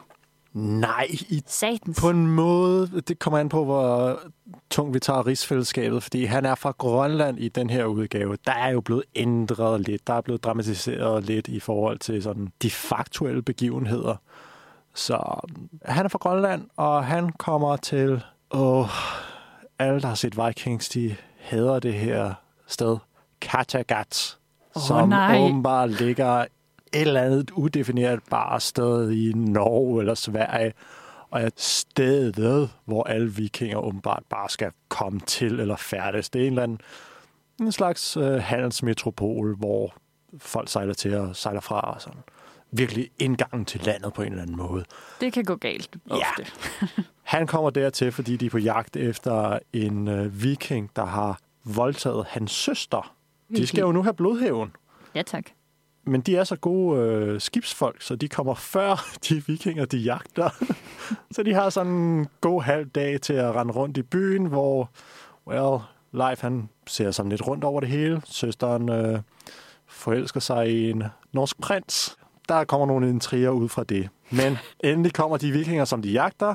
Nej, 0.57 1.07
i 1.11 1.43
Satans. 1.47 2.01
på 2.01 2.11
en 2.11 2.27
måde, 2.27 3.03
det 3.09 3.19
kommer 3.19 3.39
an 3.39 3.49
på, 3.49 3.65
hvor 3.65 4.21
tungt 4.71 4.95
vi 4.95 5.01
tager 5.01 5.27
rigsfællesskabet, 5.27 6.03
fordi 6.03 6.25
han 6.25 6.45
er 6.45 6.55
fra 6.55 6.71
Grønland 6.71 7.39
i 7.39 7.49
den 7.49 7.71
her 7.71 7.85
udgave. 7.85 8.37
Der 8.47 8.53
er 8.53 8.71
jo 8.71 8.81
blevet 8.81 9.03
ændret 9.15 9.81
lidt, 9.81 10.07
der 10.07 10.15
er 10.15 10.21
blevet 10.21 10.45
dramatiseret 10.45 11.25
lidt 11.25 11.49
i 11.49 11.61
forhold 11.61 11.99
til 11.99 12.23
sådan 12.23 12.49
de 12.63 12.71
faktuelle 12.71 13.43
begivenheder. 13.43 14.17
Så 14.97 15.41
han 15.85 16.05
er 16.05 16.09
fra 16.09 16.19
Grønland, 16.19 16.69
og 16.77 17.05
han 17.05 17.33
kommer 17.33 17.77
til... 17.77 18.25
Åh, 18.51 18.89
alle, 19.79 20.01
der 20.01 20.09
har 20.09 20.15
set 20.15 20.47
Vikings, 20.47 20.89
de 20.89 21.17
hader 21.39 21.79
det 21.79 21.95
her 21.95 22.35
sted. 22.67 22.99
Kattegat, 23.41 24.39
Åh, 24.77 24.83
som 24.83 25.09
nej. 25.09 25.39
åbenbart 25.39 25.91
ligger 25.91 26.33
et 26.37 26.49
eller 26.93 27.23
andet 27.23 27.51
udefineret 27.51 28.21
bare 28.31 28.61
sted 28.61 29.11
i 29.11 29.33
Norge 29.33 30.01
eller 30.01 30.15
Sverige, 30.15 30.73
og 31.31 31.43
er 31.43 31.51
stedet, 31.57 32.71
hvor 32.85 33.05
alle 33.05 33.35
vikinger 33.35 33.79
åbenbart 33.79 34.23
bare 34.31 34.49
skal 34.49 34.71
komme 34.89 35.21
til 35.21 35.61
eller 35.61 35.77
færdes. 35.77 36.31
Det 36.31 36.43
er 36.43 36.47
en 36.47 36.53
eller 36.53 36.63
anden 36.63 36.81
en 37.61 37.73
slags 37.73 38.17
øh, 38.17 38.43
handelsmetropol, 38.43 39.57
hvor 39.57 39.95
folk 40.39 40.69
sejler 40.69 40.95
til 40.95 41.17
og 41.17 41.37
sejler 41.37 41.61
fra 41.61 41.81
og 41.81 42.01
sådan. 42.01 42.23
Virkelig 42.77 43.11
indgangen 43.19 43.65
til 43.65 43.81
landet 43.81 44.13
på 44.13 44.23
en 44.23 44.29
eller 44.29 44.43
anden 44.43 44.57
måde. 44.57 44.85
Det 45.21 45.33
kan 45.33 45.45
gå 45.45 45.57
galt 45.57 45.97
ofte. 46.11 46.47
Han 47.23 47.47
kommer 47.47 47.71
dertil, 47.71 48.13
fordi 48.13 48.37
de 48.37 48.47
er 48.47 48.51
på 48.51 48.59
jagt 48.59 48.97
efter 48.97 49.59
en 49.73 50.09
øh, 50.09 50.43
viking, 50.43 50.91
der 50.97 51.05
har 51.05 51.39
voldtaget 51.65 52.27
hans 52.29 52.53
søster. 52.53 53.15
De 53.57 53.67
skal 53.67 53.81
jo 53.81 53.93
nu 53.93 54.03
have 54.03 54.15
blodhævn. 54.15 54.73
Ja, 55.15 55.23
tak. 55.23 55.45
Men 56.07 56.21
de 56.21 56.37
er 56.37 56.45
så 56.45 56.57
gode 56.57 57.01
øh, 57.01 57.41
skibsfolk, 57.41 58.03
så 58.03 58.17
de 58.17 58.29
kommer 58.29 58.55
før 58.55 59.07
de 59.29 59.47
vikinger, 59.47 59.85
de 59.85 59.99
jagter. 59.99 60.51
så 61.35 61.43
de 61.43 61.55
har 61.55 61.71
sådan 61.71 61.93
en 61.93 62.29
god 62.41 62.63
halv 62.63 62.87
dag 62.87 63.21
til 63.21 63.33
at 63.33 63.55
rende 63.55 63.73
rundt 63.73 63.97
i 63.97 64.03
byen, 64.03 64.47
hvor, 64.47 64.91
well, 65.47 65.81
Leif 66.13 66.41
han 66.41 66.69
ser 66.87 67.11
sådan 67.11 67.31
lidt 67.31 67.47
rundt 67.47 67.65
over 67.65 67.81
det 67.81 67.89
hele. 67.89 68.23
Søsteren 68.25 68.89
øh, 68.89 69.21
forelsker 69.87 70.41
sig 70.41 70.71
i 70.71 70.91
en 70.91 71.05
norsk 71.33 71.61
prins. 71.61 72.17
Der 72.49 72.65
kommer 72.65 72.87
nogle 72.87 73.09
intriger 73.09 73.51
ud 73.51 73.69
fra 73.69 73.85
det. 73.85 74.09
Men 74.31 74.59
endelig 74.85 75.13
kommer 75.13 75.37
de 75.37 75.51
vikinger, 75.53 75.85
som 75.85 76.03
de 76.03 76.11
jagter. 76.11 76.55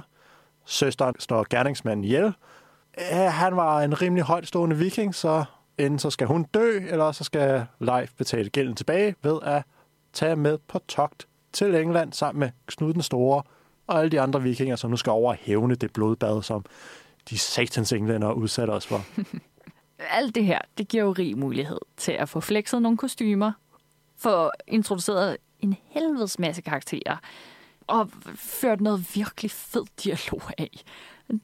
Søsteren 0.65 1.15
står 1.19 1.45
gerningsmanden 1.49 2.03
ihjel. 2.03 2.33
Ja, 2.97 3.29
han 3.29 3.55
var 3.55 3.81
en 3.81 4.01
rimelig 4.01 4.23
højtstående 4.23 4.77
viking, 4.77 5.15
så 5.15 5.43
enten 5.77 5.99
så 5.99 6.09
skal 6.09 6.27
hun 6.27 6.43
dø, 6.43 6.79
eller 6.89 7.11
så 7.11 7.23
skal 7.23 7.65
Leif 7.79 8.11
betale 8.17 8.49
gælden 8.49 8.75
tilbage 8.75 9.15
ved 9.23 9.39
at 9.43 9.63
tage 10.13 10.35
med 10.35 10.57
på 10.67 10.79
togt 10.87 11.27
til 11.53 11.75
England 11.75 12.13
sammen 12.13 12.39
med 12.39 12.49
Knud 12.67 12.93
den 12.93 13.01
Store 13.01 13.43
og 13.87 13.99
alle 13.99 14.09
de 14.09 14.21
andre 14.21 14.41
vikinger, 14.41 14.75
som 14.75 14.89
nu 14.89 14.97
skal 14.97 15.11
over 15.11 15.31
og 15.31 15.37
hævne 15.41 15.75
det 15.75 15.93
blodbad, 15.93 16.43
som 16.43 16.65
de 17.29 17.37
satans 17.37 17.93
englænder 17.93 18.31
udsætter 18.31 18.73
os 18.73 18.87
for. 18.87 19.01
Alt 20.17 20.35
det 20.35 20.45
her, 20.45 20.59
det 20.77 20.87
giver 20.87 21.03
jo 21.03 21.11
rig 21.11 21.37
mulighed 21.37 21.79
til 21.97 22.11
at 22.11 22.29
få 22.29 22.39
flexet 22.39 22.81
nogle 22.81 22.97
kostymer, 22.97 23.51
få 24.17 24.51
introduceret 24.67 25.37
en 25.61 25.75
helvedes 25.89 26.39
masse 26.39 26.61
karakterer, 26.61 27.17
og 27.87 28.09
ført 28.35 28.81
noget 28.81 29.15
virkelig 29.15 29.51
fed 29.51 29.83
dialog 30.03 30.41
af. 30.57 30.83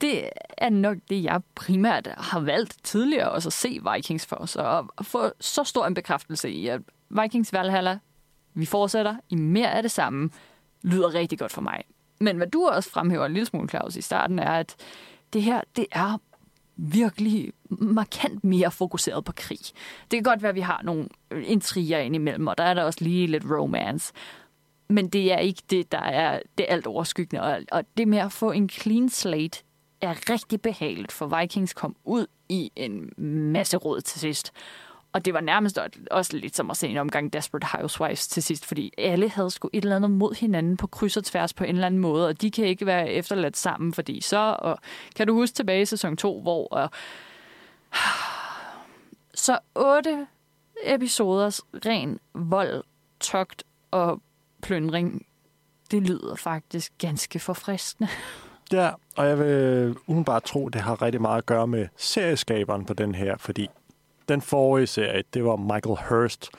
Det 0.01 0.29
er 0.57 0.69
nok 0.69 0.97
det, 1.09 1.23
jeg 1.23 1.41
primært 1.55 2.07
har 2.17 2.39
valgt 2.39 2.77
tidligere 2.83 3.31
også 3.31 3.49
at 3.49 3.53
se 3.53 3.79
Vikings 3.93 4.25
for, 4.25 4.45
så 4.45 4.87
at 4.97 5.05
få 5.05 5.31
så 5.39 5.63
stor 5.63 5.85
en 5.85 5.93
bekræftelse 5.93 6.49
i, 6.49 6.67
at 6.67 6.81
Vikings 7.09 7.53
Valhalla, 7.53 7.99
vi 8.53 8.65
fortsætter 8.65 9.15
i 9.29 9.35
mere 9.35 9.71
af 9.71 9.81
det 9.81 9.91
samme, 9.91 10.29
lyder 10.81 11.13
rigtig 11.13 11.39
godt 11.39 11.51
for 11.51 11.61
mig. 11.61 11.83
Men 12.19 12.37
hvad 12.37 12.47
du 12.47 12.67
også 12.67 12.89
fremhæver 12.89 13.25
en 13.25 13.33
lille 13.33 13.45
smule, 13.45 13.69
Claus, 13.69 13.95
i 13.95 14.01
starten, 14.01 14.39
er, 14.39 14.51
at 14.51 14.75
det 15.33 15.43
her, 15.43 15.61
det 15.75 15.85
er 15.91 16.17
virkelig 16.77 17.53
markant 17.69 18.43
mere 18.43 18.71
fokuseret 18.71 19.25
på 19.25 19.31
krig. 19.31 19.59
Det 20.11 20.17
kan 20.17 20.23
godt 20.23 20.41
være, 20.41 20.49
at 20.49 20.55
vi 20.55 20.61
har 20.61 20.81
nogle 20.83 21.07
intriger 21.43 21.99
indimellem, 21.99 22.47
og 22.47 22.57
der 22.57 22.63
er 22.63 22.73
der 22.73 22.83
også 22.83 23.03
lige 23.03 23.27
lidt 23.27 23.43
romance. 23.45 24.13
Men 24.89 25.07
det 25.07 25.33
er 25.33 25.37
ikke 25.37 25.61
det, 25.69 25.91
der 25.91 26.01
er 26.01 26.39
det 26.57 26.65
alt 26.69 26.87
overskyggende. 26.87 27.43
Og, 27.43 27.61
og 27.71 27.83
det 27.97 28.07
med 28.07 28.17
at 28.17 28.31
få 28.31 28.51
en 28.51 28.69
clean 28.69 29.09
slate 29.09 29.63
er 30.01 30.29
rigtig 30.29 30.61
behageligt, 30.61 31.11
for 31.11 31.39
Vikings 31.39 31.73
kom 31.73 31.95
ud 32.03 32.25
i 32.49 32.71
en 32.75 33.13
masse 33.51 33.77
råd 33.77 34.01
til 34.01 34.19
sidst. 34.19 34.51
Og 35.13 35.25
det 35.25 35.33
var 35.33 35.41
nærmest 35.41 35.79
også 36.11 36.37
lidt 36.37 36.55
som 36.55 36.71
at 36.71 36.77
se 36.77 36.87
en 36.87 36.97
omgang 36.97 37.33
Desperate 37.33 37.67
Housewives 37.67 38.27
til 38.27 38.43
sidst, 38.43 38.65
fordi 38.65 38.93
alle 38.97 39.29
havde 39.29 39.51
sgu 39.51 39.69
et 39.73 39.83
eller 39.83 39.95
andet 39.95 40.11
mod 40.11 40.35
hinanden 40.35 40.77
på 40.77 40.87
kryds 40.87 41.17
og 41.17 41.23
tværs 41.23 41.53
på 41.53 41.63
en 41.63 41.69
eller 41.69 41.85
anden 41.85 42.01
måde, 42.01 42.27
og 42.27 42.41
de 42.41 42.51
kan 42.51 42.65
ikke 42.65 42.85
være 42.85 43.09
efterladt 43.09 43.57
sammen, 43.57 43.93
fordi 43.93 44.21
så, 44.21 44.55
og 44.59 44.79
kan 45.15 45.27
du 45.27 45.33
huske 45.33 45.55
tilbage 45.55 45.81
i 45.81 45.85
sæson 45.85 46.17
2, 46.17 46.41
hvor 46.41 46.67
og, 46.67 46.89
så 49.33 49.59
otte 49.75 50.27
episoders 50.83 51.61
ren 51.73 52.19
vold, 52.33 52.83
togt 53.19 53.63
og 53.91 54.21
plyndring, 54.61 55.25
det 55.91 56.03
lyder 56.03 56.35
faktisk 56.35 56.93
ganske 56.97 57.39
forfriskende. 57.39 58.09
Ja, 58.71 58.91
og 59.15 59.27
jeg 59.27 59.39
vil 59.39 59.95
umiddelbart 60.07 60.43
tro, 60.43 60.69
det 60.69 60.81
har 60.81 61.01
rigtig 61.01 61.21
meget 61.21 61.37
at 61.37 61.45
gøre 61.45 61.67
med 61.67 61.87
serieskaberen 61.97 62.85
på 62.85 62.93
den 62.93 63.15
her, 63.15 63.37
fordi 63.37 63.69
den 64.29 64.41
forrige 64.41 64.87
serie, 64.87 65.23
det 65.33 65.45
var 65.45 65.55
Michael 65.55 65.97
Hurst, 66.09 66.49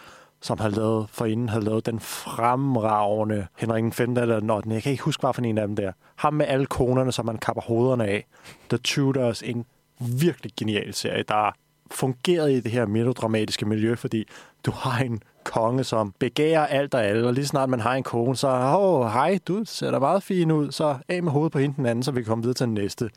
som 0.41 0.59
havde 0.59 0.75
lavet, 0.75 1.07
forinden 1.11 1.49
havde 1.49 1.65
lavet 1.65 1.87
den 1.87 2.01
fremragende 2.01 3.47
Henrik 3.57 3.83
den 3.83 3.93
5. 3.93 4.17
eller 4.17 4.41
den 4.41 4.51
8. 4.51 4.71
Jeg 4.71 4.83
kan 4.83 4.93
ikke 4.93 5.05
huske, 5.05 5.21
hvad 5.21 5.35
for 5.35 5.43
en 5.43 5.59
af 5.59 5.67
dem 5.67 5.77
der. 5.77 5.93
Ham 6.17 6.35
med 6.35 6.47
alle 6.47 6.67
konerne, 6.67 7.13
som 7.13 7.27
man 7.27 7.39
kapper 7.39 7.63
hovederne 7.63 8.07
af. 8.07 8.27
The 8.69 8.79
Tudors, 8.79 9.43
en 9.43 9.67
virkelig 9.99 10.53
genial 10.57 10.95
serie, 10.95 11.23
der 11.23 11.53
fungerede 11.91 12.55
i 12.57 12.61
det 12.61 12.71
her 12.71 12.87
melodramatiske 12.87 13.67
miljø, 13.67 13.95
fordi 13.95 14.29
du 14.67 14.71
har 14.71 15.05
en 15.05 15.23
konge, 15.45 15.85
som 15.85 16.15
begærer 16.19 16.67
alt 16.67 16.95
og 16.95 17.05
alle, 17.05 17.27
og 17.27 17.35
lige 17.35 17.47
snart 17.47 17.69
man 17.69 17.81
har 17.81 17.95
en 17.95 18.03
kone, 18.03 18.37
så, 18.37 18.49
åh, 18.49 18.75
oh, 18.75 19.07
hej, 19.13 19.39
du 19.49 19.63
ser 19.65 19.91
da 19.91 19.99
meget 19.99 20.23
fin 20.23 20.51
ud, 20.51 20.73
så 20.73 20.97
af 21.09 21.23
med 21.23 21.33
hovedet 21.33 21.53
på 21.53 21.59
hende 21.59 21.77
den 21.77 21.87
anden, 21.87 22.03
så 22.03 22.11
vi 22.13 22.21
kan 22.21 22.29
komme 22.29 22.43
videre 22.43 22.55
til 22.55 22.67
den 22.67 22.75
næste. 22.75 23.11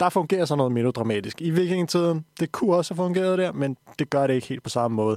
Der 0.00 0.08
fungerer 0.08 0.44
sådan 0.44 0.58
noget 0.58 0.72
melodramatisk. 0.72 1.40
I 1.42 1.50
vikingetiden, 1.50 2.24
det 2.40 2.52
kunne 2.52 2.76
også 2.76 2.94
have 2.94 3.04
fungeret 3.04 3.38
der, 3.38 3.52
men 3.52 3.76
det 3.98 4.10
gør 4.10 4.26
det 4.26 4.34
ikke 4.34 4.46
helt 4.46 4.62
på 4.62 4.70
samme 4.70 4.94
måde. 4.94 5.16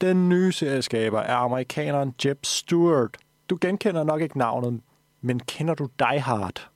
Den 0.00 0.28
nye 0.28 0.52
serieskaber 0.52 1.20
er 1.20 1.36
amerikaneren 1.36 2.14
Jeb 2.24 2.38
Stewart. 2.46 3.16
Du 3.50 3.58
genkender 3.60 4.04
nok 4.04 4.20
ikke 4.20 4.38
navnet, 4.38 4.80
men 5.20 5.40
kender 5.40 5.74
du 5.74 5.88
Die 5.98 6.20
Hard? 6.20 6.68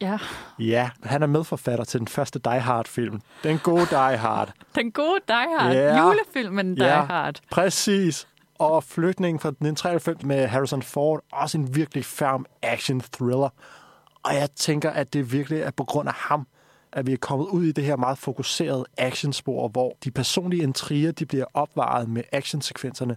Ja, 0.00 0.18
ja. 0.58 0.90
Han 1.02 1.22
er 1.22 1.26
medforfatter 1.26 1.84
til 1.84 2.00
den 2.00 2.08
første 2.08 2.38
Die 2.38 2.60
Hard-film. 2.60 3.20
Den 3.44 3.58
gode 3.58 3.86
Die 3.90 4.16
Hard. 4.16 4.52
Den 4.76 4.92
gode 4.92 5.20
Die 5.28 5.58
Hard. 5.58 5.72
Ja. 5.72 6.06
Julefilmen 6.06 6.74
Die 6.76 6.84
Ja, 6.84 7.04
Hard. 7.04 7.40
Præcis. 7.50 8.28
Og 8.58 8.84
Flygtningen 8.84 9.40
fra 9.40 9.48
1993 9.48 10.22
med 10.22 10.46
Harrison 10.46 10.82
Ford. 10.82 11.20
Også 11.32 11.58
en 11.58 11.74
virkelig 11.76 12.04
færm 12.04 12.46
action-thriller. 12.62 13.48
Og 14.22 14.34
jeg 14.34 14.50
tænker, 14.50 14.90
at 14.90 15.12
det 15.12 15.32
virkelig 15.32 15.60
er 15.60 15.70
på 15.70 15.84
grund 15.84 16.08
af 16.08 16.14
ham, 16.14 16.46
at 16.92 17.06
vi 17.06 17.12
er 17.12 17.16
kommet 17.16 17.46
ud 17.46 17.64
i 17.64 17.72
det 17.72 17.84
her 17.84 17.96
meget 17.96 18.18
fokuserede 18.18 18.84
actionspor, 18.98 19.68
hvor 19.68 19.96
de 20.04 20.10
personlige 20.10 20.62
intriger 20.62 21.12
de 21.12 21.26
bliver 21.26 21.44
opvaret 21.54 22.08
med 22.08 22.22
actionsekvenserne 22.32 23.16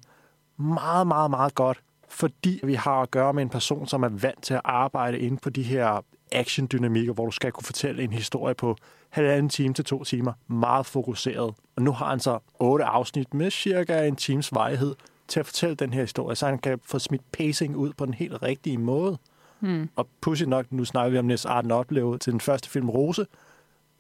meget, 0.58 1.08
meget, 1.08 1.30
meget 1.30 1.56
godt. 1.56 1.80
Fordi 2.10 2.60
vi 2.64 2.74
har 2.74 3.02
at 3.02 3.12
gøre 3.12 3.34
med 3.34 3.44
en 3.44 3.50
person, 3.50 3.88
som 3.88 4.04
er 4.04 4.10
vant 4.10 4.44
til 4.44 4.54
at 4.54 4.62
arbejde 4.64 5.20
inde 5.20 5.38
på 5.38 5.50
de 5.50 5.64
her 5.64 6.04
action-dynamikker, 6.32 7.14
hvor 7.14 7.26
du 7.26 7.32
skal 7.32 7.52
kunne 7.52 7.66
fortælle 7.66 8.04
en 8.04 8.14
historie 8.14 8.56
på 8.56 8.76
halvanden 9.10 9.50
time 9.50 9.74
til 9.74 9.86
to 9.86 10.04
timer. 10.04 10.34
Meget 10.48 10.86
fokuseret. 10.86 11.54
Og 11.76 11.82
nu 11.82 11.92
har 11.92 12.10
han 12.10 12.20
så 12.20 12.40
otte 12.60 12.86
afsnit 12.86 13.34
med 13.34 13.52
cirka 13.52 14.08
en 14.08 14.16
times 14.16 14.54
vejhed 14.54 14.96
til 15.28 15.40
at 15.40 15.46
fortælle 15.46 15.76
den 15.76 15.94
her 15.94 16.02
historie, 16.02 16.36
så 16.36 16.46
han 16.46 16.58
kan 16.58 16.80
få 16.86 17.00
smidt 17.00 17.32
pacing 17.32 17.76
ud 17.76 17.94
på 17.94 18.06
den 18.06 18.14
helt 18.14 18.44
rigtige 18.44 18.78
måde. 18.78 19.18
Hmm. 19.64 19.90
Og 19.96 20.08
pudsigt 20.22 20.50
nok, 20.50 20.72
nu 20.72 20.86
snakker 20.86 21.12
vi 21.12 21.18
om 21.18 21.26
Niels 21.26 21.46
Arden 21.46 21.72
Oplev 21.72 22.20
til 22.20 22.32
den 22.32 22.42
første 22.42 22.70
film 22.70 22.90
Rose. 22.90 23.26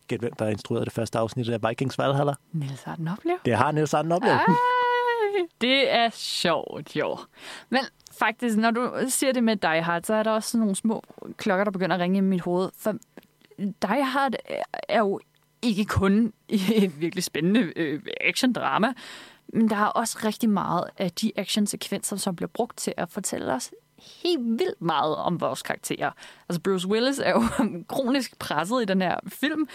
Gæt 0.07 0.19
hvem, 0.19 0.33
der 0.33 0.45
har 0.45 0.51
instrueret 0.51 0.85
det 0.85 0.93
første 0.93 1.19
afsnit 1.19 1.49
af 1.49 1.69
Vikings 1.69 1.97
Valhalla. 1.97 2.33
Niels 2.51 2.87
Arden 2.87 3.07
Oplev. 3.07 3.35
Det 3.45 3.57
har 3.57 3.71
Niels 3.71 3.93
Arden 3.93 4.11
Oplev. 4.11 4.31
Ej, 4.31 4.45
det 5.61 5.93
er 5.93 6.09
sjovt, 6.13 6.95
jo. 6.95 7.17
Men 7.69 7.79
faktisk, 8.11 8.57
når 8.57 8.71
du 8.71 8.91
siger 9.07 9.33
det 9.33 9.43
med 9.43 9.55
Die 9.55 9.81
Hard, 9.81 10.03
så 10.03 10.13
er 10.13 10.23
der 10.23 10.31
også 10.31 10.49
sådan 10.49 10.59
nogle 10.59 10.75
små 10.75 11.03
klokker, 11.37 11.63
der 11.63 11.71
begynder 11.71 11.95
at 11.95 12.01
ringe 12.01 12.17
i 12.17 12.21
mit 12.21 12.41
hoved. 12.41 12.69
For 12.77 12.93
Die 13.57 14.03
Hard 14.03 14.33
er 14.89 14.99
jo 14.99 15.19
ikke 15.61 15.85
kun 15.85 16.33
et 16.83 17.01
virkelig 17.01 17.23
spændende 17.23 17.73
øh, 17.75 18.01
action-drama, 18.21 18.93
men 19.47 19.69
der 19.69 19.75
er 19.75 19.85
også 19.85 20.19
rigtig 20.23 20.49
meget 20.49 20.83
af 20.97 21.11
de 21.11 21.31
action-sekvenser, 21.35 22.15
som 22.15 22.35
bliver 22.35 22.49
brugt 22.53 22.77
til 22.77 22.93
at 22.97 23.09
fortælle 23.09 23.53
os 23.53 23.71
helt 24.23 24.59
vildt 24.59 24.81
meget 24.81 25.15
om 25.15 25.41
vores 25.41 25.61
karakterer. 25.61 26.11
Altså 26.49 26.61
Bruce 26.61 26.87
Willis 26.87 27.19
er 27.19 27.29
jo 27.29 27.43
kronisk 27.93 28.39
presset 28.39 28.81
i 28.81 28.85
den 28.85 29.01
her 29.01 29.15
film, 29.27 29.67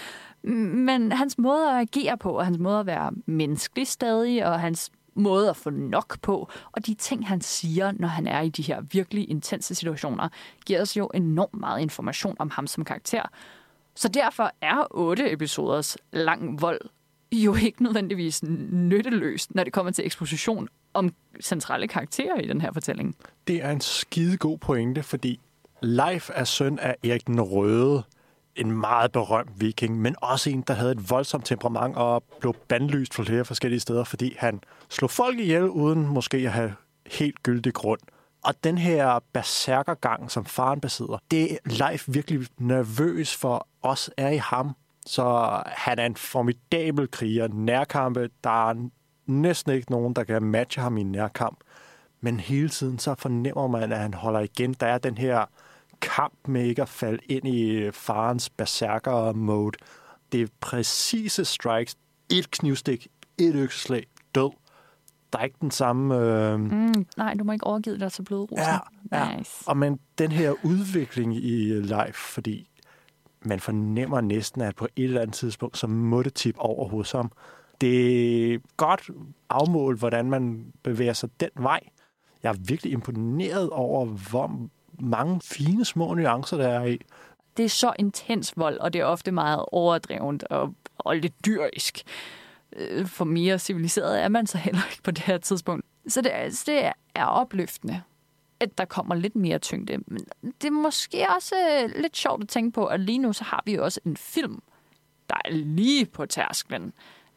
men 0.43 1.12
hans 1.12 1.39
måde 1.39 1.71
at 1.71 1.81
agere 1.81 2.19
på, 2.19 2.33
og 2.33 2.45
hans 2.45 2.59
måde 2.59 2.81
at 2.81 2.87
være 2.87 3.12
menneskelig 3.27 3.87
stadig, 3.87 4.47
og 4.47 4.61
hans 4.61 4.91
måde 5.14 5.51
at 5.51 5.57
få 5.57 5.71
nok 5.71 6.21
på, 6.21 6.51
og 6.73 6.87
de 6.87 6.95
ting, 6.95 7.29
han 7.29 7.41
siger, 7.41 7.93
når 7.93 8.09
han 8.09 8.27
er 8.27 8.41
i 8.41 8.49
de 8.49 8.62
her 8.62 8.81
virkelig 8.81 9.31
intense 9.31 9.75
situationer, 9.75 10.29
giver 10.66 10.83
os 10.83 10.97
jo 10.97 11.11
enormt 11.14 11.55
meget 11.55 11.81
information 11.81 12.37
om 12.39 12.51
ham 12.51 12.66
som 12.66 12.85
karakter. 12.85 13.23
Så 13.95 14.09
derfor 14.09 14.53
er 14.61 14.87
otte 14.91 15.33
episoders 15.33 15.97
lang 16.12 16.62
vold 16.62 16.81
jo 17.33 17.55
ikke 17.55 17.83
nødvendigvis 17.83 18.43
nytteløst, 18.71 19.55
når 19.55 19.64
det 19.64 19.73
kommer 19.73 19.93
til 19.93 20.07
eksposition 20.07 20.69
om 20.95 21.14
centrale 21.43 21.89
karakterer 21.89 22.41
i 22.41 22.49
den 22.49 22.61
her 22.61 22.72
fortælling. 22.72 23.16
Det 23.47 23.64
er 23.64 23.70
en 23.70 23.80
skide 23.80 24.36
god 24.36 24.59
pointe, 24.59 25.03
fordi 25.03 25.41
Leif 25.82 26.30
er 26.34 26.45
søn 26.45 26.78
af 26.78 26.97
Erik 27.05 27.26
den 27.26 27.41
Røde, 27.41 28.03
en 28.57 28.72
meget 28.72 29.12
berømt 29.12 29.51
viking, 29.61 30.01
men 30.01 30.14
også 30.22 30.51
en, 30.51 30.61
der 30.61 30.74
havde 30.74 30.93
et 30.93 31.11
voldsomt 31.11 31.47
temperament 31.47 31.97
og 31.97 32.22
blev 32.41 32.55
bandlyst 32.68 33.14
fra 33.14 33.22
flere 33.22 33.45
forskellige 33.45 33.80
steder, 33.80 34.05
fordi 34.05 34.36
han 34.39 34.61
slog 34.89 35.11
folk 35.11 35.39
ihjel 35.39 35.68
uden 35.68 36.07
måske 36.07 36.36
at 36.36 36.53
have 36.53 36.74
helt 37.07 37.43
gyldig 37.43 37.74
grund. 37.74 38.01
Og 38.45 38.55
den 38.64 38.78
her 38.78 39.18
berserkergang, 39.32 40.30
som 40.30 40.45
faren 40.45 40.80
besidder, 40.80 41.18
det 41.30 41.53
er 41.53 41.57
Leif 41.64 42.05
virkelig 42.09 42.47
nervøs 42.59 43.36
for 43.36 43.68
os 43.82 44.11
er 44.16 44.28
i 44.28 44.36
ham. 44.36 44.76
Så 45.07 45.59
han 45.66 45.99
er 45.99 46.07
en 46.07 46.16
formidabel 46.16 47.11
kriger. 47.11 47.49
Nærkampe, 47.49 48.30
der 48.45 48.68
er 48.68 48.74
næsten 49.29 49.72
ikke 49.72 49.91
nogen, 49.91 50.14
der 50.14 50.24
kan 50.24 50.43
matche 50.43 50.83
ham 50.83 50.97
i 50.97 51.01
en 51.01 51.12
nærkamp. 51.12 51.59
Men 52.20 52.41
hele 52.41 52.68
tiden 52.68 52.99
så 52.99 53.14
fornemmer 53.18 53.66
man, 53.66 53.93
at 53.93 53.99
han 53.99 54.14
holder 54.14 54.41
igen. 54.41 54.72
Der 54.72 54.87
er 54.87 54.99
den 54.99 55.18
her 55.18 55.45
kamp 56.01 56.35
med 56.49 56.64
ikke 56.64 56.83
at 56.83 56.89
falde 56.89 57.18
ind 57.29 57.49
i 57.49 57.91
farens 57.91 58.51
berserker-mode. 58.51 59.79
Det 60.33 60.43
er 60.43 60.47
præcise 60.61 61.45
strikes. 61.45 61.97
Et 62.31 62.51
knivstik, 62.51 63.07
et 63.39 63.55
økseslag, 63.55 64.07
død. 64.35 64.51
Der 65.33 65.39
er 65.39 65.45
ikke 65.45 65.59
den 65.61 65.70
samme... 65.70 66.16
Øh... 66.16 66.61
Mm, 66.61 67.07
nej, 67.16 67.35
du 67.35 67.45
må 67.45 67.53
ikke 67.53 67.66
overgive 67.66 67.99
dig 67.99 68.12
til 68.12 68.22
blodrosen. 68.22 68.64
Ja, 69.12 69.18
ja. 69.18 69.37
Nice. 69.37 69.64
Og 69.66 69.76
men 69.76 70.01
den 70.18 70.33
her 70.33 70.55
udvikling 70.64 71.37
i 71.37 71.72
life, 71.81 72.33
fordi 72.33 72.70
man 73.43 73.61
fornemmer 73.61 74.20
næsten, 74.20 74.61
at 74.61 74.76
på 74.76 74.89
et 74.97 75.05
eller 75.05 75.20
andet 75.20 75.35
tidspunkt, 75.35 75.79
så 75.79 75.87
må 75.87 76.22
det 76.22 76.35
tippe 76.35 76.61
over 76.61 76.89
hos 76.89 77.12
ham. 77.12 77.33
Det 77.81 78.55
er 78.55 78.59
godt 78.76 79.11
afmålt, 79.51 79.99
hvordan 79.99 80.31
man 80.31 80.72
bevæger 80.83 81.12
sig 81.12 81.29
den 81.41 81.51
vej. 81.55 81.81
Jeg 82.43 82.51
er 82.51 82.57
virkelig 82.68 82.93
imponeret 82.93 83.70
over, 83.70 84.05
hvor 84.07 84.68
mange 85.01 85.41
fine 85.45 85.85
små 85.85 86.14
nuancer, 86.14 86.57
der 86.57 86.68
er 86.68 86.85
i. 86.85 86.99
Det 87.57 87.64
er 87.64 87.68
så 87.68 87.93
intens 87.99 88.53
vold, 88.57 88.79
og 88.79 88.93
det 88.93 89.01
er 89.01 89.05
ofte 89.05 89.33
meget 89.33 89.64
overdrevent 89.72 90.43
og, 90.45 90.74
og 90.99 91.16
lidt 91.16 91.47
dyrisk. 91.47 92.03
Øh, 92.76 93.07
for 93.07 93.24
mere 93.24 93.59
civiliseret 93.59 94.22
er 94.22 94.29
man 94.29 94.47
så 94.47 94.59
heller 94.59 94.81
ikke 94.91 95.03
på 95.03 95.11
det 95.11 95.18
her 95.24 95.39
tidspunkt. 95.39 95.85
Så 96.09 96.20
det, 96.20 96.35
er- 96.35 96.62
det 96.66 96.93
er 97.14 97.24
opløftende, 97.24 98.03
at 98.61 98.79
der 98.79 98.85
kommer 98.85 99.14
lidt 99.14 99.37
mere 99.37 99.59
tyngde. 99.59 99.99
Men 100.07 100.20
det 100.43 100.64
er 100.66 100.70
måske 100.70 101.26
også 101.37 101.55
øh, 101.57 102.01
lidt 102.03 102.16
sjovt 102.16 102.43
at 102.43 102.49
tænke 102.49 102.70
på, 102.74 102.87
at 102.87 103.01
lige 103.01 103.18
nu 103.18 103.33
så 103.33 103.45
har 103.45 103.62
vi 103.66 103.74
jo 103.74 103.85
også 103.85 104.01
en 104.05 104.16
film, 104.16 104.62
der 105.31 105.37
er 105.45 105.51
lige 105.51 106.07
på 106.07 106.26
tærsklen. 106.26 106.93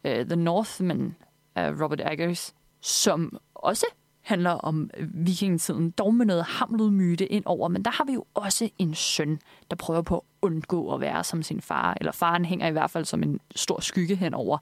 Uh, 0.06 0.12
The 0.12 0.36
Northman 0.36 1.16
af 1.56 1.72
Robert 1.72 2.02
Eggers, 2.02 2.54
som 2.82 3.38
også 3.56 3.86
handler 4.22 4.52
om 4.52 4.90
vikingetiden, 5.14 5.92
dog 5.92 6.16
med 6.16 6.26
noget 6.26 6.44
hamlet 6.44 6.94
myte 6.94 7.26
ind 7.26 7.44
over, 7.46 7.68
men 7.68 7.86
der 7.86 7.92
har 7.92 8.04
vi 8.04 8.14
jo 8.14 8.26
også 8.34 8.70
en 8.78 8.96
søn, 8.96 9.40
der 9.70 9.76
prøver 9.76 10.02
på 10.02 10.18
at 10.18 10.24
undgå 10.42 10.94
at 10.94 11.02
være 11.02 11.24
som 11.24 11.44
sin 11.44 11.62
far, 11.62 11.98
eller 12.00 12.12
faren 12.12 12.46
hænger 12.46 12.68
i 12.68 12.72
hvert 12.72 12.92
fald 12.92 13.06
som 13.06 13.24
en 13.24 13.40
stor 13.56 13.80
skygge 13.80 14.16
henover. 14.16 14.58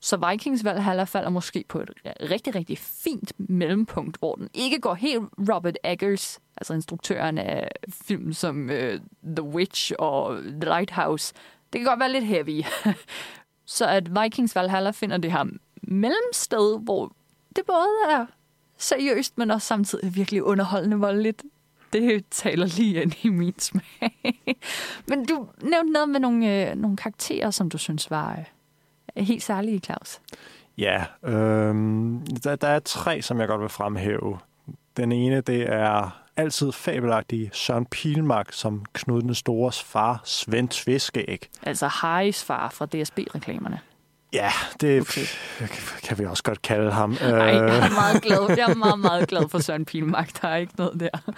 Så 0.00 0.28
Vikings 0.30 0.64
Valhalla 0.64 1.04
falder 1.04 1.30
måske 1.30 1.64
på 1.68 1.80
et 1.80 1.90
rigtig, 2.30 2.54
rigtig 2.54 2.78
fint 2.78 3.32
mellempunkt, 3.38 4.16
hvor 4.18 4.34
den 4.34 4.48
ikke 4.54 4.80
går 4.80 4.94
helt 4.94 5.22
Robert 5.54 5.78
Eggers, 5.84 6.40
altså 6.56 6.74
instruktøren 6.74 7.38
af 7.38 7.68
film 7.90 8.32
som 8.32 8.64
uh, 8.64 9.00
The 9.36 9.42
Witch 9.42 9.92
og 9.98 10.42
The 10.42 10.64
Lighthouse. 10.64 11.34
Det 11.72 11.78
kan 11.78 11.88
godt 11.88 12.00
være 12.00 12.12
lidt 12.12 12.26
heavy. 12.26 12.62
Så 13.70 13.86
at 13.86 14.22
Vikings 14.22 14.56
Valhalla 14.56 14.90
finder 14.90 15.16
det 15.16 15.32
her 15.32 15.44
mellemsted, 15.82 16.80
hvor 16.80 17.12
det 17.56 17.64
både 17.66 17.88
er 18.10 18.26
seriøst, 18.76 19.38
men 19.38 19.50
også 19.50 19.66
samtidig 19.66 20.16
virkelig 20.16 20.42
underholdende 20.42 20.96
voldeligt. 20.96 21.42
Det 21.92 22.24
taler 22.30 22.66
lige 22.66 23.02
ind 23.02 23.12
i 23.22 23.28
min 23.28 23.58
smag. 23.58 24.38
Men 25.08 25.26
du 25.26 25.48
nævnte 25.62 25.92
noget 25.92 26.08
med 26.08 26.20
nogle, 26.20 26.70
øh, 26.70 26.76
nogle 26.76 26.96
karakterer, 26.96 27.50
som 27.50 27.70
du 27.70 27.78
synes 27.78 28.10
var 28.10 28.44
øh, 29.16 29.26
helt 29.26 29.42
særlige, 29.42 29.78
Claus. 29.78 30.20
Ja, 30.78 31.04
øh, 31.24 31.74
der, 32.44 32.56
der 32.60 32.68
er 32.68 32.78
tre, 32.78 33.22
som 33.22 33.40
jeg 33.40 33.48
godt 33.48 33.60
vil 33.60 33.68
fremhæve. 33.68 34.38
Den 34.96 35.12
ene, 35.12 35.40
det 35.40 35.62
er 35.62 36.22
altid 36.40 36.72
fabelagtige 36.72 37.50
Søren 37.52 37.86
Pilmark 37.86 38.52
som 38.52 38.84
Knud 38.92 39.22
den 39.22 39.34
Stores 39.34 39.82
far, 39.82 40.20
Svend 40.24 40.68
Tviskæg. 40.68 41.48
Altså 41.62 41.86
Harrys 41.86 42.44
far 42.44 42.68
fra 42.70 42.86
DSB-reklamerne. 42.86 43.80
Ja, 44.32 44.50
det 44.80 45.00
okay. 45.00 45.26
kan 46.02 46.18
vi 46.18 46.24
også 46.24 46.42
godt 46.42 46.62
kalde 46.62 46.92
ham. 46.92 47.10
Nej, 47.10 47.30
jeg 47.30 47.86
er 47.86 47.94
meget 47.94 48.22
glad. 48.22 48.56
Jeg 48.56 48.70
er 48.70 48.74
meget, 48.74 48.98
meget 48.98 49.28
glad 49.28 49.48
for 49.48 49.58
Søren 49.58 49.84
Pilmark. 49.84 50.42
Der 50.42 50.48
er 50.48 50.56
ikke 50.56 50.72
noget 50.78 51.00
der. 51.00 51.32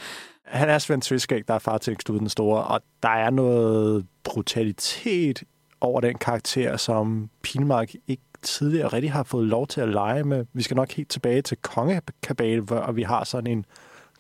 Han 0.45 0.69
er 0.69 0.79
Svend 0.79 1.03
Tviskæg, 1.03 1.49
der 1.49 1.55
er 1.55 1.59
far 1.59 1.79
til 1.79 1.97
Knud 1.97 2.19
den 2.19 2.29
Store, 2.29 2.65
og 2.65 2.81
der 3.03 3.09
er 3.09 3.31
noget 3.31 4.07
brutalitet 4.25 5.43
over 5.81 6.01
den 6.01 6.19
karakter, 6.19 6.77
som 6.77 7.31
Pilmark 7.43 7.95
ikke 8.07 8.23
tidligere 8.43 8.89
rigtig 8.89 9.13
har 9.13 9.23
fået 9.23 9.47
lov 9.47 9.67
til 9.67 9.81
at 9.81 9.89
lege 9.89 10.25
med. 10.25 10.45
Vi 10.53 10.63
skal 10.63 10.75
nok 10.75 10.93
helt 10.93 11.09
tilbage 11.09 11.43
til 11.43 11.57
Kongekabale, 11.57 12.61
hvor 12.61 12.93
vi 12.93 13.03
har 13.03 13.25
sådan 13.25 13.51
en 13.51 13.65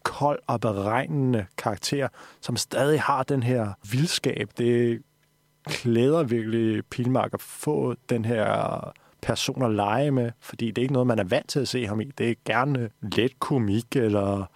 kold 0.04 0.38
og 0.46 0.60
beregnende 0.60 1.46
karakter, 1.58 2.08
som 2.40 2.56
stadig 2.56 3.00
har 3.00 3.22
den 3.22 3.42
her 3.42 3.72
vildskab. 3.90 4.50
Det 4.58 5.02
klæder 5.66 6.22
virkelig 6.22 6.84
Pilmark 6.86 7.34
at 7.34 7.40
få 7.40 7.94
den 8.08 8.24
her 8.24 8.92
person 9.22 9.62
at 9.62 9.70
lege 9.70 10.10
med, 10.10 10.30
fordi 10.40 10.66
det 10.66 10.78
er 10.78 10.82
ikke 10.82 10.92
noget, 10.92 11.06
man 11.06 11.18
er 11.18 11.24
vant 11.24 11.48
til 11.48 11.60
at 11.60 11.68
se 11.68 11.86
ham 11.86 12.00
i. 12.00 12.04
Det 12.04 12.30
er 12.30 12.34
gerne 12.44 12.90
let 13.02 13.40
komik, 13.40 13.96
eller 13.96 14.46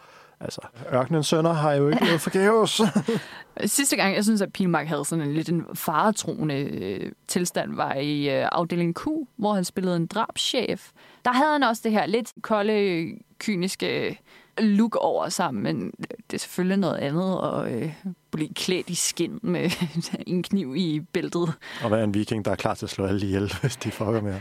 altså, 0.41 0.61
Ørkenens 0.93 1.27
Sønner 1.27 1.53
har 1.53 1.73
jo 1.73 1.89
ikke 1.89 2.05
noget 2.05 2.21
forgæves. 2.21 2.81
Sidste 3.77 3.97
gang, 3.97 4.15
jeg 4.15 4.25
synes, 4.25 4.43
at 4.43 4.53
Pilmark 4.53 4.87
havde 4.87 5.05
sådan 5.05 5.25
en 5.25 5.35
lidt 5.35 5.49
en 5.49 5.65
faretroende 5.75 6.55
øh, 6.55 7.13
tilstand, 7.29 7.75
var 7.75 7.95
i 7.95 8.41
øh, 8.41 8.49
afdeling 8.53 8.95
Q, 8.95 9.07
hvor 9.37 9.53
han 9.53 9.65
spillede 9.65 9.97
en 9.97 10.07
drabschef. 10.07 10.91
Der 11.25 11.33
havde 11.33 11.53
han 11.53 11.63
også 11.63 11.83
det 11.85 11.93
her 11.93 12.07
lidt 12.07 12.33
kolde, 12.43 13.07
kyniske 13.39 14.19
look 14.59 14.97
over 14.97 15.29
sammen, 15.29 15.63
men 15.63 15.93
det 16.31 16.35
er 16.35 16.39
selvfølgelig 16.39 16.79
noget 16.79 16.97
andet 16.97 17.41
at 17.43 17.83
øh, 17.83 17.93
blive 18.31 18.55
klædt 18.55 18.91
i 18.91 18.95
skin 18.95 19.39
med 19.43 19.71
en 20.27 20.43
kniv 20.43 20.77
i 20.77 21.01
bæltet. 21.01 21.53
Og 21.85 21.91
være 21.91 22.05
en 22.05 22.15
viking, 22.15 22.45
der 22.45 22.51
er 22.51 22.57
klar 22.57 22.75
til 22.75 22.87
at 22.87 22.91
slå 22.91 23.07
alle 23.07 23.27
ihjel, 23.27 23.53
hvis 23.61 23.77
de 23.77 23.91
fucker 23.91 24.21
med. 24.21 24.41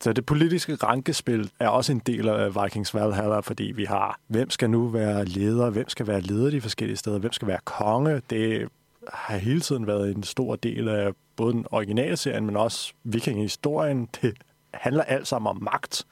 Så 0.00 0.12
det 0.12 0.26
politiske 0.26 0.74
rankespil 0.74 1.50
er 1.60 1.68
også 1.68 1.92
en 1.92 2.02
del 2.06 2.28
af 2.28 2.64
Vikings 2.64 2.94
Valhalla, 2.94 3.40
fordi 3.40 3.64
vi 3.64 3.84
har, 3.84 4.20
hvem 4.26 4.50
skal 4.50 4.70
nu 4.70 4.88
være 4.88 5.24
leder, 5.24 5.70
hvem 5.70 5.88
skal 5.88 6.06
være 6.06 6.20
leder 6.20 6.50
de 6.50 6.60
forskellige 6.60 6.96
steder, 6.96 7.18
hvem 7.18 7.32
skal 7.32 7.48
være 7.48 7.58
konge. 7.64 8.22
Det 8.30 8.68
har 9.12 9.36
hele 9.36 9.60
tiden 9.60 9.86
været 9.86 10.16
en 10.16 10.22
stor 10.22 10.56
del 10.56 10.88
af 10.88 11.12
både 11.36 11.52
den 11.52 11.66
originale 11.70 12.16
serien, 12.16 12.46
men 12.46 12.56
også 12.56 12.92
vikingehistorien. 13.04 14.08
Det 14.22 14.34
handler 14.74 15.02
alt 15.02 15.26
sammen 15.26 15.50
om 15.50 15.62
magt. 15.62 16.06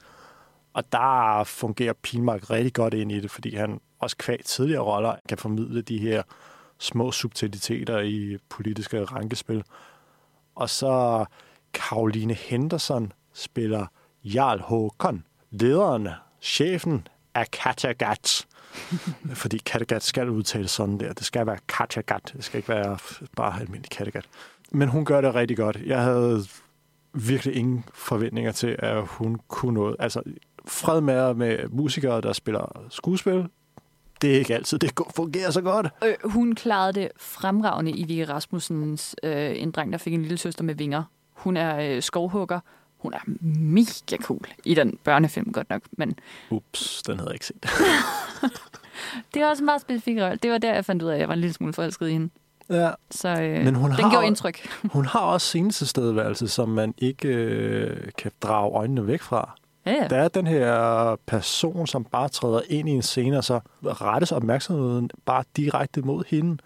Og 0.74 0.92
der 0.92 1.44
fungerer 1.44 1.92
Pilmark 1.92 2.50
rigtig 2.50 2.72
godt 2.72 2.94
ind 2.94 3.12
i 3.12 3.20
det, 3.20 3.30
fordi 3.30 3.56
han 3.56 3.80
også 3.98 4.16
kvæg 4.16 4.44
tidligere 4.44 4.82
roller 4.82 5.16
kan 5.28 5.38
formidle 5.38 5.82
de 5.82 5.98
her 5.98 6.22
små 6.78 7.12
subtiliteter 7.12 8.00
i 8.00 8.36
politiske 8.48 9.04
rankespil. 9.04 9.64
Og 10.54 10.70
så 10.70 11.24
Karoline 11.74 12.34
Henderson 12.34 13.12
spiller 13.32 13.86
Jarl 14.24 14.60
Håkon, 14.60 15.24
lederen, 15.50 16.08
chefen 16.42 17.08
af 17.34 17.50
Kattegat. 17.50 18.46
Fordi 19.42 19.58
Kattegat 19.58 20.02
skal 20.02 20.28
udtales 20.28 20.70
sådan 20.70 21.00
der. 21.00 21.12
Det 21.12 21.24
skal 21.26 21.46
være 21.46 21.58
Kattegat. 21.68 22.32
Det 22.36 22.44
skal 22.44 22.58
ikke 22.58 22.68
være 22.68 22.98
bare 23.36 23.60
almindelig 23.60 23.90
Kattegat. 23.90 24.24
Men 24.70 24.88
hun 24.88 25.04
gør 25.04 25.20
det 25.20 25.34
rigtig 25.34 25.56
godt. 25.56 25.76
Jeg 25.86 26.02
havde 26.02 26.44
virkelig 27.14 27.56
ingen 27.56 27.84
forventninger 27.94 28.52
til, 28.52 28.76
at 28.78 29.06
hun 29.06 29.40
kunne 29.48 29.74
noget. 29.74 29.96
Altså, 29.98 30.22
fred 30.66 31.00
med, 31.00 31.34
med 31.34 31.68
musikere, 31.68 32.20
der 32.20 32.32
spiller 32.32 32.86
skuespil. 32.90 33.46
Det 34.22 34.34
er 34.34 34.38
ikke 34.38 34.54
altid, 34.54 34.78
det 34.78 34.92
fungerer 35.16 35.50
så 35.50 35.60
godt. 35.60 35.86
Øh, 36.04 36.14
hun 36.24 36.54
klarede 36.54 36.92
det 36.92 37.08
fremragende 37.16 37.90
i 37.90 38.04
Vigge 38.04 38.24
Rasmussens 38.24 39.16
øh, 39.22 39.62
En 39.62 39.70
dreng, 39.70 39.92
der 39.92 39.98
fik 39.98 40.14
en 40.14 40.22
lille 40.22 40.38
søster 40.38 40.64
med 40.64 40.74
vinger. 40.74 41.02
Hun 41.32 41.56
er 41.56 41.96
øh, 41.96 42.02
skovhugger. 42.02 42.60
Hun 42.98 43.14
er 43.14 43.18
mega 43.40 44.16
cool 44.22 44.46
i 44.64 44.74
den 44.74 44.98
børnefilm, 45.04 45.52
godt 45.52 45.70
nok. 45.70 45.82
Men... 45.92 46.14
Ups, 46.50 47.02
den 47.02 47.18
havde 47.18 47.30
jeg 47.30 47.34
ikke 47.34 47.46
set. 47.46 47.66
det 49.34 49.42
er 49.42 49.46
også 49.46 49.62
en 49.62 49.64
meget 49.64 49.80
specifik 49.80 50.16
rolle. 50.20 50.38
Det 50.42 50.50
var 50.50 50.58
der, 50.58 50.74
jeg 50.74 50.84
fandt 50.84 51.02
ud 51.02 51.08
af, 51.08 51.14
at 51.14 51.20
jeg 51.20 51.28
var 51.28 51.34
en 51.34 51.40
lille 51.40 51.54
smule 51.54 51.72
forelsket 51.72 52.08
i 52.08 52.12
hende. 52.12 52.30
Ja. 52.70 52.90
Så 53.10 53.28
øh, 53.28 53.64
Men 53.64 53.74
hun 53.74 53.90
den 53.90 54.00
har, 54.00 54.10
gjorde 54.10 54.26
indtryk. 54.26 54.68
hun 54.94 55.04
har 55.04 55.20
også 55.20 55.46
scenestilstedeværelse, 55.46 56.48
som 56.48 56.68
man 56.68 56.94
ikke 56.98 57.28
øh, 57.28 57.96
kan 58.18 58.32
drage 58.42 58.72
øjnene 58.74 59.06
væk 59.06 59.22
fra. 59.22 59.54
Ja, 59.86 59.92
ja. 59.92 60.08
Der 60.08 60.16
er 60.16 60.28
den 60.28 60.46
her 60.46 61.16
person, 61.26 61.86
som 61.86 62.04
bare 62.04 62.28
træder 62.28 62.60
ind 62.68 62.88
i 62.88 62.92
en 62.92 63.02
scene, 63.02 63.38
og 63.38 63.44
så 63.44 63.60
rettes 63.84 64.32
opmærksomheden 64.32 65.10
bare 65.24 65.44
direkte 65.56 66.02
mod 66.02 66.24
hende. 66.28 66.58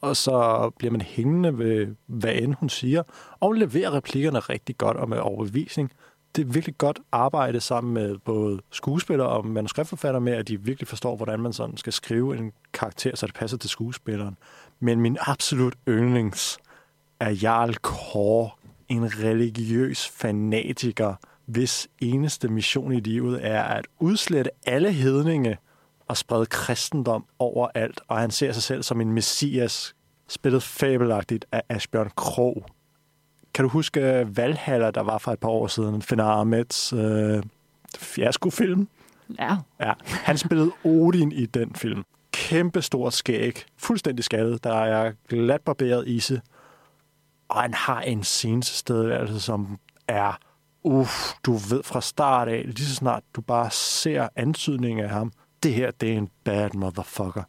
Og 0.00 0.16
så 0.16 0.70
bliver 0.78 0.92
man 0.92 1.00
hængende 1.00 1.58
ved, 1.58 1.94
hvad 2.06 2.34
end 2.34 2.54
hun 2.54 2.68
siger, 2.68 3.02
og 3.40 3.52
leverer 3.52 3.94
replikkerne 3.94 4.38
rigtig 4.38 4.78
godt 4.78 4.96
og 4.96 5.08
med 5.08 5.18
overbevisning. 5.18 5.92
Det 6.36 6.42
er 6.42 6.52
virkelig 6.52 6.78
godt 6.78 7.00
arbejde 7.12 7.60
sammen 7.60 7.94
med 7.94 8.18
både 8.18 8.60
skuespillere 8.70 9.28
og 9.28 9.46
manuskriptforfatter 9.46 10.20
med, 10.20 10.32
at 10.32 10.48
de 10.48 10.60
virkelig 10.60 10.88
forstår, 10.88 11.16
hvordan 11.16 11.40
man 11.40 11.52
sådan 11.52 11.76
skal 11.76 11.92
skrive 11.92 12.36
en 12.36 12.52
karakter, 12.72 13.16
så 13.16 13.26
det 13.26 13.34
passer 13.34 13.58
til 13.58 13.70
skuespilleren. 13.70 14.36
Men 14.84 15.00
min 15.00 15.16
absolut 15.20 15.74
yndlings 15.88 16.58
er 17.20 17.30
Jarl 17.30 17.74
Kåre, 17.74 18.50
en 18.88 19.04
religiøs 19.04 20.08
fanatiker, 20.08 21.14
hvis 21.46 21.88
eneste 22.00 22.48
mission 22.48 22.92
i 22.92 23.00
livet 23.00 23.46
er 23.46 23.62
at 23.62 23.86
udslette 23.98 24.50
alle 24.66 24.92
hedninge 24.92 25.58
og 26.08 26.16
sprede 26.16 26.46
kristendom 26.46 27.24
overalt, 27.38 28.00
og 28.08 28.18
han 28.18 28.30
ser 28.30 28.52
sig 28.52 28.62
selv 28.62 28.82
som 28.82 29.00
en 29.00 29.12
messias, 29.12 29.94
spillet 30.28 30.62
fabelagtigt 30.62 31.44
af 31.52 31.62
Asbjørn 31.68 32.10
Krog. 32.16 32.66
Kan 33.54 33.62
du 33.62 33.68
huske 33.68 34.26
Valhalla, 34.36 34.90
der 34.90 35.02
var 35.02 35.18
for 35.18 35.32
et 35.32 35.38
par 35.38 35.48
år 35.48 35.66
siden, 35.66 36.02
Fenar 36.02 36.40
Ahmeds 36.40 36.92
øh, 36.92 37.42
fiaskofilm? 37.98 38.88
Ja. 39.38 39.56
ja. 39.80 39.92
Han 40.00 40.38
spillede 40.38 40.70
Odin 40.84 41.32
i 41.32 41.46
den 41.46 41.74
film. 41.74 42.04
Kæmpe 42.44 42.82
stor 42.82 43.10
skæg, 43.10 43.64
fuldstændig 43.76 44.24
skaldet, 44.24 44.64
der 44.64 44.74
er 44.74 45.12
glat 45.28 45.60
barberet 45.60 46.08
ise, 46.08 46.40
og 47.48 47.62
han 47.62 47.74
har 47.74 48.00
en 48.00 48.22
scenestilstedeværelse, 48.24 49.40
som 49.40 49.78
er 50.08 50.38
uff, 50.82 51.32
du 51.46 51.52
ved 51.52 51.82
fra 51.82 52.00
start 52.00 52.48
af, 52.48 52.62
lige 52.64 52.86
så 52.86 52.94
snart 52.94 53.22
du 53.36 53.40
bare 53.40 53.70
ser 53.70 54.28
antydningen 54.36 55.04
af 55.04 55.10
ham, 55.10 55.32
det 55.62 55.74
her, 55.74 55.90
det 55.90 56.12
er 56.12 56.18
en 56.18 56.28
bad 56.44 56.70
motherfucker. 56.74 57.42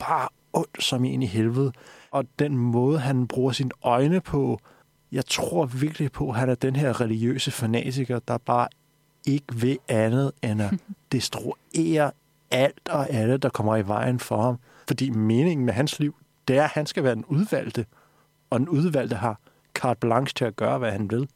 Bare 0.00 0.28
ondt 0.52 0.84
som 0.84 1.04
en 1.04 1.22
i 1.22 1.26
helvede. 1.26 1.72
Og 2.10 2.24
den 2.38 2.56
måde, 2.56 2.98
han 2.98 3.28
bruger 3.28 3.52
sine 3.52 3.70
øjne 3.82 4.20
på, 4.20 4.60
jeg 5.12 5.26
tror 5.26 5.66
virkelig 5.66 6.12
på, 6.12 6.28
at 6.28 6.36
han 6.36 6.48
er 6.48 6.54
den 6.54 6.76
her 6.76 7.00
religiøse 7.00 7.50
fanatiker, 7.50 8.18
der 8.18 8.38
bare 8.38 8.68
ikke 9.26 9.54
vil 9.54 9.78
andet 9.88 10.32
end 10.42 10.62
at 10.62 10.74
destruere 11.12 12.10
alt 12.50 12.88
og 12.88 13.10
alle, 13.10 13.36
der 13.36 13.48
kommer 13.48 13.76
i 13.76 13.86
vejen 13.86 14.20
for 14.20 14.42
ham. 14.42 14.58
Fordi 14.88 15.10
meningen 15.10 15.66
med 15.66 15.74
hans 15.74 15.98
liv, 15.98 16.14
det 16.48 16.58
er, 16.58 16.64
at 16.64 16.70
han 16.70 16.86
skal 16.86 17.04
være 17.04 17.14
den 17.14 17.24
udvalgte. 17.24 17.86
Og 18.50 18.58
den 18.58 18.68
udvalgte 18.68 19.16
har 19.16 19.38
carte 19.74 20.00
blanche 20.00 20.34
til 20.34 20.44
at 20.44 20.56
gøre, 20.56 20.78
hvad 20.78 20.92
han 20.92 21.10
vil. 21.10 21.28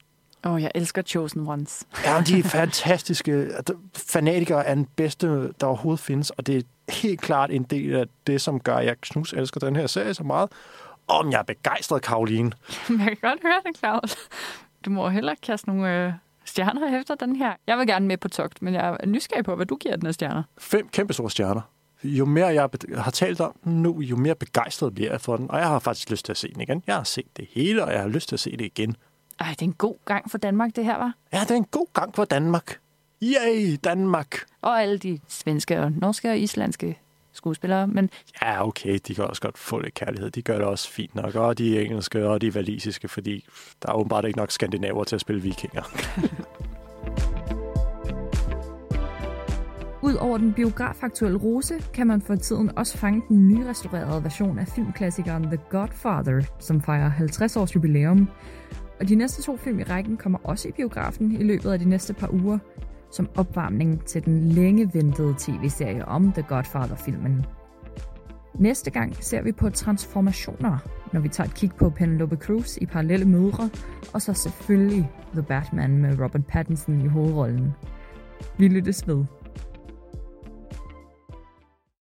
Åh, 0.44 0.52
oh, 0.52 0.62
jeg 0.62 0.70
elsker 0.74 1.02
Chosen 1.02 1.48
Ones. 1.48 1.84
ja, 2.04 2.22
de 2.26 2.38
er 2.38 2.42
fantastiske. 2.58 3.50
Fanatikere 3.94 4.66
er 4.66 4.74
den 4.74 4.86
bedste, 4.96 5.52
der 5.60 5.66
overhovedet 5.66 6.00
findes, 6.00 6.30
og 6.30 6.46
det 6.46 6.56
er 6.56 6.92
helt 6.92 7.20
klart 7.20 7.50
en 7.50 7.62
del 7.62 7.94
af 7.94 8.04
det, 8.26 8.40
som 8.40 8.60
gør, 8.60 8.76
at 8.76 8.86
jeg 8.86 8.96
knus 9.00 9.32
elsker 9.32 9.60
den 9.60 9.76
her 9.76 9.86
serie 9.86 10.14
så 10.14 10.24
meget. 10.24 10.48
Om 11.08 11.30
jeg 11.32 11.38
er 11.38 11.42
begejstret, 11.42 12.02
Karoline. 12.02 12.52
Jeg 12.88 12.98
kan 12.98 13.16
godt 13.22 13.42
høre 13.42 13.60
det, 13.66 13.78
Claus. 13.78 14.16
Du 14.84 14.90
må 14.90 15.08
hellere 15.08 15.36
kaste 15.42 15.68
nogle 15.68 16.06
øh, 16.06 16.12
stjerner 16.44 17.00
efter 17.00 17.14
den 17.14 17.36
her. 17.36 17.52
Jeg 17.66 17.78
vil 17.78 17.86
gerne 17.86 18.06
med 18.06 18.16
på 18.16 18.28
togt, 18.28 18.62
men 18.62 18.74
jeg 18.74 18.96
er 19.00 19.06
nysgerrig 19.06 19.44
på, 19.44 19.54
hvad 19.54 19.66
du 19.66 19.76
giver 19.76 19.96
den 19.96 20.06
af 20.06 20.14
stjerner. 20.14 20.42
Fem 20.58 20.88
kæmpe 20.88 21.12
store 21.12 21.30
stjerner. 21.30 21.60
Jo 22.04 22.24
mere 22.24 22.46
jeg 22.46 22.68
har 22.96 23.10
talt 23.10 23.40
om 23.40 23.56
den 23.64 23.82
nu, 23.82 24.00
jo 24.00 24.16
mere 24.16 24.34
begejstret 24.34 24.94
bliver 24.94 25.10
jeg 25.10 25.20
for 25.20 25.36
den. 25.36 25.50
Og 25.50 25.58
jeg 25.58 25.68
har 25.68 25.78
faktisk 25.78 26.10
lyst 26.10 26.24
til 26.24 26.32
at 26.32 26.36
se 26.36 26.52
den 26.52 26.60
igen. 26.60 26.82
Jeg 26.86 26.94
har 26.94 27.04
set 27.04 27.36
det 27.36 27.48
hele, 27.50 27.84
og 27.84 27.92
jeg 27.92 28.00
har 28.00 28.08
lyst 28.08 28.28
til 28.28 28.36
at 28.36 28.40
se 28.40 28.50
det 28.50 28.64
igen. 28.64 28.96
Ej, 29.40 29.46
det 29.50 29.62
er 29.62 29.66
en 29.66 29.72
god 29.72 29.96
gang 30.04 30.30
for 30.30 30.38
Danmark, 30.38 30.76
det 30.76 30.84
her, 30.84 30.96
var. 30.96 31.14
Ja, 31.32 31.40
det 31.40 31.50
er 31.50 31.54
en 31.54 31.64
god 31.64 31.86
gang 31.92 32.14
for 32.14 32.24
Danmark. 32.24 32.78
Yay, 33.22 33.76
Danmark! 33.84 34.36
Og 34.62 34.82
alle 34.82 34.98
de 34.98 35.18
svenske 35.28 35.80
og 35.80 35.92
norske 35.92 36.30
og 36.30 36.38
islandske 36.38 36.98
skuespillere, 37.32 37.86
men... 37.86 38.10
Ja, 38.42 38.66
okay, 38.66 38.98
de 39.06 39.14
kan 39.14 39.24
også 39.24 39.42
godt 39.42 39.58
få 39.58 39.78
lidt 39.78 39.94
kærlighed. 39.94 40.30
De 40.30 40.42
gør 40.42 40.58
det 40.58 40.66
også 40.66 40.90
fint 40.90 41.14
nok. 41.14 41.34
Og 41.34 41.58
de 41.58 41.82
engelske 41.84 42.28
og 42.28 42.40
de 42.40 42.54
valisiske, 42.54 43.08
fordi 43.08 43.44
der 43.82 43.88
er 43.88 43.94
åbenbart 43.94 44.24
ikke 44.24 44.38
nok 44.38 44.50
skandinaver 44.50 45.04
til 45.04 45.14
at 45.14 45.20
spille 45.20 45.42
vikinger. 45.42 45.82
Udover 50.02 50.38
den 50.38 50.52
biografaktuelle 50.52 51.38
rose, 51.38 51.74
kan 51.94 52.06
man 52.06 52.22
for 52.22 52.34
tiden 52.34 52.78
også 52.78 52.98
fange 52.98 53.22
den 53.28 53.48
nyrestaurerede 53.48 54.24
version 54.24 54.58
af 54.58 54.68
filmklassikeren 54.68 55.42
The 55.42 55.58
Godfather, 55.70 56.42
som 56.58 56.82
fejrer 56.82 57.08
50 57.08 57.56
års 57.56 57.74
jubilæum. 57.74 58.28
Og 59.00 59.08
de 59.08 59.14
næste 59.14 59.42
to 59.42 59.56
film 59.56 59.80
i 59.80 59.82
rækken 59.82 60.16
kommer 60.16 60.38
også 60.44 60.68
i 60.68 60.72
biografen 60.72 61.40
i 61.40 61.44
løbet 61.44 61.70
af 61.70 61.78
de 61.78 61.88
næste 61.88 62.14
par 62.14 62.28
uger, 62.32 62.58
som 63.10 63.28
opvarmning 63.36 64.04
til 64.04 64.24
den 64.24 64.48
længe 64.48 64.90
ventede 64.94 65.34
tv-serie 65.38 66.04
om 66.04 66.32
The 66.32 66.42
Godfather-filmen. 66.42 67.46
Næste 68.54 68.90
gang 68.90 69.16
ser 69.16 69.42
vi 69.42 69.52
på 69.52 69.70
transformationer, 69.70 70.78
når 71.12 71.20
vi 71.20 71.28
tager 71.28 71.48
et 71.48 71.54
kig 71.54 71.70
på 71.78 71.90
Penelope 71.90 72.36
Cruz 72.36 72.76
i 72.76 72.86
parallelle 72.86 73.26
mødre, 73.26 73.70
og 74.14 74.22
så 74.22 74.32
selvfølgelig 74.32 75.10
The 75.32 75.42
Batman 75.42 75.98
med 75.98 76.20
Robert 76.20 76.46
Pattinson 76.46 77.00
i 77.00 77.06
hovedrollen. 77.06 77.74
Vi 78.58 78.68
lyttes 78.68 79.08
ved. 79.08 79.24